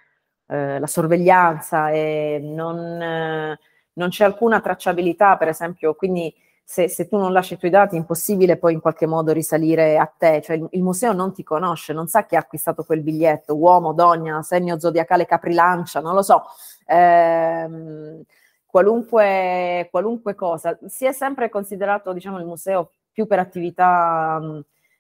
eh, 0.47 0.79
la 0.79 0.87
sorveglianza 0.87 1.91
e 1.91 2.41
non, 2.43 2.79
eh, 3.01 3.59
non, 3.95 4.09
c'è 4.09 4.24
alcuna 4.24 4.61
tracciabilità, 4.61 5.36
per 5.36 5.49
esempio, 5.49 5.95
quindi 5.95 6.34
se, 6.64 6.88
se, 6.88 7.09
tu 7.09 7.16
non 7.16 7.32
lasci 7.32 7.55
i 7.55 7.59
tuoi 7.59 7.70
dati 7.70 7.97
è 7.97 7.99
impossibile 7.99 8.57
poi 8.57 8.72
in 8.72 8.80
qualche 8.80 9.07
modo 9.07 9.32
risalire 9.32 9.99
a 9.99 10.07
te, 10.07 10.40
cioè 10.43 10.57
il, 10.57 10.66
il, 10.70 10.82
museo 10.82 11.12
non 11.12 11.32
ti 11.32 11.43
conosce, 11.43 11.93
non 11.93 12.07
sa 12.07 12.24
chi 12.24 12.36
ha 12.36 12.38
acquistato 12.38 12.84
quel 12.84 13.03
biglietto, 13.03 13.57
uomo, 13.57 13.93
donna, 13.93 14.43
segno 14.43 14.78
zodiacale 14.78 15.26
caprilancia, 15.26 16.01
non 16.01 16.14
lo 16.14 16.22
so. 16.22 16.45
Ehm, 16.86 18.22
qualunque, 18.64 19.88
qualunque 19.90 20.34
cosa, 20.34 20.78
si 20.86 21.05
è 21.05 21.12
sempre 21.12 21.51
considerato 21.51 22.12
diciamo, 22.12 22.38
il 22.38 22.47
museo 22.47 22.93
più 23.12 23.26
per 23.26 23.38
attività 23.38 24.40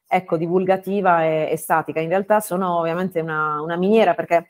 ecco, 0.06 0.36
divulgativa 0.36 1.24
e, 1.24 1.48
e, 1.50 1.56
statica. 1.56 2.00
In 2.00 2.10
realtà 2.10 2.40
sono 2.40 2.78
ovviamente 2.78 3.20
una, 3.20 3.62
una, 3.62 3.76
miniera 3.76 4.14
perché 4.14 4.48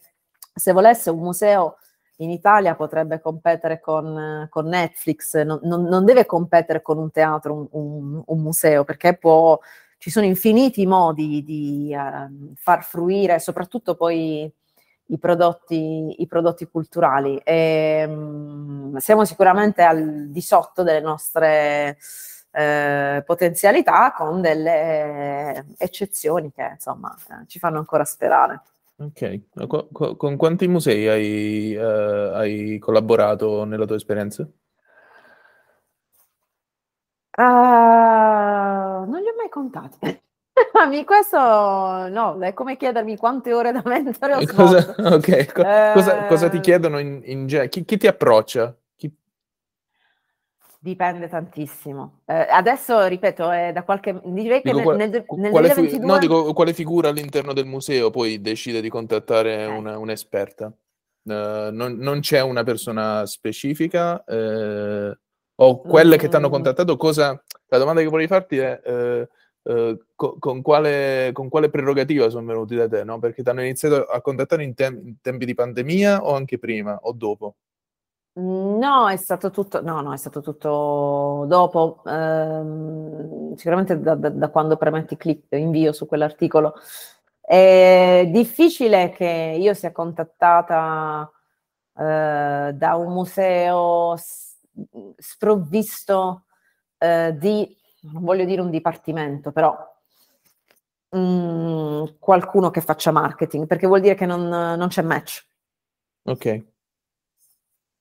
se 0.52 0.72
volesse 0.72 1.10
un 1.10 1.20
museo 1.20 1.76
in 2.16 2.30
Italia 2.30 2.74
potrebbe 2.74 3.20
competere 3.20 3.80
con, 3.80 4.46
con 4.50 4.66
Netflix, 4.66 5.40
non, 5.42 5.60
non, 5.62 5.84
non, 5.84 6.04
deve 6.04 6.26
competere 6.26 6.82
con 6.82 6.98
un 6.98 7.10
teatro, 7.10 7.54
un, 7.54 7.66
un, 7.70 8.22
un 8.24 8.40
museo, 8.40 8.84
perché 8.84 9.16
può, 9.16 9.58
ci 9.98 10.10
sono 10.10 10.26
infiniti 10.26 10.86
modi 10.86 11.42
di 11.42 11.94
uh, 11.96 12.52
far 12.56 12.84
fruire 12.84 13.38
soprattutto 13.38 13.94
poi 13.94 14.52
i 15.06 15.18
prodotti, 15.18 16.20
i 16.22 16.26
prodotti 16.26 16.66
culturali. 16.66 17.38
E, 17.38 18.04
um, 18.06 18.96
siamo 18.98 19.24
sicuramente 19.24 19.82
al 19.82 20.28
di 20.28 20.40
sotto 20.40 20.82
delle 20.82 21.00
nostre 21.00 21.98
eh, 22.52 23.22
potenzialità 23.24 24.12
con 24.12 24.40
delle 24.40 25.64
eccezioni 25.78 26.52
che 26.52 26.72
insomma 26.74 27.14
eh, 27.30 27.46
ci 27.46 27.58
fanno 27.58 27.78
ancora 27.78 28.04
sperare. 28.04 28.62
Ok, 29.02 29.88
con, 29.90 30.16
con 30.16 30.36
quanti 30.36 30.68
musei 30.68 31.08
hai, 31.08 31.74
uh, 31.74 32.34
hai, 32.34 32.78
collaborato 32.78 33.64
nella 33.64 33.84
tua 33.84 33.96
esperienza? 33.96 34.48
Uh, 37.36 37.42
non 39.10 39.20
li 39.20 39.28
ho 39.28 39.34
mai 39.36 39.48
contati. 39.50 39.98
questo 41.04 41.38
no, 41.38 42.38
è 42.40 42.52
come 42.52 42.76
chiedermi 42.76 43.16
quante 43.16 43.52
ore 43.52 43.72
da 43.72 43.82
mentore 43.86 44.34
ho 44.34 44.46
cosa, 44.46 44.94
okay. 44.98 45.46
Co- 45.46 45.62
eh... 45.62 45.90
cosa, 45.94 46.24
cosa, 46.24 46.48
ti 46.48 46.60
chiedono 46.60 46.98
in, 46.98 47.22
in 47.24 47.46
genere? 47.48 47.70
Chi, 47.70 47.84
chi, 47.84 47.96
ti 47.96 48.06
approccia? 48.06 48.76
Dipende 50.84 51.28
tantissimo. 51.28 52.22
Eh, 52.24 52.48
adesso, 52.50 53.06
ripeto, 53.06 53.52
è 53.52 53.70
da 53.72 53.84
qualche... 53.84 54.20
Direi 54.24 54.62
che 54.62 54.72
dico, 54.72 54.90
nel, 54.90 55.10
nel, 55.10 55.24
nel 55.36 55.50
quale 55.52 55.68
2022... 55.68 56.00
Fi... 56.00 56.04
No, 56.04 56.18
dico, 56.18 56.52
quale 56.54 56.72
figura 56.72 57.08
all'interno 57.08 57.52
del 57.52 57.66
museo 57.66 58.10
poi 58.10 58.40
decide 58.40 58.80
di 58.80 58.88
contattare 58.88 59.66
okay. 59.66 59.78
una, 59.78 59.96
un'esperta? 59.98 60.66
Uh, 60.66 61.70
non, 61.70 61.94
non, 62.00 62.18
c'è 62.18 62.40
una 62.40 62.64
persona 62.64 63.24
specifica? 63.26 64.24
Eh, 64.24 65.16
o 65.54 65.80
quelle 65.82 66.16
mm. 66.16 66.18
che 66.18 66.28
ti 66.28 66.34
hanno 66.34 66.48
contattato, 66.48 66.96
cosa... 66.96 67.40
La 67.68 67.78
domanda 67.78 68.00
che 68.00 68.08
vorrei 68.08 68.26
farti 68.26 68.56
è... 68.58 68.80
Eh, 68.84 69.28
Uh, 69.64 69.96
co- 70.16 70.38
con, 70.40 70.60
quale, 70.60 71.30
con, 71.32 71.48
quale, 71.48 71.70
prerogativa 71.70 72.28
sono 72.28 72.44
venuti 72.44 72.74
da 72.74 72.88
te? 72.88 73.04
No? 73.04 73.20
Perché 73.20 73.44
ti 73.44 73.48
hanno 73.48 73.60
iniziato 73.60 74.06
a 74.06 74.20
contattare 74.20 74.64
in, 74.64 74.74
tem- 74.74 75.00
in, 75.06 75.20
tempi 75.20 75.44
di 75.44 75.54
pandemia 75.54 76.24
o 76.24 76.34
anche 76.34 76.58
prima 76.58 76.98
o 77.00 77.12
dopo? 77.12 77.54
No, 78.34 79.10
è 79.10 79.16
stato 79.16 79.50
tutto, 79.50 79.82
no, 79.82 80.00
no, 80.00 80.14
è 80.14 80.16
stato 80.16 80.40
tutto 80.40 81.44
dopo, 81.46 82.02
ehm, 82.06 83.54
sicuramente 83.56 84.00
da, 84.00 84.14
da, 84.14 84.30
da, 84.30 84.48
quando 84.48 84.78
premetti 84.78 85.18
clic 85.18 85.44
invio 85.50 85.92
su 85.92 86.06
quell'articolo. 86.06 86.74
È 87.40 88.26
difficile 88.32 89.10
che 89.10 89.56
io 89.58 89.74
sia 89.74 89.92
contattata 89.92 91.30
eh, 91.98 92.70
da 92.74 92.94
un 92.94 93.12
museo 93.12 94.16
sprovvisto 95.18 96.44
eh, 96.96 97.36
di, 97.38 97.76
non 98.12 98.22
voglio 98.24 98.46
dire 98.46 98.62
un 98.62 98.70
dipartimento, 98.70 99.52
però 99.52 99.76
mh, 101.10 101.18
mm, 101.18 102.04
qualcuno 102.18 102.70
che 102.70 102.80
faccia 102.80 103.10
marketing, 103.10 103.66
perché 103.66 103.86
vuol 103.86 104.00
dire 104.00 104.14
che 104.14 104.24
non, 104.24 104.48
non 104.48 104.88
c'è 104.88 105.02
match. 105.02 105.46
Ok. 106.24 106.71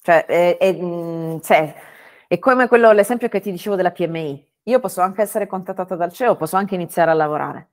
Cioè, 0.03 0.25
è, 0.25 0.57
è, 0.57 0.77
cioè, 1.41 1.75
è 2.27 2.39
come 2.39 2.67
quello, 2.67 2.91
l'esempio 2.91 3.29
che 3.29 3.39
ti 3.39 3.51
dicevo 3.51 3.75
della 3.75 3.91
PMI. 3.91 4.49
Io 4.63 4.79
posso 4.79 5.01
anche 5.01 5.21
essere 5.21 5.47
contattata 5.47 5.95
dal 5.95 6.11
CEO, 6.11 6.35
posso 6.35 6.55
anche 6.55 6.75
iniziare 6.75 7.11
a 7.11 7.13
lavorare, 7.13 7.69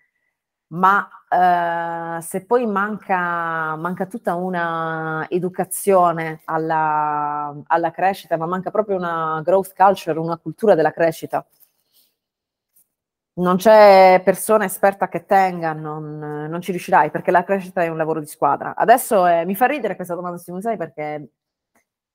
ma 0.69 1.09
eh, 1.29 2.21
se 2.23 2.45
poi 2.47 2.67
manca, 2.67 3.77
manca, 3.77 4.07
tutta 4.07 4.35
una 4.35 5.27
educazione 5.29 6.41
alla, 6.45 7.55
alla, 7.67 7.91
crescita, 7.91 8.37
ma 8.37 8.47
manca 8.47 8.71
proprio 8.71 8.97
una 8.97 9.41
growth 9.45 9.75
culture, 9.75 10.19
una 10.19 10.39
cultura 10.39 10.75
della 10.75 10.93
crescita, 10.93 11.47
non 13.39 13.57
c'è 13.57 14.21
persona 14.25 14.65
esperta 14.65 15.09
che 15.09 15.25
tenga, 15.25 15.73
non, 15.73 16.19
non 16.19 16.61
ci 16.61 16.73
riuscirai 16.73 17.11
perché 17.11 17.31
la 17.31 17.45
crescita 17.45 17.83
è 17.83 17.89
un 17.89 17.97
lavoro 17.97 18.21
di 18.21 18.27
squadra. 18.27 18.75
Adesso 18.75 19.27
eh, 19.27 19.45
mi 19.45 19.55
fa 19.55 19.67
ridere 19.67 19.95
questa 19.97 20.15
domanda 20.15 20.39
sui 20.39 20.53
musei 20.53 20.77
perché 20.77 21.29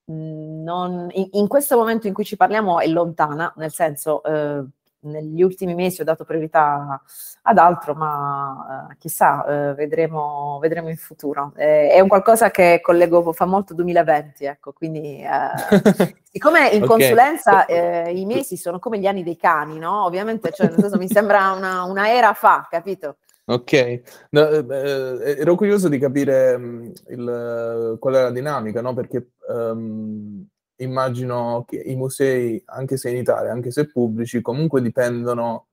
non, 0.05 1.09
in, 1.13 1.29
in, 1.31 1.47
questo 1.47 1.77
momento 1.77 2.07
in 2.07 2.13
cui 2.13 2.25
ci 2.25 2.35
parliamo 2.35 2.79
è 2.79 2.87
lontana, 2.87 3.53
nel 3.57 3.71
senso 3.71 4.23
eh, 4.23 4.63
negli 5.03 5.41
ultimi 5.41 5.73
mesi 5.75 6.01
ho 6.01 6.03
dato 6.03 6.25
priorità 6.25 7.01
ad 7.43 7.57
altro, 7.57 7.93
ma 7.93 8.89
eh, 8.91 8.95
chissà, 8.97 9.45
eh, 9.45 9.73
vedremo, 9.73 10.59
vedremo, 10.61 10.89
in 10.89 10.97
futuro. 10.97 11.51
è 11.55 11.99
un 11.99 12.07
qualcosa 12.07 12.51
che 12.51 12.79
collego, 12.81 13.31
fa 13.33 13.45
molto 13.45 13.73
2020, 13.73 14.45
ecco, 14.45 14.71
quindi 14.73 15.21
eh, 15.21 16.15
siccome 16.31 16.69
in 16.69 16.83
okay. 16.83 16.87
consulenza 16.87 17.65
eh, 17.65 18.11
i 18.13 18.25
mesi 18.25 18.57
sono 18.57 18.79
come 18.79 18.99
gli 18.99 19.07
anni 19.07 19.23
dei 19.23 19.37
cani, 19.37 19.77
no? 19.77 20.05
Ovviamente, 20.05 20.51
cioè, 20.51 20.67
nel 20.67 20.79
senso, 20.79 20.97
mi 20.97 21.07
sembra 21.07 21.51
una, 21.51 21.83
una 21.83 22.09
era 22.09 22.33
fa, 22.33 22.67
capito? 22.69 23.17
Ok, 23.45 24.01
no, 24.29 24.47
eh, 24.47 24.65
eh, 24.69 25.39
ero 25.39 25.55
curioso 25.55 25.89
di 25.89 25.99
capire 25.99 26.53
um, 26.53 26.91
il, 27.09 27.97
qual 27.99 28.13
è 28.13 28.21
la 28.21 28.31
dinamica, 28.31 28.81
no? 28.81 28.93
Perché 28.93 29.31
um, 29.49 30.47
immagino 30.77 31.65
che 31.67 31.75
i 31.75 31.95
musei, 31.95 32.61
anche 32.67 32.95
se 32.95 33.09
in 33.09 33.17
Italia, 33.17 33.51
anche 33.51 33.69
se 33.71 33.87
pubblici, 33.87 34.39
comunque 34.39 34.81
dipendono 34.81 35.67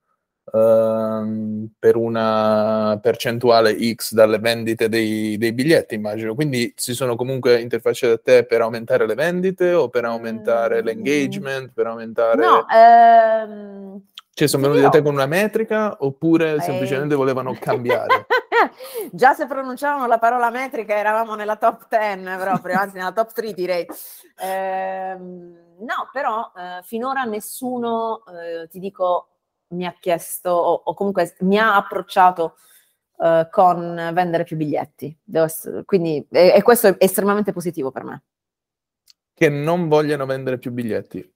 um, 0.52 1.68
per 1.78 1.94
una 1.94 2.98
percentuale 3.00 3.76
X 3.94 4.14
dalle 4.14 4.40
vendite 4.40 4.88
dei, 4.88 5.38
dei, 5.38 5.52
biglietti, 5.52 5.94
immagino. 5.94 6.34
Quindi 6.34 6.72
si 6.74 6.92
sono 6.92 7.14
comunque 7.14 7.60
interfacciati 7.60 8.12
a 8.12 8.18
te 8.18 8.46
per 8.46 8.62
aumentare 8.62 9.06
le 9.06 9.14
vendite 9.14 9.74
o 9.74 9.88
per 9.88 10.04
aumentare 10.06 10.82
mm. 10.82 10.84
l'engagement, 10.84 11.72
per 11.72 11.86
aumentare... 11.86 12.44
No, 12.44 12.66
ehm 12.68 14.02
cioè, 14.40 14.48
sono 14.48 14.62
venuti 14.62 14.80
da 14.80 14.88
te 14.88 15.02
con 15.02 15.12
una 15.12 15.26
metrica 15.26 15.96
oppure 16.00 16.54
eh. 16.54 16.60
semplicemente 16.60 17.14
volevano 17.14 17.54
cambiare? 17.60 18.26
Già 19.12 19.34
se 19.34 19.46
pronunciavano 19.46 20.06
la 20.06 20.18
parola 20.18 20.48
metrica 20.50 20.94
eravamo 20.94 21.34
nella 21.34 21.56
top 21.56 21.86
10 21.88 22.22
proprio, 22.38 22.78
anzi 22.78 22.96
nella 22.96 23.12
top 23.12 23.32
3 23.32 23.52
direi. 23.52 23.86
Eh, 24.38 25.14
no, 25.18 26.08
però 26.12 26.50
eh, 26.56 26.82
finora 26.82 27.24
nessuno, 27.24 28.22
eh, 28.26 28.66
ti 28.68 28.78
dico, 28.78 29.28
mi 29.68 29.84
ha 29.84 29.94
chiesto 30.00 30.50
o, 30.50 30.82
o 30.84 30.94
comunque 30.94 31.34
mi 31.40 31.58
ha 31.58 31.76
approcciato 31.76 32.56
eh, 33.18 33.46
con 33.50 34.10
vendere 34.14 34.44
più 34.44 34.56
biglietti. 34.56 35.14
Essere, 35.30 35.84
quindi, 35.84 36.26
e, 36.30 36.54
e 36.56 36.62
questo 36.62 36.86
è 36.88 36.94
estremamente 36.98 37.52
positivo 37.52 37.90
per 37.90 38.04
me. 38.04 38.22
Che 39.34 39.48
non 39.50 39.88
vogliano 39.88 40.24
vendere 40.24 40.56
più 40.56 40.72
biglietti. 40.72 41.30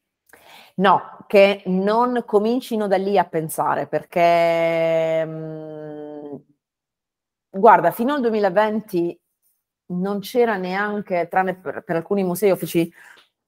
No, 0.76 1.24
che 1.28 1.62
non 1.66 2.24
comincino 2.26 2.88
da 2.88 2.96
lì 2.96 3.16
a 3.16 3.24
pensare, 3.24 3.86
perché 3.86 5.24
mh, 5.24 6.34
mm, 6.34 6.36
guarda, 7.50 7.92
fino 7.92 8.14
al 8.14 8.20
2020 8.20 9.20
non 9.86 10.18
c'era 10.20 10.56
neanche, 10.56 11.28
tranne 11.30 11.54
per, 11.56 11.82
per 11.84 11.96
alcuni 11.96 12.24
musei 12.24 12.50
uffici, 12.50 12.92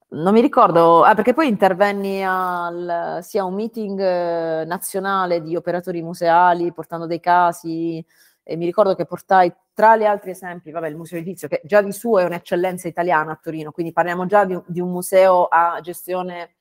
non 0.09 0.33
mi 0.33 0.41
ricordo, 0.41 1.03
ah, 1.03 1.15
perché 1.15 1.35
poi 1.35 1.49
intervenni 1.49 2.23
al, 2.25 3.19
sia 3.23 3.43
a 3.43 3.45
un 3.45 3.55
meeting 3.55 3.99
eh, 4.01 4.65
nazionale 4.65 5.43
di 5.43 5.57
operatori 5.57 6.03
museali 6.03 6.73
portando 6.73 7.07
dei 7.07 7.19
casi 7.21 8.05
e 8.45 8.57
mi 8.57 8.65
ricordo 8.67 8.95
che 8.95 9.05
portai 9.05 9.53
tra 9.75 9.97
gli 9.97 10.05
altri 10.05 10.31
esempi, 10.31 10.71
vabbè, 10.71 10.89
il 10.89 10.97
Museo 10.97 11.19
Edizio, 11.19 11.49
che 11.49 11.61
già 11.65 11.83
di 11.83 11.93
suo 11.93 12.21
è 12.21 12.25
un'eccellenza 12.25 12.87
italiana 12.89 13.33
a 13.33 13.41
Torino, 13.43 13.73
quindi 13.73 13.93
parliamo 13.93 14.27
già 14.27 14.45
di, 14.45 14.59
di 14.67 14.81
un 14.81 14.91
museo 14.91 15.47
a 15.47 15.81
gestione 15.83 16.56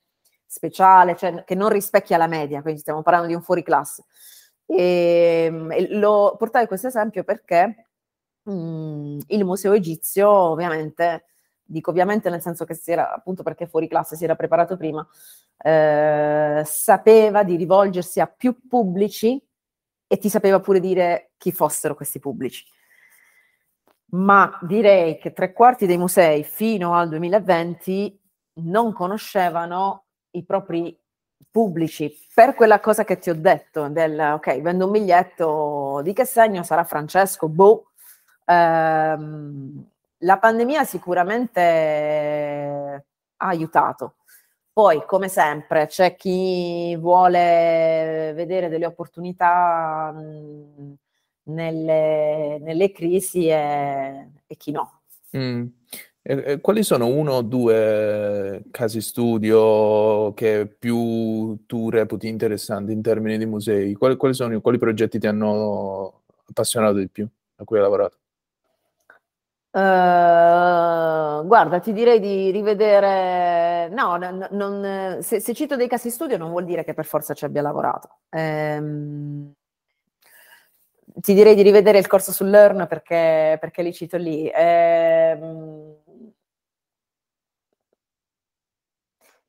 speciale, 0.46 1.16
cioè 1.16 1.44
che 1.44 1.54
non 1.54 1.68
rispecchia 1.68 2.16
la 2.16 2.26
media, 2.26 2.62
quindi 2.62 2.80
stiamo 2.80 3.02
parlando 3.02 3.28
di 3.28 3.34
un 3.34 3.42
fuori 3.42 3.62
classe. 3.62 4.04
E, 4.66 5.44
ehm, 5.46 5.72
e 5.72 5.96
lo 5.96 6.34
portai 6.38 6.66
questo 6.66 6.88
esempio 6.88 7.24
perché 7.24 7.88
mh, 8.42 8.52
mm, 8.52 9.18
il 9.28 9.44
museo 9.44 9.72
egizio 9.72 10.28
ovviamente, 10.30 11.26
dico 11.62 11.90
ovviamente 11.90 12.30
nel 12.30 12.40
senso 12.40 12.64
che 12.64 12.74
si 12.74 12.92
era, 12.92 13.12
appunto 13.14 13.42
perché 13.42 13.66
fuori 13.66 13.88
classe 13.88 14.16
si 14.16 14.24
era 14.24 14.34
preparato 14.36 14.76
prima, 14.76 15.06
eh, 15.58 16.62
sapeva 16.64 17.42
di 17.44 17.56
rivolgersi 17.56 18.20
a 18.20 18.26
più 18.26 18.66
pubblici 18.68 19.40
e 20.08 20.18
ti 20.18 20.28
sapeva 20.28 20.60
pure 20.60 20.80
dire 20.80 21.32
chi 21.36 21.52
fossero 21.52 21.94
questi 21.94 22.18
pubblici. 22.18 22.64
Ma 24.10 24.56
direi 24.62 25.18
che 25.18 25.32
tre 25.32 25.52
quarti 25.52 25.86
dei 25.86 25.98
musei 25.98 26.44
fino 26.44 26.94
al 26.94 27.08
2020 27.08 28.20
non 28.58 28.92
conoscevano 28.92 30.05
i 30.36 30.44
propri 30.44 30.96
pubblici 31.50 32.14
per 32.34 32.54
quella 32.54 32.80
cosa 32.80 33.04
che 33.04 33.18
ti 33.18 33.30
ho 33.30 33.34
detto 33.34 33.88
del 33.88 34.18
ok, 34.18 34.60
vendo 34.60 34.86
un 34.86 34.90
biglietto 34.92 36.00
di 36.02 36.12
che 36.12 36.24
segno 36.24 36.62
sarà 36.62 36.84
Francesco, 36.84 37.48
boh. 37.48 37.90
Ehm, 38.44 39.86
la 40.20 40.38
pandemia 40.38 40.84
sicuramente 40.84 41.60
ha 43.36 43.46
aiutato. 43.46 44.16
Poi, 44.72 45.04
come 45.06 45.28
sempre, 45.28 45.86
c'è 45.86 46.16
chi 46.16 46.94
vuole 46.96 48.32
vedere 48.34 48.68
delle 48.68 48.84
opportunità 48.84 50.12
mh, 50.12 50.94
nelle, 51.44 52.58
nelle, 52.60 52.92
crisi 52.92 53.48
e, 53.48 54.30
e 54.46 54.56
chi 54.56 54.72
no. 54.72 55.00
Mm. 55.34 55.66
E, 56.28 56.60
quali 56.60 56.82
sono 56.82 57.06
uno 57.06 57.34
o 57.34 57.42
due 57.42 58.64
casi 58.72 59.00
studio 59.00 60.34
che 60.34 60.66
più 60.66 61.64
tu 61.66 61.88
reputi 61.88 62.26
interessanti 62.26 62.90
in 62.90 63.00
termini 63.00 63.38
di 63.38 63.46
musei? 63.46 63.94
Quali, 63.94 64.16
quali, 64.16 64.34
sono, 64.34 64.60
quali 64.60 64.76
progetti 64.76 65.20
ti 65.20 65.28
hanno 65.28 66.22
appassionato 66.48 66.94
di 66.94 67.08
più, 67.08 67.28
a 67.58 67.64
cui 67.64 67.76
hai 67.76 67.82
lavorato? 67.84 68.16
Uh, 69.70 71.46
guarda, 71.46 71.78
ti 71.78 71.92
direi 71.92 72.18
di 72.18 72.50
rivedere. 72.50 73.88
No, 73.90 74.16
non, 74.16 74.48
non, 74.50 75.18
se, 75.22 75.38
se, 75.38 75.54
cito 75.54 75.76
dei 75.76 75.86
casi 75.86 76.10
studio 76.10 76.36
non 76.36 76.50
vuol 76.50 76.64
dire 76.64 76.82
che 76.82 76.92
per 76.92 77.04
forza 77.04 77.34
ci 77.34 77.44
abbia 77.44 77.62
lavorato. 77.62 78.08
Um, 78.30 79.52
ti 81.20 81.34
direi 81.34 81.54
di 81.54 81.62
rivedere 81.62 81.98
il 81.98 82.08
corso 82.08 82.32
su 82.32 82.42
Learn 82.42 82.86
perché, 82.88 83.58
perché 83.60 83.82
li 83.82 83.92
cito 83.92 84.16
lì. 84.16 84.50
Um, 84.52 85.85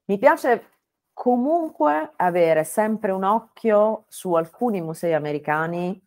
Mi 0.09 0.17
piace 0.17 0.69
comunque 1.13 2.13
avere 2.15 2.63
sempre 2.63 3.11
un 3.11 3.23
occhio 3.23 4.05
su 4.07 4.33
alcuni 4.35 4.79
musei 4.81 5.13
americani 5.13 6.01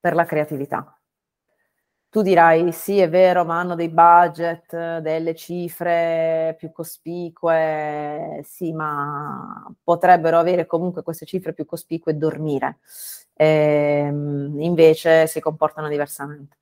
per 0.00 0.14
la 0.14 0.24
creatività. 0.24 0.98
Tu 2.12 2.22
dirai 2.22 2.72
sì, 2.72 2.98
è 3.00 3.08
vero, 3.10 3.44
ma 3.44 3.58
hanno 3.60 3.74
dei 3.74 3.90
budget, 3.90 4.98
delle 5.00 5.34
cifre 5.34 6.54
più 6.58 6.72
cospicue, 6.72 8.40
sì, 8.44 8.72
ma 8.72 9.70
potrebbero 9.82 10.38
avere 10.38 10.64
comunque 10.64 11.02
queste 11.02 11.26
cifre 11.26 11.52
più 11.52 11.66
cospicue 11.66 12.12
e 12.12 12.14
dormire. 12.14 12.78
E, 13.34 14.04
ehm, 14.06 14.56
invece 14.60 15.26
si 15.26 15.38
comportano 15.40 15.88
diversamente. 15.88 16.56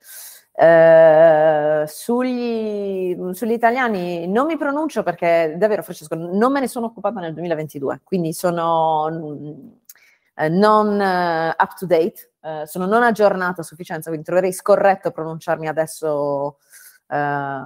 Eh, 0.58 1.84
sugli, 1.86 3.14
sugli, 3.34 3.52
italiani 3.52 4.26
non 4.26 4.46
mi 4.46 4.56
pronuncio 4.56 5.02
perché 5.02 5.54
davvero 5.58 5.82
Francesco 5.82 6.14
non 6.14 6.50
me 6.50 6.60
ne 6.60 6.66
sono 6.66 6.86
occupata 6.86 7.20
nel 7.20 7.34
2022 7.34 8.00
quindi 8.02 8.32
sono 8.32 9.04
uh, 9.04 10.48
non 10.48 10.98
uh, 10.98 11.62
up 11.62 11.76
to 11.78 11.84
date 11.84 12.32
uh, 12.40 12.64
sono 12.64 12.86
non 12.86 13.02
aggiornata 13.02 13.60
a 13.60 13.64
sufficienza 13.64 14.08
quindi 14.08 14.24
troverei 14.24 14.50
scorretto 14.50 15.10
pronunciarmi 15.10 15.68
adesso 15.68 16.56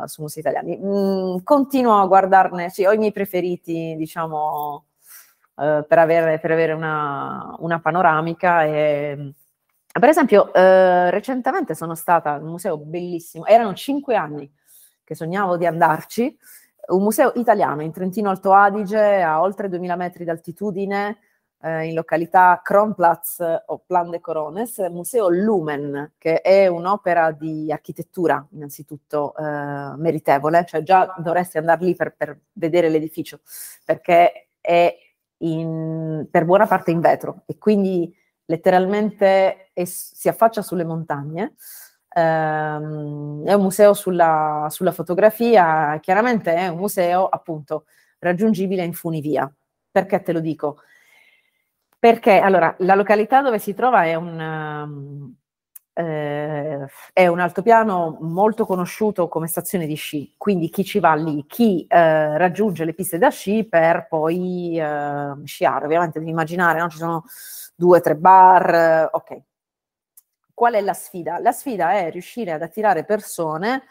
su 0.05 0.21
musei 0.21 0.43
italiani. 0.43 0.77
Mm, 0.77 1.37
continuo 1.45 1.99
a 2.01 2.07
guardarne 2.07 2.71
sì, 2.71 2.85
ho 2.85 2.93
i 2.93 2.99
miei 2.99 3.13
preferiti 3.13 3.95
diciamo 3.97 4.85
per 5.55 5.99
avere, 5.99 6.39
per 6.41 6.51
avere 6.51 6.73
una, 6.73 7.55
una 7.61 7.81
panoramica 7.81 8.65
e 8.65 9.35
per 9.99 10.09
esempio, 10.09 10.53
eh, 10.53 11.11
recentemente 11.11 11.75
sono 11.75 11.95
stata 11.95 12.37
in 12.37 12.45
un 12.45 12.51
museo 12.51 12.79
bellissimo, 12.79 13.47
erano 13.47 13.75
cinque 13.75 14.15
anni 14.15 14.51
che 15.03 15.15
sognavo 15.15 15.57
di 15.57 15.67
andarci, 15.67 16.39
un 16.89 17.03
museo 17.03 17.33
italiano 17.35 17.83
in 17.83 17.93
Trentino 17.93 18.31
Alto 18.31 18.53
Adige, 18.53 19.21
a 19.21 19.41
oltre 19.41 19.69
2000 19.69 19.97
metri 19.97 20.25
d'altitudine, 20.25 21.19
eh, 21.63 21.87
in 21.87 21.95
località 21.95 22.61
Kronplatz 22.63 23.39
o 23.67 23.83
Plan 23.85 24.11
de 24.11 24.21
Corones, 24.21 24.79
Museo 24.91 25.29
Lumen, 25.29 26.13
che 26.19 26.41
è 26.41 26.67
un'opera 26.69 27.33
di 27.33 27.71
architettura 27.71 28.47
innanzitutto 28.53 29.35
eh, 29.37 29.95
meritevole, 29.97 30.65
cioè 30.67 30.83
già 30.83 31.15
dovresti 31.19 31.59
andare 31.59 31.85
lì 31.85 31.95
per, 31.95 32.15
per 32.17 32.39
vedere 32.53 32.89
l'edificio, 32.89 33.41
perché 33.85 34.49
è 34.61 34.95
in, 35.39 36.27
per 36.31 36.45
buona 36.45 36.67
parte 36.67 36.91
in 36.91 37.01
vetro 37.01 37.43
e 37.47 37.59
quindi 37.59 38.15
letteralmente 38.51 39.71
è, 39.73 39.85
si 39.85 40.29
affaccia 40.29 40.61
sulle 40.61 40.85
montagne. 40.85 41.55
Um, 42.13 43.47
è 43.47 43.53
un 43.53 43.63
museo 43.63 43.95
sulla, 43.95 44.67
sulla, 44.69 44.91
fotografia, 44.91 45.97
chiaramente 46.01 46.53
è 46.53 46.67
un 46.67 46.79
museo 46.79 47.29
appunto 47.29 47.85
raggiungibile 48.19 48.83
in 48.83 48.93
funivia. 48.93 49.51
Perché 49.91 50.21
te 50.23 50.33
lo 50.33 50.41
dico? 50.41 50.83
Perché 51.99 52.39
allora 52.39 52.75
la 52.79 52.97
località 52.97 53.43
dove 53.43 53.61
si 53.61 53.75
trova 53.75 54.05
è 54.05 54.15
un, 54.17 54.39
um, 54.41 55.35
eh, 56.01 56.87
è 57.13 57.27
un 57.27 57.41
altopiano 57.41 58.17
molto 58.21 58.65
conosciuto 58.65 59.29
come 59.29 59.47
stazione 59.47 59.87
di 59.87 59.95
sci, 59.95 60.35
quindi 60.37 60.69
chi 60.71 60.85
ci 60.85 60.99
va 60.99 61.15
lì, 61.15 61.45
chi 61.47 61.85
eh, 61.89 62.39
raggiunge 62.39 62.85
le 62.85 62.95
piste 62.95 63.19
da 63.19 63.29
sci 63.31 63.67
per 63.69 64.07
poi 64.09 64.79
eh, 64.79 65.33
sciare, 65.45 65.85
ovviamente 65.85 66.19
devi 66.19 66.31
immaginare, 66.31 66.81
no? 66.81 66.89
ci 66.89 66.99
sono 66.99 67.25
due 67.75 68.01
tre 68.01 68.17
bar, 68.17 69.11
ok. 69.13 69.41
Qual 70.55 70.75
è 70.75 70.81
la 70.81 70.93
sfida? 70.93 71.39
La 71.39 71.53
sfida 71.53 71.93
è 71.93 72.11
riuscire 72.11 72.53
ad 72.53 72.63
attirare 72.63 73.05
persone 73.05 73.83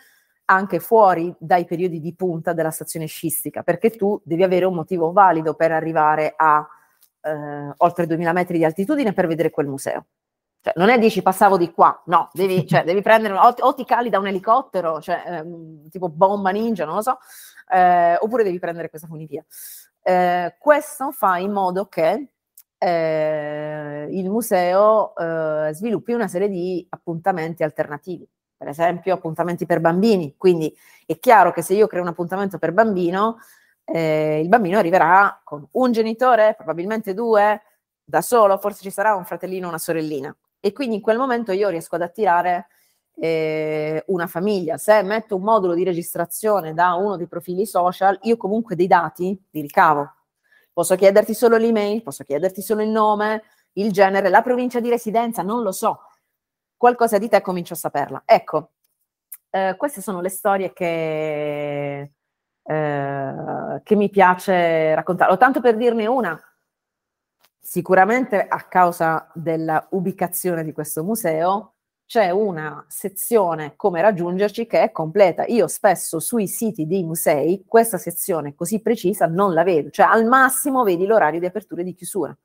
anche 0.46 0.80
fuori 0.80 1.34
dai 1.38 1.66
periodi 1.66 2.00
di 2.00 2.14
punta 2.16 2.54
della 2.54 2.72
stazione 2.72 3.06
scistica, 3.06 3.64
perché 3.64 3.92
tu 3.92 4.20
devi 4.24 4.44
avere 4.44 4.66
un 4.66 4.74
motivo 4.74 5.12
valido 5.12 5.54
per 5.54 5.72
arrivare 5.72 6.34
a 6.36 6.68
eh, 7.22 7.74
oltre 7.78 8.08
2000 8.08 8.34
metri 8.34 8.58
di 8.58 8.66
altitudine 8.66 9.14
per 9.14 9.28
vedere 9.28 9.50
quel 9.52 9.68
museo. 9.68 10.06
Cioè, 10.62 10.74
non 10.76 10.90
è 10.90 11.00
dici 11.00 11.22
passavo 11.22 11.58
di 11.58 11.72
qua, 11.72 12.02
no, 12.08 12.30
devi, 12.34 12.68
cioè, 12.68 12.84
devi 12.84 13.02
prendere, 13.02 13.34
o, 13.36 13.56
o, 13.60 13.74
ti 13.74 13.86
cali 13.86 14.10
da 14.10 14.20
un 14.20 14.28
elicottero, 14.28 15.00
cioè, 15.00 15.24
ehm, 15.26 15.90
tipo 15.90 16.10
bomba 16.10 16.50
ninja, 16.52 16.84
non 16.86 16.96
lo 16.96 17.02
so, 17.02 17.18
eh, 17.72 18.18
oppure 18.20 18.44
devi 18.44 18.60
prendere 18.60 18.90
questa 18.90 19.08
funivia. 19.08 19.44
Eh, 20.02 20.56
questo 20.60 21.12
fa 21.12 21.38
in 21.38 21.52
modo 21.52 21.86
che 21.88 22.30
eh, 22.78 24.08
il 24.10 24.30
museo 24.30 25.16
eh, 25.16 25.72
sviluppi 25.74 26.14
una 26.14 26.28
serie 26.28 26.50
di 26.50 26.86
appuntamenti 26.90 27.64
alternativi, 27.64 28.28
per 28.58 28.68
esempio 28.70 29.14
appuntamenti 29.14 29.66
per 29.66 29.80
bambini. 29.80 30.36
Quindi 30.38 30.76
è 31.06 31.18
chiaro 31.20 31.52
che 31.52 31.62
se 31.62 31.74
io 31.74 31.88
creo 31.88 32.02
un 32.02 32.08
appuntamento 32.10 32.58
per 32.58 32.72
bambino, 32.74 33.38
eh, 33.86 34.40
il 34.42 34.48
bambino 34.50 34.78
arriverà 34.78 35.42
con 35.44 35.68
un 35.72 35.92
genitore, 35.92 36.54
probabilmente 36.56 37.14
due, 37.14 37.62
da 38.04 38.22
solo, 38.22 38.58
forse 38.58 38.82
ci 38.82 38.92
sarà 38.92 39.16
un 39.16 39.26
fratellino 39.26 39.68
o 39.68 39.70
una 39.70 39.78
sorellina. 39.78 40.36
E 40.60 40.72
quindi 40.74 40.96
in 40.96 41.02
quel 41.02 41.18
momento 41.18 41.52
io 41.52 41.70
riesco 41.70 41.96
ad 41.96 42.02
attirare 42.02 42.68
eh, 43.16 44.04
una 44.08 44.28
famiglia. 44.28 44.78
Se 44.78 45.02
metto 45.04 45.36
un 45.36 45.44
modulo 45.44 45.74
di 45.74 45.84
registrazione 45.84 46.74
da 46.74 46.94
uno 46.94 47.18
dei 47.18 47.28
profili 47.28 47.66
social, 47.66 48.18
io 48.24 48.38
comunque 48.38 48.76
dei 48.76 48.88
dati 48.88 49.40
li 49.52 49.62
ricavo 49.62 50.14
Posso 50.80 50.96
chiederti 50.96 51.34
solo 51.34 51.58
l'email, 51.58 52.02
posso 52.02 52.24
chiederti 52.24 52.62
solo 52.62 52.82
il 52.82 52.88
nome, 52.88 53.44
il 53.74 53.92
genere, 53.92 54.30
la 54.30 54.42
provincia 54.42 54.80
di 54.80 54.88
residenza, 54.88 55.42
non 55.42 55.62
lo 55.62 55.74
so. 55.74 56.04
Qualcosa 56.78 57.18
di 57.18 57.28
te 57.28 57.42
comincio 57.42 57.74
a 57.74 57.76
saperla. 57.76 58.22
Ecco, 58.24 58.72
eh, 59.50 59.76
queste 59.78 60.00
sono 60.02 60.22
le 60.22 60.30
storie 60.30 60.72
che, 60.72 62.14
eh, 62.64 63.82
che 63.84 63.96
mi 63.96 64.10
piace 64.10 64.96
raccontare. 64.96 65.34
O 65.34 65.38
tanto 65.38 65.60
per 65.60 65.76
dirne 65.76 66.08
una, 66.08 66.40
sicuramente 67.70 68.44
a 68.48 68.64
causa 68.64 69.30
della 69.36 69.86
ubicazione 69.92 70.64
di 70.64 70.72
questo 70.72 71.04
museo, 71.04 71.76
c'è 72.08 72.32
una 72.32 72.84
sezione 72.88 73.76
come 73.76 74.02
raggiungerci 74.02 74.66
che 74.66 74.82
è 74.82 74.92
completa. 74.92 75.46
Io 75.46 75.68
spesso 75.68 76.20
sui 76.20 76.48
siti 76.48 76.88
dei 76.88 77.04
musei 77.04 77.66
questa 77.68 78.00
sezione 78.00 78.56
così 78.56 78.82
precisa 78.82 79.28
non 79.28 79.54
la 79.54 79.62
vedo, 79.62 79.92
cioè 79.92 80.08
al 80.08 80.26
massimo 80.26 80.82
vedi 80.82 81.06
l'orario 81.06 81.40
di 81.40 81.46
apertura 81.46 81.82
e 81.82 81.84
di 81.84 81.94
chiusura. 81.94 82.36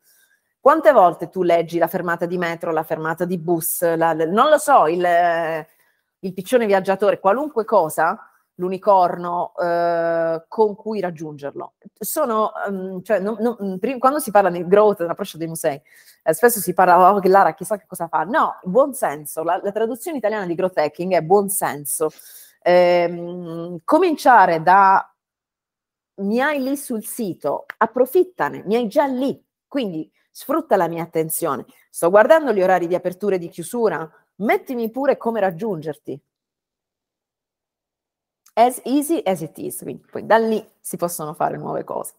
Quante 0.61 0.93
volte 0.93 1.31
tu 1.31 1.43
leggi 1.43 1.79
la 1.79 1.87
fermata 1.87 2.27
di 2.27 2.37
metro, 2.37 2.71
la 2.71 2.83
fermata 2.83 3.25
di 3.25 3.39
bus, 3.39 3.81
la, 3.97 4.13
non 4.13 4.51
lo 4.51 4.59
so, 4.59 4.87
il, 4.89 5.67
il, 6.19 6.33
piccione 6.35 6.67
viaggiatore, 6.67 7.19
qualunque 7.19 7.65
cosa, 7.65 8.31
l'unicorno 8.57 9.53
eh, 9.57 10.45
con 10.49 10.75
cui 10.75 11.01
raggiungerlo. 11.01 11.75
sono, 11.99 12.53
um, 12.69 13.03
cioè, 13.03 13.19
non, 13.19 13.37
non, 13.41 13.79
prim- 13.79 13.99
quando 13.99 14.19
si 14.19 14.31
parla 14.31 14.51
di 14.51 14.67
growth, 14.67 14.99
dell'approccio 14.99 15.39
dei 15.39 15.49
musei, 15.49 15.81
eh, 16.23 16.33
spesso 16.33 16.61
si 16.61 16.73
parla, 16.73 17.13
oh, 17.13 17.19
che 17.21 17.29
Lara 17.29 17.55
chissà 17.55 17.77
che 17.77 17.87
cosa 17.87 18.09
fa. 18.09 18.23
No, 18.25 18.59
buon 18.63 18.95
senso, 18.95 19.43
la, 19.43 19.61
la 19.63 19.73
traduzione 19.73 20.19
italiana 20.19 20.47
di 20.47 20.55
growth 20.55 20.79
hacking 20.79 21.15
è 21.15 21.23
buon 21.23 21.49
senso. 21.49 22.11
Eh, 22.63 23.81
cominciare 23.85 24.63
da 24.63 25.09
mi 26.17 26.41
hai 26.41 26.63
lì 26.63 26.77
sul 26.77 27.05
sito, 27.05 27.67
approfittane, 27.77 28.63
mi 28.67 28.77
hai 28.77 28.87
già 28.87 29.07
lì, 29.07 29.43
quindi 29.67 30.11
sfrutta 30.31 30.77
la 30.77 30.89
mia 30.89 31.03
attenzione. 31.03 31.65
Sto 31.91 32.11
guardando 32.11 32.53
gli 32.53 32.63
orari 32.63 32.87
di 32.87 32.95
apertura 32.95 33.35
e 33.35 33.39
di 33.39 33.49
chiusura, 33.49 34.09
mettimi 34.37 34.91
pure 34.91 35.17
come 35.17 35.41
raggiungerti. 35.41 36.21
As 38.57 38.81
easy 38.85 39.21
as 39.25 39.41
it 39.41 39.59
is, 39.59 39.81
quindi 39.83 40.05
poi 40.09 40.25
da 40.25 40.39
lì 40.39 40.65
si 40.81 40.97
possono 40.97 41.35
fare 41.35 41.57
nuove 41.57 41.83
cose. 41.83 42.15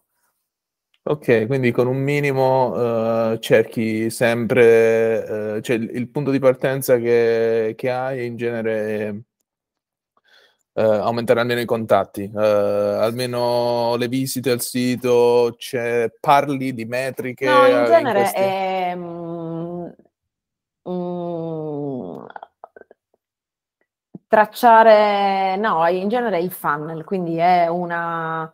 Ok, 1.08 1.46
quindi 1.46 1.72
con 1.72 1.88
un 1.88 1.98
minimo 1.98 2.74
uh, 2.74 3.38
cerchi 3.38 4.10
sempre, 4.10 5.58
uh, 5.58 5.62
cioè 5.62 5.76
il, 5.76 5.92
il, 5.94 6.10
punto 6.10 6.32
di 6.32 6.40
partenza 6.40 6.98
che, 6.98 7.74
che 7.78 7.90
hai 7.92 8.26
in 8.26 8.36
genere 8.38 9.22
uh, 10.74 10.82
aumentare 10.82 11.42
almeno 11.42 11.62
i 11.62 11.66
contatti, 11.66 12.30
almeno 12.34 13.96
le 13.98 14.08
visite 14.08 14.50
al 14.50 14.62
sito, 14.62 15.54
cioè, 15.58 16.12
parli 16.20 16.74
di 16.74 16.86
metriche. 16.86 17.46
No, 17.46 17.68
in 17.68 17.86
genere 17.86 18.20
in 18.20 18.26
questi... 18.26 18.40
è... 18.42 18.94
Mm, 18.96 19.88
mm, 20.90 22.26
tracciare, 24.28 25.56
no, 25.58 25.86
in 25.88 26.08
genere 26.10 26.38
è 26.38 26.42
il 26.42 26.52
funnel, 26.52 27.04
quindi 27.04 27.38
è 27.38 27.68
una... 27.68 28.52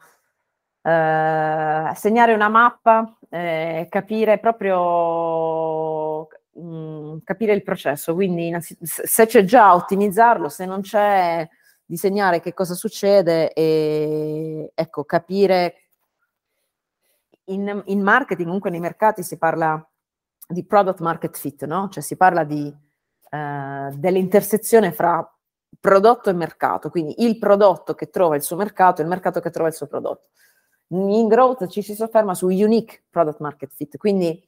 Eh, 0.83 1.91
segnare 1.95 2.33
una 2.33 2.49
mappa, 2.49 3.15
eh, 3.29 3.87
capire 3.89 4.39
proprio 4.39 6.27
mm, 6.59 7.17
capire 7.23 7.53
il 7.53 7.63
processo, 7.63 8.13
quindi 8.13 8.51
se 8.59 9.25
c'è 9.27 9.43
già 9.43 9.75
ottimizzarlo, 9.75 10.49
se 10.49 10.65
non 10.65 10.81
c'è 10.81 11.47
disegnare 11.85 12.39
che 12.39 12.53
cosa 12.53 12.73
succede 12.73 13.51
e 13.53 14.71
ecco, 14.73 15.03
capire 15.03 15.75
in, 17.45 17.81
in 17.85 18.01
marketing, 18.01 18.45
comunque 18.45 18.69
nei 18.69 18.79
mercati 18.79 19.23
si 19.23 19.37
parla 19.37 19.85
di 20.47 20.65
product 20.65 20.99
market 21.01 21.37
fit, 21.37 21.65
no? 21.65 21.89
Cioè 21.89 22.01
si 22.01 22.15
parla 22.15 22.43
di, 22.43 22.73
eh, 23.29 23.89
dell'intersezione 23.93 24.91
fra 24.91 25.25
prodotto 25.79 26.29
e 26.29 26.33
mercato, 26.33 26.89
quindi 26.89 27.23
il 27.23 27.37
prodotto 27.37 27.95
che 27.95 28.09
trova 28.09 28.35
il 28.35 28.43
suo 28.43 28.55
mercato 28.55 29.01
e 29.01 29.03
il 29.03 29.09
mercato 29.09 29.39
che 29.39 29.49
trova 29.49 29.69
il 29.69 29.75
suo 29.75 29.87
prodotto. 29.87 30.29
In 30.89 31.27
growth 31.27 31.67
ci 31.67 31.81
si 31.81 31.95
sofferma 31.95 32.33
su 32.33 32.47
unique 32.47 33.03
product 33.09 33.39
market 33.39 33.71
fit, 33.73 33.97
quindi 33.97 34.45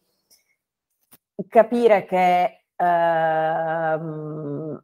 capire 1.47 2.05
che 2.05 2.65
ehm, 2.75 4.83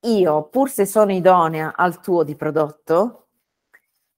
io, 0.00 0.42
pur 0.44 0.70
se 0.70 0.86
sono 0.86 1.12
idonea 1.12 1.74
al 1.74 2.00
tuo 2.00 2.22
di 2.22 2.36
prodotto, 2.36 3.28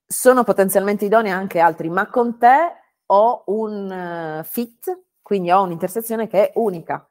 sono 0.04 0.44
potenzialmente 0.44 1.04
idonea 1.04 1.36
anche 1.36 1.60
altri, 1.60 1.88
ma 1.88 2.08
con 2.08 2.38
te 2.38 2.72
ho 3.06 3.44
un 3.46 4.40
uh, 4.40 4.44
fit, 4.44 5.04
quindi 5.22 5.50
ho 5.50 5.62
un'intersezione 5.62 6.26
che 6.26 6.50
è 6.50 6.52
unica 6.56 7.08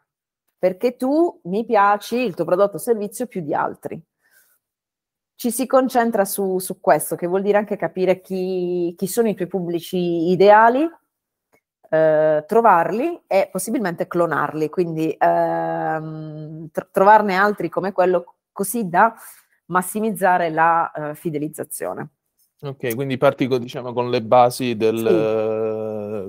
perché 0.59 0.97
tu 0.97 1.39
mi 1.45 1.65
piaci, 1.65 2.17
il 2.17 2.35
tuo 2.35 2.43
prodotto 2.43 2.75
o 2.75 2.79
servizio 2.79 3.25
più 3.25 3.41
di 3.41 3.53
altri. 3.53 3.99
Ci 5.35 5.51
si 5.51 5.65
concentra 5.65 6.25
su, 6.25 6.59
su 6.59 6.81
questo, 6.81 7.15
che 7.15 7.25
vuol 7.25 7.41
dire 7.41 7.57
anche 7.57 7.77
capire 7.77 8.19
chi, 8.19 8.93
chi 8.97 9.07
sono 9.07 9.29
i 9.29 9.35
tuoi 9.35 9.47
pubblici 9.47 10.29
ideali, 10.29 10.85
eh, 11.89 12.43
trovarli 12.45 13.23
e 13.25 13.47
possibilmente 13.49 14.05
clonarli, 14.07 14.69
quindi 14.69 15.15
ehm, 15.17 16.69
tr- 16.71 16.89
trovarne 16.91 17.35
altri 17.35 17.69
come 17.69 17.93
quello 17.93 18.35
così 18.51 18.89
da 18.89 19.15
massimizzare 19.67 20.49
la 20.49 20.91
eh, 20.91 21.15
fidelizzazione. 21.15 22.09
Ok, 22.61 22.93
quindi 22.93 23.17
parti 23.17 23.47
diciamo, 23.47 23.93
con 23.93 24.09
le 24.09 24.21
basi 24.21 24.75
del, 24.75 24.97
sì. 24.97 25.07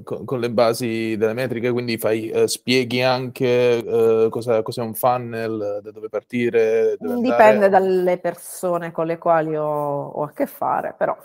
Con, 0.05 0.25
con, 0.25 0.41
le 0.41 0.51
basi 0.51 1.17
delle 1.17 1.33
metriche, 1.33 1.71
quindi 1.71 1.99
fai, 1.99 2.31
uh, 2.33 2.47
spieghi 2.47 3.03
anche 3.03 3.83
uh, 3.85 4.29
cosa, 4.29 4.63
cos'è 4.63 4.83
un 4.83 4.95
funnel, 4.95 5.81
da 5.83 5.91
dove 5.91 6.09
partire. 6.09 6.97
Dove 6.99 7.21
Dipende 7.21 7.67
andare. 7.67 7.71
dalle 7.71 8.19
persone 8.19 8.91
con 8.93 9.07
le 9.07 9.19
quali 9.19 9.57
ho, 9.57 10.09
ho 10.09 10.23
a 10.23 10.33
che 10.33 10.47
fare, 10.47 10.95
però 10.97 11.17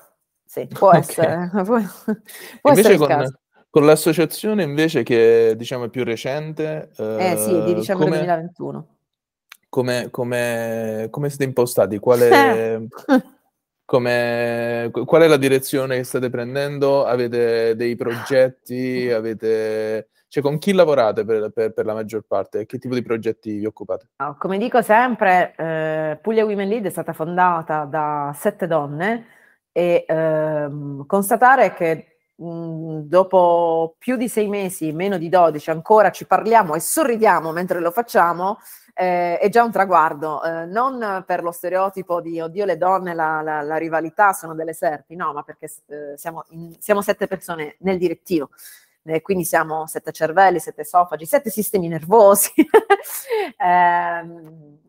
sì, 0.46 0.68
può 0.68 0.90
okay. 0.90 1.00
essere. 1.00 1.50
può, 1.64 1.80
può 2.62 2.72
essere 2.72 2.98
con, 2.98 3.34
con, 3.70 3.86
l'associazione 3.86 4.64
invece 4.64 5.04
che 5.04 5.54
diciamo 5.58 5.86
è 5.86 5.90
più 5.90 6.04
recente. 6.04 6.92
Eh 6.98 7.36
sì, 7.38 7.64
di 7.64 7.74
dicembre 7.74 8.06
come, 8.06 8.18
2021. 8.18 8.88
Come, 9.70 10.08
come, 10.12 11.08
come 11.10 11.30
siete 11.30 11.44
impostati? 11.44 12.00
Quale... 12.00 12.88
Come, 13.86 14.90
qual 14.92 15.22
è 15.22 15.28
la 15.28 15.38
direzione 15.38 15.98
che 15.98 16.04
state 16.04 16.32
prendendo? 16.32 17.06
Avete 17.06 17.76
dei 17.76 17.96
progetti? 17.96 19.12
Avete, 19.12 20.10
cioè, 20.28 20.42
con 20.42 20.58
chi 20.58 20.74
lavorate 20.74 21.24
per, 21.24 21.52
per, 21.52 21.72
per 21.72 21.86
la 21.86 21.94
maggior 21.94 22.24
parte? 22.28 22.66
Che 22.66 22.80
tipo 22.80 22.96
di 22.96 23.04
progetti 23.04 23.58
vi 23.58 23.66
occupate? 23.66 24.10
come 24.40 24.58
dico 24.58 24.82
sempre, 24.82 25.54
eh, 25.56 26.18
Puglia 26.20 26.46
Women 26.46 26.68
Lead 26.68 26.86
è 26.86 26.90
stata 26.90 27.14
fondata 27.14 27.86
da 27.86 28.34
sette 28.36 28.66
donne 28.66 29.28
e 29.72 30.04
ehm, 30.08 31.06
constatare 31.06 31.74
che 31.74 32.18
mh, 32.36 33.02
dopo 33.02 33.96
più 34.00 34.16
di 34.16 34.28
sei 34.28 34.48
mesi, 34.48 34.92
meno 34.94 35.18
di 35.18 35.30
dodici, 35.30 35.70
ancora 35.70 36.12
ci 36.12 36.26
parliamo 36.26 36.76
e 36.76 36.80
sorridiamo 36.80 37.52
mentre 37.52 37.80
lo 37.80 37.92
facciamo, 37.92 38.58
eh, 38.98 39.38
è 39.40 39.50
già 39.50 39.62
un 39.62 39.72
traguardo, 39.72 40.42
eh, 40.42 40.66
non 40.66 41.24
per 41.28 41.44
lo 41.44 41.52
stereotipo 41.52 42.22
di 42.22 42.40
oddio 42.40 42.64
le 42.64 42.78
donne, 42.78 43.14
la, 43.14 43.42
la, 43.42 43.62
la 43.62 43.76
rivalità 43.76 44.32
sono 44.32 44.56
delle 44.56 44.72
serpi, 44.74 45.16
no, 45.18 45.34
ma 45.34 45.44
perché 45.44 45.70
eh, 45.88 46.14
siamo, 46.16 46.46
in, 46.52 46.74
siamo, 46.80 47.02
sette 47.02 47.28
persone 47.28 47.76
nel 47.80 47.98
direttivo, 47.98 48.52
eh, 49.04 49.22
quindi 49.22 49.44
siamo 49.44 49.86
sette 49.86 50.14
cervelli, 50.14 50.60
sette 50.60 50.82
esofagi, 50.82 51.26
sette 51.26 51.50
sistemi 51.50 51.88
nervosi. 51.88 52.52
Ehm, 53.58 54.80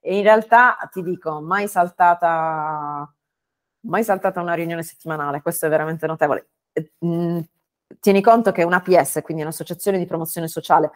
e 0.00 0.16
in 0.16 0.22
realtà 0.22 0.76
ti 0.90 1.02
dico, 1.02 1.40
mai 1.40 1.68
saltata, 1.68 3.12
mai 3.80 4.02
saltata 4.04 4.40
una 4.40 4.54
riunione 4.54 4.82
settimanale, 4.82 5.42
questo 5.42 5.66
è 5.66 5.68
veramente 5.68 6.06
notevole. 6.06 6.48
Mm, 7.04 7.40
tieni 8.00 8.22
conto 8.22 8.52
che 8.52 8.62
un 8.62 8.72
APS, 8.72 9.20
quindi 9.22 9.42
un'associazione 9.42 9.98
di 9.98 10.06
promozione 10.06 10.48
sociale, 10.48 10.90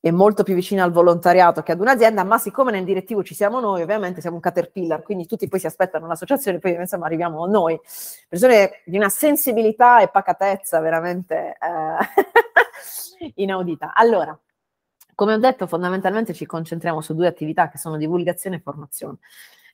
è 0.00 0.10
molto 0.10 0.42
più 0.42 0.54
vicina 0.54 0.82
al 0.82 0.92
volontariato 0.92 1.62
che 1.62 1.72
ad 1.72 1.80
un'azienda, 1.80 2.24
ma 2.24 2.38
siccome 2.38 2.70
nel 2.70 2.84
direttivo 2.84 3.22
ci 3.22 3.34
siamo 3.34 3.60
noi, 3.60 3.82
ovviamente 3.82 4.22
siamo 4.22 4.36
un 4.36 4.42
caterpillar, 4.42 5.02
quindi 5.02 5.26
tutti 5.26 5.46
poi 5.46 5.60
si 5.60 5.66
aspettano 5.66 6.06
l'associazione, 6.06 6.58
poi 6.58 6.74
insomma 6.74 7.04
arriviamo 7.04 7.44
noi, 7.46 7.78
persone 8.26 8.80
di 8.86 8.96
una 8.96 9.10
sensibilità 9.10 10.00
e 10.00 10.08
pacatezza 10.08 10.80
veramente 10.80 11.58
eh, 11.60 13.32
inaudita. 13.36 13.92
Allora, 13.94 14.36
come 15.14 15.34
ho 15.34 15.38
detto, 15.38 15.66
fondamentalmente 15.66 16.32
ci 16.32 16.46
concentriamo 16.46 17.02
su 17.02 17.14
due 17.14 17.26
attività 17.26 17.68
che 17.68 17.76
sono 17.76 17.98
divulgazione 17.98 18.56
e 18.56 18.60
formazione. 18.60 19.18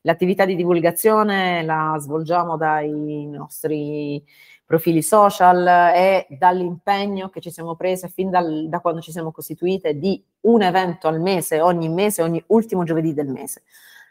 L'attività 0.03 0.45
di 0.45 0.57
divulgazione 0.57 1.63
la 1.63 1.97
svolgiamo 1.99 2.57
dai 2.57 3.27
nostri 3.27 4.25
profili 4.65 5.01
social 5.01 5.67
e 5.95 6.27
dall'impegno 6.29 7.29
che 7.29 7.41
ci 7.41 7.51
siamo 7.51 7.77
prese 7.77 8.09
fin 8.09 8.31
dal, 8.31 8.69
da 8.69 8.81
quando 8.81 9.01
ci 9.01 9.13
siamo 9.13 9.31
costituite 9.31 9.97
di 9.97 10.23
un 10.41 10.63
evento 10.63 11.07
al 11.07 11.21
mese, 11.21 11.61
ogni 11.61 11.89
mese, 11.89 12.23
ogni 12.23 12.43
ultimo 12.49 12.83
giovedì 12.83 13.15
del 13.15 13.29
mese, 13.29 13.63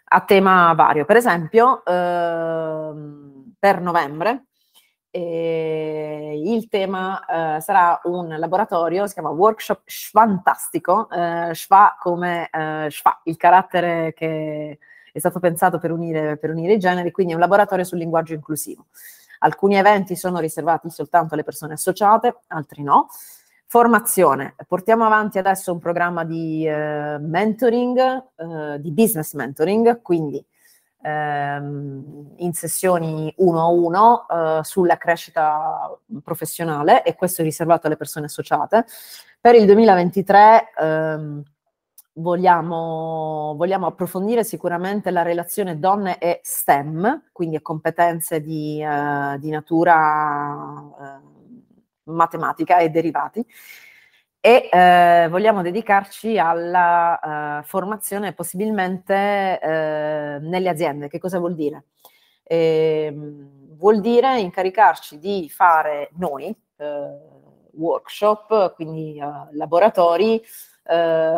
a 0.06 0.22
tema 0.22 0.74
vario. 0.74 1.04
Per 1.04 1.18
esempio, 1.18 1.84
ehm, 1.86 3.56
per 3.60 3.82
novembre 3.82 4.46
eh, 5.16 6.42
il 6.44 6.68
tema 6.68 7.58
eh, 7.58 7.62
sarà 7.62 8.00
un 8.04 8.28
laboratorio, 8.38 9.08
si 9.08 9.14
chiama 9.14 9.30
Workshop 9.30 9.82
Schfantastico, 9.86 11.10
eh, 11.10 11.52
Schwa 11.54 11.96
come 12.00 12.50
eh, 12.52 12.88
Schwa, 12.90 13.22
il 13.24 13.38
carattere 13.38 14.14
che 14.14 14.80
è 15.16 15.20
stato 15.20 15.40
pensato 15.40 15.80
per 15.80 15.92
unire, 15.92 16.36
per 16.36 16.50
unire 16.50 16.74
i 16.74 16.78
generi, 16.78 17.12
quindi 17.12 17.32
è 17.32 17.36
un 17.36 17.42
laboratorio 17.42 17.86
sul 17.86 18.00
linguaggio 18.00 18.34
inclusivo. 18.34 18.88
Alcuni 19.40 19.78
eventi 19.78 20.18
sono 20.18 20.40
riservati 20.40 20.90
soltanto 20.90 21.36
alle 21.36 21.44
persone 21.44 21.74
associate, 21.74 22.42
altri 22.48 22.84
no. 22.84 23.08
Formazione. 23.68 24.56
Portiamo 24.68 25.06
avanti 25.06 25.38
adesso 25.38 25.72
un 25.72 25.80
programma 25.80 26.26
di 26.26 26.68
eh, 26.68 27.18
mentoring, 27.18 28.24
eh, 28.36 28.80
di 28.82 28.92
business 28.92 29.34
mentoring, 29.34 30.02
quindi 30.02 30.46
ehm, 31.02 32.34
in 32.38 32.54
sessioni 32.54 33.34
uno 33.38 33.62
a 33.62 33.68
uno 33.68 34.28
eh, 34.28 34.60
sulla 34.64 34.98
crescita 34.98 35.98
professionale 36.24 37.04
e 37.04 37.16
questo 37.16 37.42
è 37.42 37.46
riservato 37.46 37.88
alle 37.88 37.96
persone 37.96 38.26
associate. 38.26 38.86
Per 39.40 39.56
il 39.56 39.66
2023 39.66 40.74
ehm, 40.78 41.44
vogliamo, 42.16 43.54
vogliamo, 43.58 43.88
approfondire 43.88 44.44
sicuramente 44.44 45.12
la 45.12 45.22
relazione 45.22 45.80
donne 45.80 46.18
e 46.18 46.40
STEM, 46.44 47.30
quindi 47.32 47.62
competenze 47.62 48.42
di, 48.42 48.84
uh, 48.84 49.38
di 49.38 49.50
natura 49.50 51.24
matematica 52.04 52.78
e 52.78 52.90
derivati 52.90 53.46
e 54.46 54.70
eh, 54.72 55.28
vogliamo 55.28 55.64
dedicarci 55.64 56.38
alla 56.38 57.60
uh, 57.62 57.64
formazione 57.64 58.34
possibilmente 58.34 59.60
uh, 59.60 59.68
nelle 60.48 60.70
aziende. 60.70 61.08
Che 61.08 61.18
cosa 61.18 61.40
vuol 61.40 61.56
dire? 61.56 61.86
Eh, 62.44 63.12
vuol 63.76 64.02
dire 64.02 64.40
incaricarci 64.40 65.18
di 65.18 65.50
fare 65.50 66.12
noi 66.18 66.56
uh, 66.76 66.86
workshop, 67.72 68.76
quindi 68.76 69.20
laboratori 69.54 70.40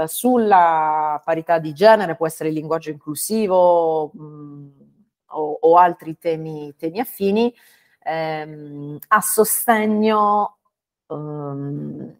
sulla 0.08 1.22
parità 1.24 1.58
di 1.60 1.74
genere, 1.74 2.16
può 2.16 2.28
essere 2.28 2.50
il 2.50 2.56
linguaggio 2.56 2.90
inclusivo 2.90 4.12
mh, 4.14 4.70
o, 5.28 5.58
o, 5.62 5.78
altri 5.78 6.18
temi, 6.18 6.74
temi 6.78 7.00
affini, 7.00 7.54
ehm, 8.04 8.98
a 9.08 9.22
sostegno 9.22 10.58
um, 11.08 12.18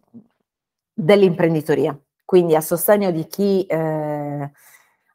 dell'imprenditoria, 0.92 1.98
quindi 2.24 2.54
a 2.54 2.60
sostegno 2.60 3.10
di 3.10 3.26
chi 3.26 3.64
eh, 3.64 4.50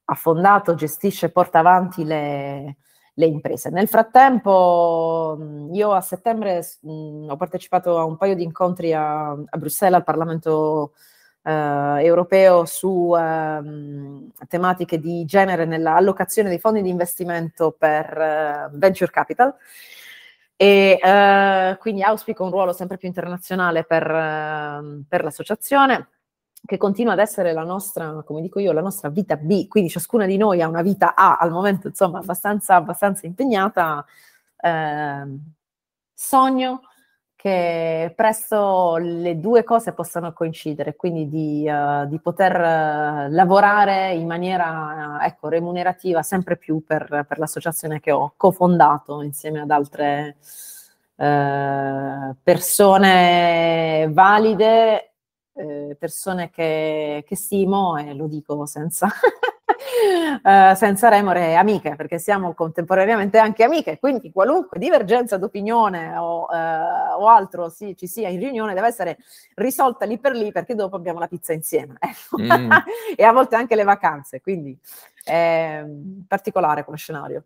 ha 0.05 0.15
fondato, 0.15 0.75
gestisce 0.75 1.27
e 1.27 1.31
porta 1.31 1.59
avanti 1.59 2.03
le, 2.03 2.77
le, 3.13 3.25
imprese. 3.25 3.69
Nel 3.69 3.87
frattempo 3.87 5.37
io 5.71 5.91
a 5.93 6.01
settembre 6.01 6.65
mh, 6.81 7.27
ho 7.29 7.35
partecipato 7.35 7.97
a 7.97 8.03
un 8.03 8.17
paio 8.17 8.35
di 8.35 8.43
incontri 8.43 8.93
a, 8.93 9.31
a 9.31 9.57
Bruxelles 9.57 9.97
al 9.97 10.03
Parlamento 10.03 10.93
eh, 11.43 12.03
europeo 12.03 12.65
su 12.65 13.13
eh, 13.17 14.47
tematiche 14.47 14.99
di 14.99 15.25
genere 15.25 15.65
nell'allocazione 15.65 16.49
dei 16.49 16.59
fondi 16.59 16.81
di 16.81 16.89
investimento 16.89 17.75
per 17.77 18.17
eh, 18.17 18.69
venture 18.73 19.11
capital 19.11 19.53
e 20.55 20.99
eh, 21.01 21.77
quindi 21.79 22.01
auspico 22.03 22.43
un 22.43 22.51
ruolo 22.51 22.73
sempre 22.73 22.97
più 22.97 23.07
internazionale 23.07 23.83
per, 23.83 24.03
eh, 24.09 25.03
per, 25.07 25.23
l'associazione 25.23 26.09
che 26.65 26.77
continua 26.77 27.13
ad 27.13 27.19
essere 27.19 27.51
la 27.51 27.63
nostra, 27.63 28.23
come 28.25 28.41
dico 28.41 28.59
io, 28.59 28.71
la 28.71 28.81
nostra 28.81 29.09
vita 29.09 29.35
B, 29.35 29.67
quindi 29.67 29.89
ciascuna 29.89 30.25
di 30.25 30.37
noi 30.37 30.61
ha 30.61 30.67
una 30.67 30.81
vita 30.81 31.13
A 31.15 31.35
al 31.35 31.51
momento, 31.51 31.87
insomma, 31.87 32.19
abbastanza, 32.19 32.75
abbastanza 32.75 33.25
impegnata. 33.25 34.05
Eh, 34.55 35.37
sogno 36.13 36.81
che 37.43 38.13
presto 38.15 38.95
le 38.95 39.37
due 39.37 39.65
cose 39.65 39.91
possano 39.91 40.31
coincidere, 40.31 40.95
quindi 40.95 41.27
di, 41.27 41.69
uh, 41.69 42.07
di 42.07 42.17
poter 42.21 42.55
uh, 42.55 43.29
lavorare 43.33 44.13
in 44.13 44.25
maniera 44.25 45.17
uh, 45.19 45.25
ecco, 45.25 45.49
remunerativa 45.49 46.21
sempre 46.21 46.55
più 46.55 46.85
per, 46.87 47.25
per, 47.27 47.39
l'associazione 47.39 47.99
che 47.99 48.13
ho 48.13 48.31
cofondato 48.37 49.21
insieme 49.21 49.59
ad 49.59 49.71
altre 49.71 50.37
persone 52.43 54.09
valide, 54.11 55.12
persone 55.97 56.49
che, 56.49 57.23
che 57.27 57.35
stimo 57.35 57.97
e 57.97 58.13
lo 58.13 58.27
dico 58.27 58.65
senza 58.65 59.07
uh, 60.43 60.75
senza 60.75 61.09
remore 61.09 61.55
amiche, 61.55 61.95
perché 61.95 62.17
siamo 62.19 62.53
contemporaneamente 62.53 63.37
anche 63.37 63.63
amiche, 63.63 63.99
quindi 63.99 64.31
qualunque 64.31 64.79
divergenza 64.79 65.37
d'opinione 65.37 66.15
o, 66.17 66.47
uh, 66.49 67.21
o 67.21 67.27
altro 67.27 67.69
sì, 67.69 67.95
ci 67.97 68.07
sia 68.07 68.29
in 68.29 68.39
riunione 68.39 68.73
deve 68.73 68.87
essere 68.87 69.17
risolta 69.55 70.05
lì 70.05 70.19
per 70.19 70.33
lì, 70.33 70.51
perché 70.51 70.75
dopo 70.75 70.95
abbiamo 70.95 71.19
la 71.19 71.27
pizza 71.27 71.53
insieme 71.53 71.95
ecco. 71.99 72.41
mm. 72.41 72.71
e 73.15 73.23
a 73.23 73.31
volte 73.31 73.55
anche 73.55 73.75
le 73.75 73.83
vacanze, 73.83 74.41
quindi 74.41 74.77
è 75.23 75.83
particolare 76.27 76.83
come 76.83 76.97
scenario. 76.97 77.45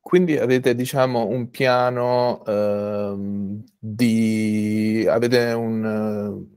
Quindi 0.00 0.36
avete, 0.36 0.74
diciamo, 0.74 1.24
un 1.24 1.48
piano 1.48 2.42
uh, 2.44 3.62
di... 3.78 5.06
avete 5.08 5.52
un 5.52 6.52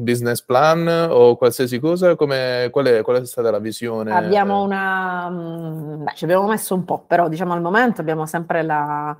business 0.00 0.42
plan 0.42 0.86
o 1.10 1.36
qualsiasi 1.36 1.78
cosa? 1.78 2.16
Come, 2.16 2.68
qual, 2.70 2.86
è, 2.86 3.02
qual, 3.02 3.20
è, 3.20 3.24
stata 3.26 3.50
la 3.50 3.58
visione? 3.58 4.12
Abbiamo 4.12 4.62
una... 4.62 5.28
Mm, 5.28 6.04
beh, 6.04 6.12
ci 6.14 6.24
abbiamo 6.24 6.46
messo 6.48 6.74
un 6.74 6.84
po', 6.84 7.04
però 7.06 7.28
diciamo 7.28 7.52
al 7.52 7.60
momento 7.60 8.00
abbiamo 8.00 8.26
sempre 8.26 8.62
la, 8.62 9.16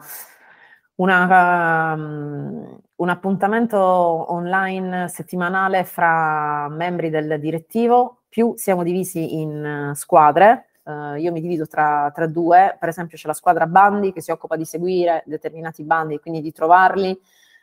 una, 0.97 1.93
um, 1.95 2.78
un 2.97 3.09
appuntamento 3.09 3.78
online 3.78 5.09
settimanale 5.09 5.85
fra 5.85 6.68
membri 6.68 7.11
del 7.11 7.39
direttivo, 7.41 8.22
più 8.28 8.55
siamo 8.57 8.83
divisi 8.83 9.41
in 9.41 9.93
squadre. 9.95 10.66
Uh, 10.83 11.14
io 11.14 11.31
mi 11.31 11.41
divido 11.41 11.66
tra, 11.66 12.11
tra 12.14 12.26
due, 12.26 12.76
per 12.78 12.89
esempio 12.89 13.16
c'è 13.16 13.26
la 13.26 13.35
squadra 13.35 13.66
bandi 13.66 14.12
che 14.12 14.22
si 14.22 14.31
occupa 14.31 14.57
di 14.57 14.64
seguire 14.64 15.22
determinati 15.26 15.85
bandi, 15.85 16.18
quindi 16.18 16.41
di 16.41 16.53
trovarli, 16.53 17.18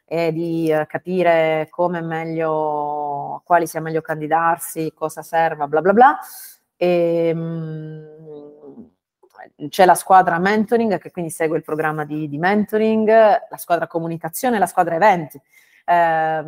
e 0.10 0.32
di 0.32 0.72
eh, 0.72 0.86
capire 0.88 1.68
come 1.70 2.00
meglio, 2.02 3.42
quali 3.44 3.68
sia 3.68 3.82
meglio 3.82 4.00
candidarsi, 4.00 4.94
cosa 4.96 5.22
serva, 5.22 5.68
bla 5.68 5.82
bla 5.82 5.94
bla. 5.94 6.20
E, 6.78 7.34
mh, 7.34 7.40
mm, 9.58 9.68
c'è 9.70 9.86
la 9.86 9.96
squadra 9.96 10.40
mentoring 10.40 10.98
che 10.98 11.12
quindi 11.12 11.30
segue 11.30 11.58
il 11.58 11.64
programma 11.64 12.06
di, 12.06 12.30
di 12.30 12.38
mentoring, 12.38 13.08
la 13.08 13.58
squadra 13.58 13.88
comunicazione 13.88 14.56
e 14.56 14.60
la 14.60 14.66
squadra 14.66 14.96
eventi. 14.96 15.42
Eh, 15.84 16.44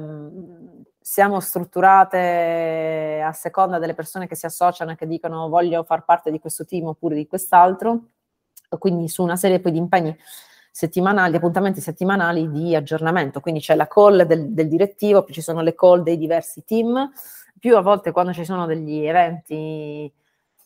siamo 1.01 1.39
strutturate 1.41 3.22
a 3.26 3.34
seconda 3.34 3.78
delle 3.78 3.93
persone 3.93 4.28
che 4.28 4.36
si 4.36 4.45
associano 4.45 4.91
e 4.91 4.95
che 4.95 5.07
dicono 5.07 5.49
voglio 5.49 5.84
far 5.84 6.05
parte 6.05 6.32
di 6.32 6.39
questo 6.39 6.66
team 6.66 6.88
oppure 6.88 7.16
di 7.16 7.28
quest'altro, 7.28 7.99
quindi 8.78 9.10
su 9.10 9.24
una 9.24 9.36
serie 9.36 9.60
poi 9.60 9.72
di 9.74 9.80
impegni 9.80 10.18
settimanali, 10.72 11.36
appuntamenti 11.36 11.82
settimanali 11.82 12.49
di 12.49 12.76
aggiornamento, 12.76 13.39
quindi 13.39 13.59
c'è 13.59 13.76
la 13.76 13.88
call 13.88 14.24
del, 14.24 14.53
del 14.53 14.67
direttivo, 14.67 15.24
più 15.24 15.34
ci 15.34 15.41
sono 15.41 15.61
le 15.61 15.76
call 15.76 16.03
dei 16.03 16.17
diversi 16.17 16.63
team, 16.63 17.11
più 17.59 17.76
a 17.76 17.82
volte 17.82 18.11
quando 18.11 18.34
ci 18.34 18.45
sono 18.45 18.65
degli 18.65 19.05
eventi 19.05 20.11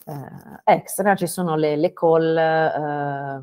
eh, 0.05 0.61
extra 0.65 1.15
ci 1.15 1.27
sono 1.27 1.55
le, 1.55 1.75
le 1.75 1.93
call 1.93 2.37
eh, 2.37 3.41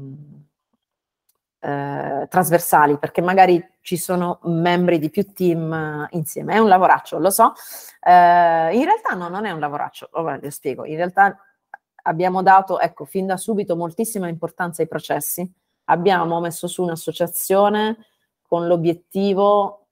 eh, 1.61 2.27
trasversali, 2.29 2.99
perché 2.99 3.21
magari 3.21 3.63
ci 3.81 3.97
sono 3.97 4.41
membri 4.45 4.99
di 4.99 5.11
più 5.11 5.33
team 5.33 5.73
eh, 5.73 6.07
insieme. 6.17 6.55
È 6.55 6.59
un 6.59 6.69
lavoraccio, 6.69 7.19
lo 7.19 7.31
so. 7.31 7.53
Eh, 8.03 8.75
in 8.77 8.85
realtà 8.85 9.15
no, 9.15 9.29
non 9.29 9.47
è 9.47 9.51
un 9.51 9.61
lavoraccio, 9.61 10.09
oh, 10.13 10.39
vi 10.39 10.51
spiego. 10.51 10.85
In 10.85 10.97
realtà 10.97 11.37
abbiamo 12.03 12.43
dato, 12.43 12.81
ecco, 12.81 13.05
fin 13.05 13.27
da 13.27 13.37
subito 13.37 13.77
moltissima 13.77 14.29
importanza 14.29 14.83
ai 14.83 14.89
processi 14.89 15.51
abbiamo 15.91 16.41
messo 16.41 16.66
su 16.66 16.82
un'associazione 16.82 17.97
con 18.43 18.66
l'obiettivo 18.66 19.88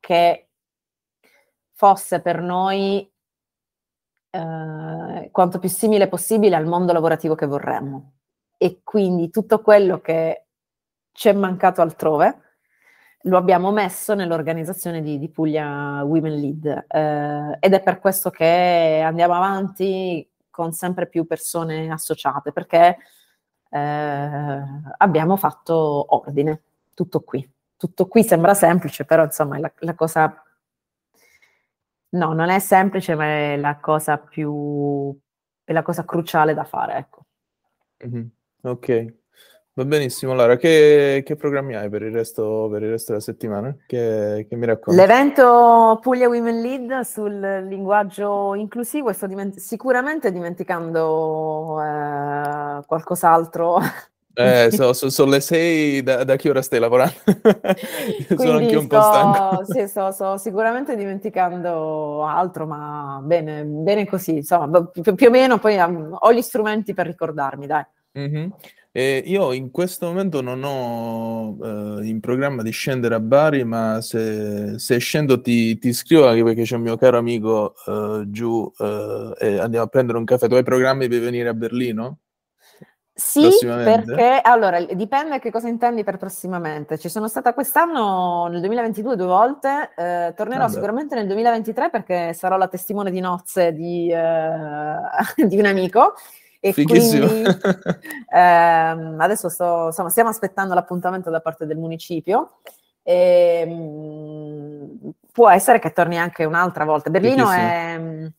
che 0.00 0.48
fosse 1.72 2.20
per 2.20 2.40
noi 2.40 3.10
eh, 4.30 5.28
quanto 5.30 5.58
più 5.58 5.68
simile 5.68 6.08
possibile 6.08 6.56
al 6.56 6.66
mondo 6.66 6.92
lavorativo 6.92 7.34
che 7.34 7.46
vorremmo. 7.46 8.12
E 8.56 8.80
quindi 8.82 9.30
tutto 9.30 9.60
quello 9.60 10.00
che 10.00 10.46
ci 11.12 11.28
è 11.28 11.32
mancato 11.32 11.82
altrove 11.82 12.40
lo 13.26 13.36
abbiamo 13.36 13.70
messo 13.72 14.14
nell'organizzazione 14.14 15.00
di, 15.00 15.18
di 15.18 15.30
Puglia 15.30 16.02
Women 16.04 16.34
Lead 16.34 16.84
eh, 16.88 17.56
ed 17.58 17.72
è 17.72 17.82
per 17.82 17.98
questo 17.98 18.30
che 18.30 19.02
andiamo 19.04 19.34
avanti 19.34 20.28
con 20.50 20.72
sempre 20.72 21.08
più 21.08 21.26
persone 21.26 21.90
associate, 21.90 22.52
perché 22.52 22.98
abbiamo 23.78 25.36
fatto 25.36 26.14
ordine, 26.14 26.62
tutto 26.94 27.20
qui. 27.20 27.48
Tutto 27.76 28.06
qui 28.06 28.22
sembra 28.22 28.54
semplice, 28.54 29.04
però 29.04 29.24
insomma 29.24 29.58
la, 29.58 29.72
la 29.78 29.94
cosa... 29.94 30.42
No, 32.10 32.32
non 32.32 32.48
è 32.48 32.58
semplice, 32.60 33.14
ma 33.14 33.24
è 33.24 33.56
la 33.56 33.76
cosa 33.78 34.18
più... 34.18 35.16
è 35.64 35.72
la 35.72 35.82
cosa 35.82 36.04
cruciale 36.04 36.54
da 36.54 36.64
fare, 36.64 36.96
ecco. 36.96 37.24
Mm-hmm. 38.06 38.26
Ok. 38.62 39.14
Va 39.76 39.84
benissimo, 39.84 40.34
Lara. 40.34 40.56
Che, 40.56 41.22
che 41.26 41.34
programmi 41.34 41.74
hai 41.74 41.88
per 41.88 42.02
il, 42.02 42.12
resto, 42.12 42.68
per 42.70 42.84
il 42.84 42.90
resto 42.90 43.10
della 43.10 43.24
settimana? 43.24 43.76
Che, 43.84 44.46
che 44.48 44.54
mi 44.54 44.66
racconti? 44.66 45.00
L'evento 45.00 45.98
Puglia 46.00 46.28
Women 46.28 46.60
Lead 46.60 47.00
sul 47.00 47.64
linguaggio 47.66 48.54
inclusivo 48.54 49.10
e 49.10 49.14
sto 49.14 49.26
diment- 49.26 49.58
sicuramente 49.58 50.30
dimenticando 50.30 51.82
eh, 51.82 52.84
qualcos'altro. 52.86 53.80
Eh, 54.34 54.70
so, 54.74 54.92
so, 54.92 55.10
sono 55.10 55.32
le 55.32 55.40
sei, 55.40 56.04
da, 56.04 56.22
da, 56.22 56.36
che 56.36 56.50
ora 56.50 56.62
stai 56.62 56.78
lavorando? 56.78 57.14
sono 58.36 58.58
anche 58.58 58.76
un 58.76 58.84
sto, 58.84 58.96
po' 58.96 59.02
stanco. 59.02 59.64
Sì, 59.64 59.88
sto, 59.88 60.12
sto 60.12 60.36
sicuramente 60.36 60.94
dimenticando 60.94 62.24
altro, 62.24 62.64
ma 62.68 63.18
bene, 63.24 63.64
bene 63.64 64.06
così, 64.06 64.36
insomma, 64.36 64.84
più, 64.84 65.16
più 65.16 65.26
o 65.26 65.30
meno 65.30 65.58
poi 65.58 65.76
um, 65.78 66.16
ho 66.16 66.32
gli 66.32 66.42
strumenti 66.42 66.94
per 66.94 67.06
ricordarmi, 67.06 67.66
dai. 67.66 67.84
Mm-hmm. 68.16 68.48
Io 68.96 69.52
in 69.52 69.72
questo 69.72 70.06
momento 70.06 70.40
non 70.40 70.62
ho 70.62 71.56
eh, 71.60 72.06
in 72.06 72.20
programma 72.20 72.62
di 72.62 72.70
scendere 72.70 73.16
a 73.16 73.20
Bari, 73.20 73.64
ma 73.64 74.00
se, 74.00 74.78
se 74.78 74.98
scendo 74.98 75.40
ti, 75.40 75.76
ti, 75.78 75.92
scrivo 75.92 76.28
anche 76.28 76.44
perché 76.44 76.62
c'è 76.62 76.76
un 76.76 76.82
mio 76.82 76.96
caro 76.96 77.18
amico 77.18 77.74
eh, 77.86 78.22
giù 78.28 78.70
eh, 78.78 79.34
e 79.36 79.58
andiamo 79.58 79.86
a 79.86 79.88
prendere 79.88 80.18
un 80.18 80.24
caffè. 80.24 80.46
Tu 80.46 80.54
hai 80.54 80.62
programmi 80.62 81.08
per 81.08 81.20
venire 81.20 81.48
a 81.48 81.54
Berlino? 81.54 82.18
Sì, 83.16 83.48
perché 83.60 84.40
allora 84.42 84.80
dipende 84.84 85.38
che 85.40 85.50
cosa 85.50 85.68
intendi 85.68 86.04
per 86.04 86.16
prossimamente. 86.16 86.96
Ci 86.96 87.08
sono 87.08 87.26
stata 87.26 87.52
quest'anno 87.52 88.46
nel 88.48 88.60
2022 88.60 89.16
due 89.16 89.26
volte, 89.26 89.90
eh, 89.96 90.34
tornerò 90.36 90.64
ah, 90.64 90.68
sicuramente 90.68 91.16
nel 91.16 91.26
2023 91.26 91.90
perché 91.90 92.32
sarò 92.32 92.56
la 92.56 92.66
testimone 92.68 93.10
di 93.10 93.18
nozze 93.20 93.72
di, 93.72 94.08
eh, 94.08 94.96
di 95.46 95.58
un 95.58 95.66
amico. 95.66 96.14
E 96.64 96.72
Fighissimo. 96.72 97.26
quindi 97.26 97.50
ehm, 98.34 99.20
adesso 99.20 99.50
sto, 99.50 99.88
insomma, 99.88 100.08
stiamo 100.08 100.30
aspettando 100.30 100.72
l'appuntamento 100.72 101.28
da 101.28 101.40
parte 101.40 101.66
del 101.66 101.76
municipio. 101.76 102.60
E, 103.02 103.66
mh, 103.66 105.10
può 105.30 105.50
essere 105.50 105.78
che 105.78 105.92
torni 105.92 106.18
anche 106.18 106.44
un'altra 106.44 106.86
volta. 106.86 107.10
Berlino 107.10 107.50
è. 107.50 108.30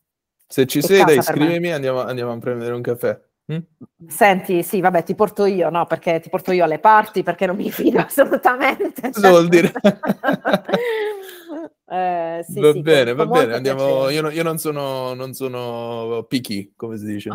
Se 0.47 0.65
ci 0.65 0.81
sei, 0.81 1.03
dai, 1.03 1.21
scrivimi, 1.21 1.71
andiamo, 1.71 2.01
andiamo 2.01 2.31
a 2.31 2.37
prendere 2.39 2.73
un 2.73 2.81
caffè. 2.81 3.15
Mm? 3.53 3.59
Senti, 4.07 4.63
sì, 4.63 4.81
vabbè, 4.81 5.03
ti 5.03 5.13
porto 5.13 5.45
io, 5.45 5.69
no? 5.69 5.85
Perché 5.85 6.19
ti 6.19 6.29
porto 6.29 6.51
io 6.51 6.63
alle 6.63 6.79
parti, 6.79 7.21
perché 7.21 7.45
non 7.45 7.55
mi 7.55 7.69
fido 7.69 7.99
assolutamente. 8.01 9.11
Cosa 9.11 9.29
vuol 9.29 9.49
dire? 9.49 9.71
eh, 11.91 12.43
sì, 12.43 12.59
va 12.59 12.71
sì, 12.71 12.81
bene, 12.81 13.13
va 13.13 13.27
bene, 13.27 13.53
andiamo. 13.53 14.09
Io, 14.09 14.31
io, 14.31 14.41
non 14.41 14.57
sono, 14.57 15.13
non 15.13 15.33
sono 15.33 16.25
picky, 16.27 16.73
come 16.75 16.97
si 16.97 17.05
dice. 17.05 17.29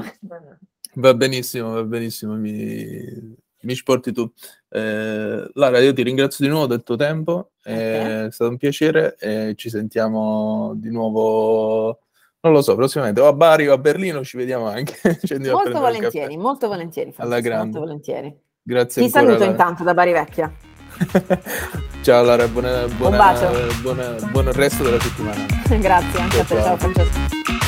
Va 0.94 1.14
benissimo, 1.14 1.72
va 1.72 1.84
benissimo, 1.84 2.34
mi, 2.34 3.36
mi 3.60 3.74
sporti 3.74 4.12
tu. 4.12 4.30
Eh, 4.68 5.50
Lara, 5.54 5.78
io 5.78 5.92
ti 5.92 6.02
ringrazio 6.02 6.44
di 6.44 6.50
nuovo 6.50 6.66
del 6.66 6.82
tuo 6.82 6.96
tempo, 6.96 7.52
okay. 7.60 8.26
è 8.26 8.30
stato 8.30 8.50
un 8.50 8.56
piacere 8.56 9.16
e 9.18 9.54
ci 9.56 9.70
sentiamo 9.70 10.72
di 10.76 10.90
nuovo 10.90 12.00
non 12.42 12.54
lo 12.54 12.62
so, 12.62 12.74
prossimamente 12.74 13.20
o 13.20 13.26
a 13.26 13.32
Bari 13.34 13.68
o 13.68 13.74
a 13.74 13.78
Berlino 13.78 14.24
ci 14.24 14.36
vediamo 14.36 14.66
anche. 14.66 14.98
molto 15.50 15.78
volentieri, 15.78 16.36
molto 16.36 16.68
volentieri. 16.68 17.12
Alla 17.16 17.40
grande. 17.40 17.64
Molto 17.64 17.80
volentieri. 17.80 18.34
Grazie. 18.62 19.02
Ti 19.02 19.10
saluto 19.10 19.38
Lara. 19.40 19.50
intanto 19.50 19.82
da 19.82 19.92
Bari 19.92 20.12
Vecchia. 20.12 20.52
ciao 22.02 22.24
Lara, 22.24 22.48
buona, 22.48 22.86
buona. 22.86 23.34
Buona, 23.82 24.14
buon 24.30 24.52
resto 24.52 24.82
della 24.82 25.00
settimana. 25.00 25.44
Grazie, 25.78 26.20
anche 26.20 26.36
ciao, 26.36 26.40
a 26.40 26.44
te, 26.44 26.62
ciao 26.62 26.76
Francesco. 26.76 27.59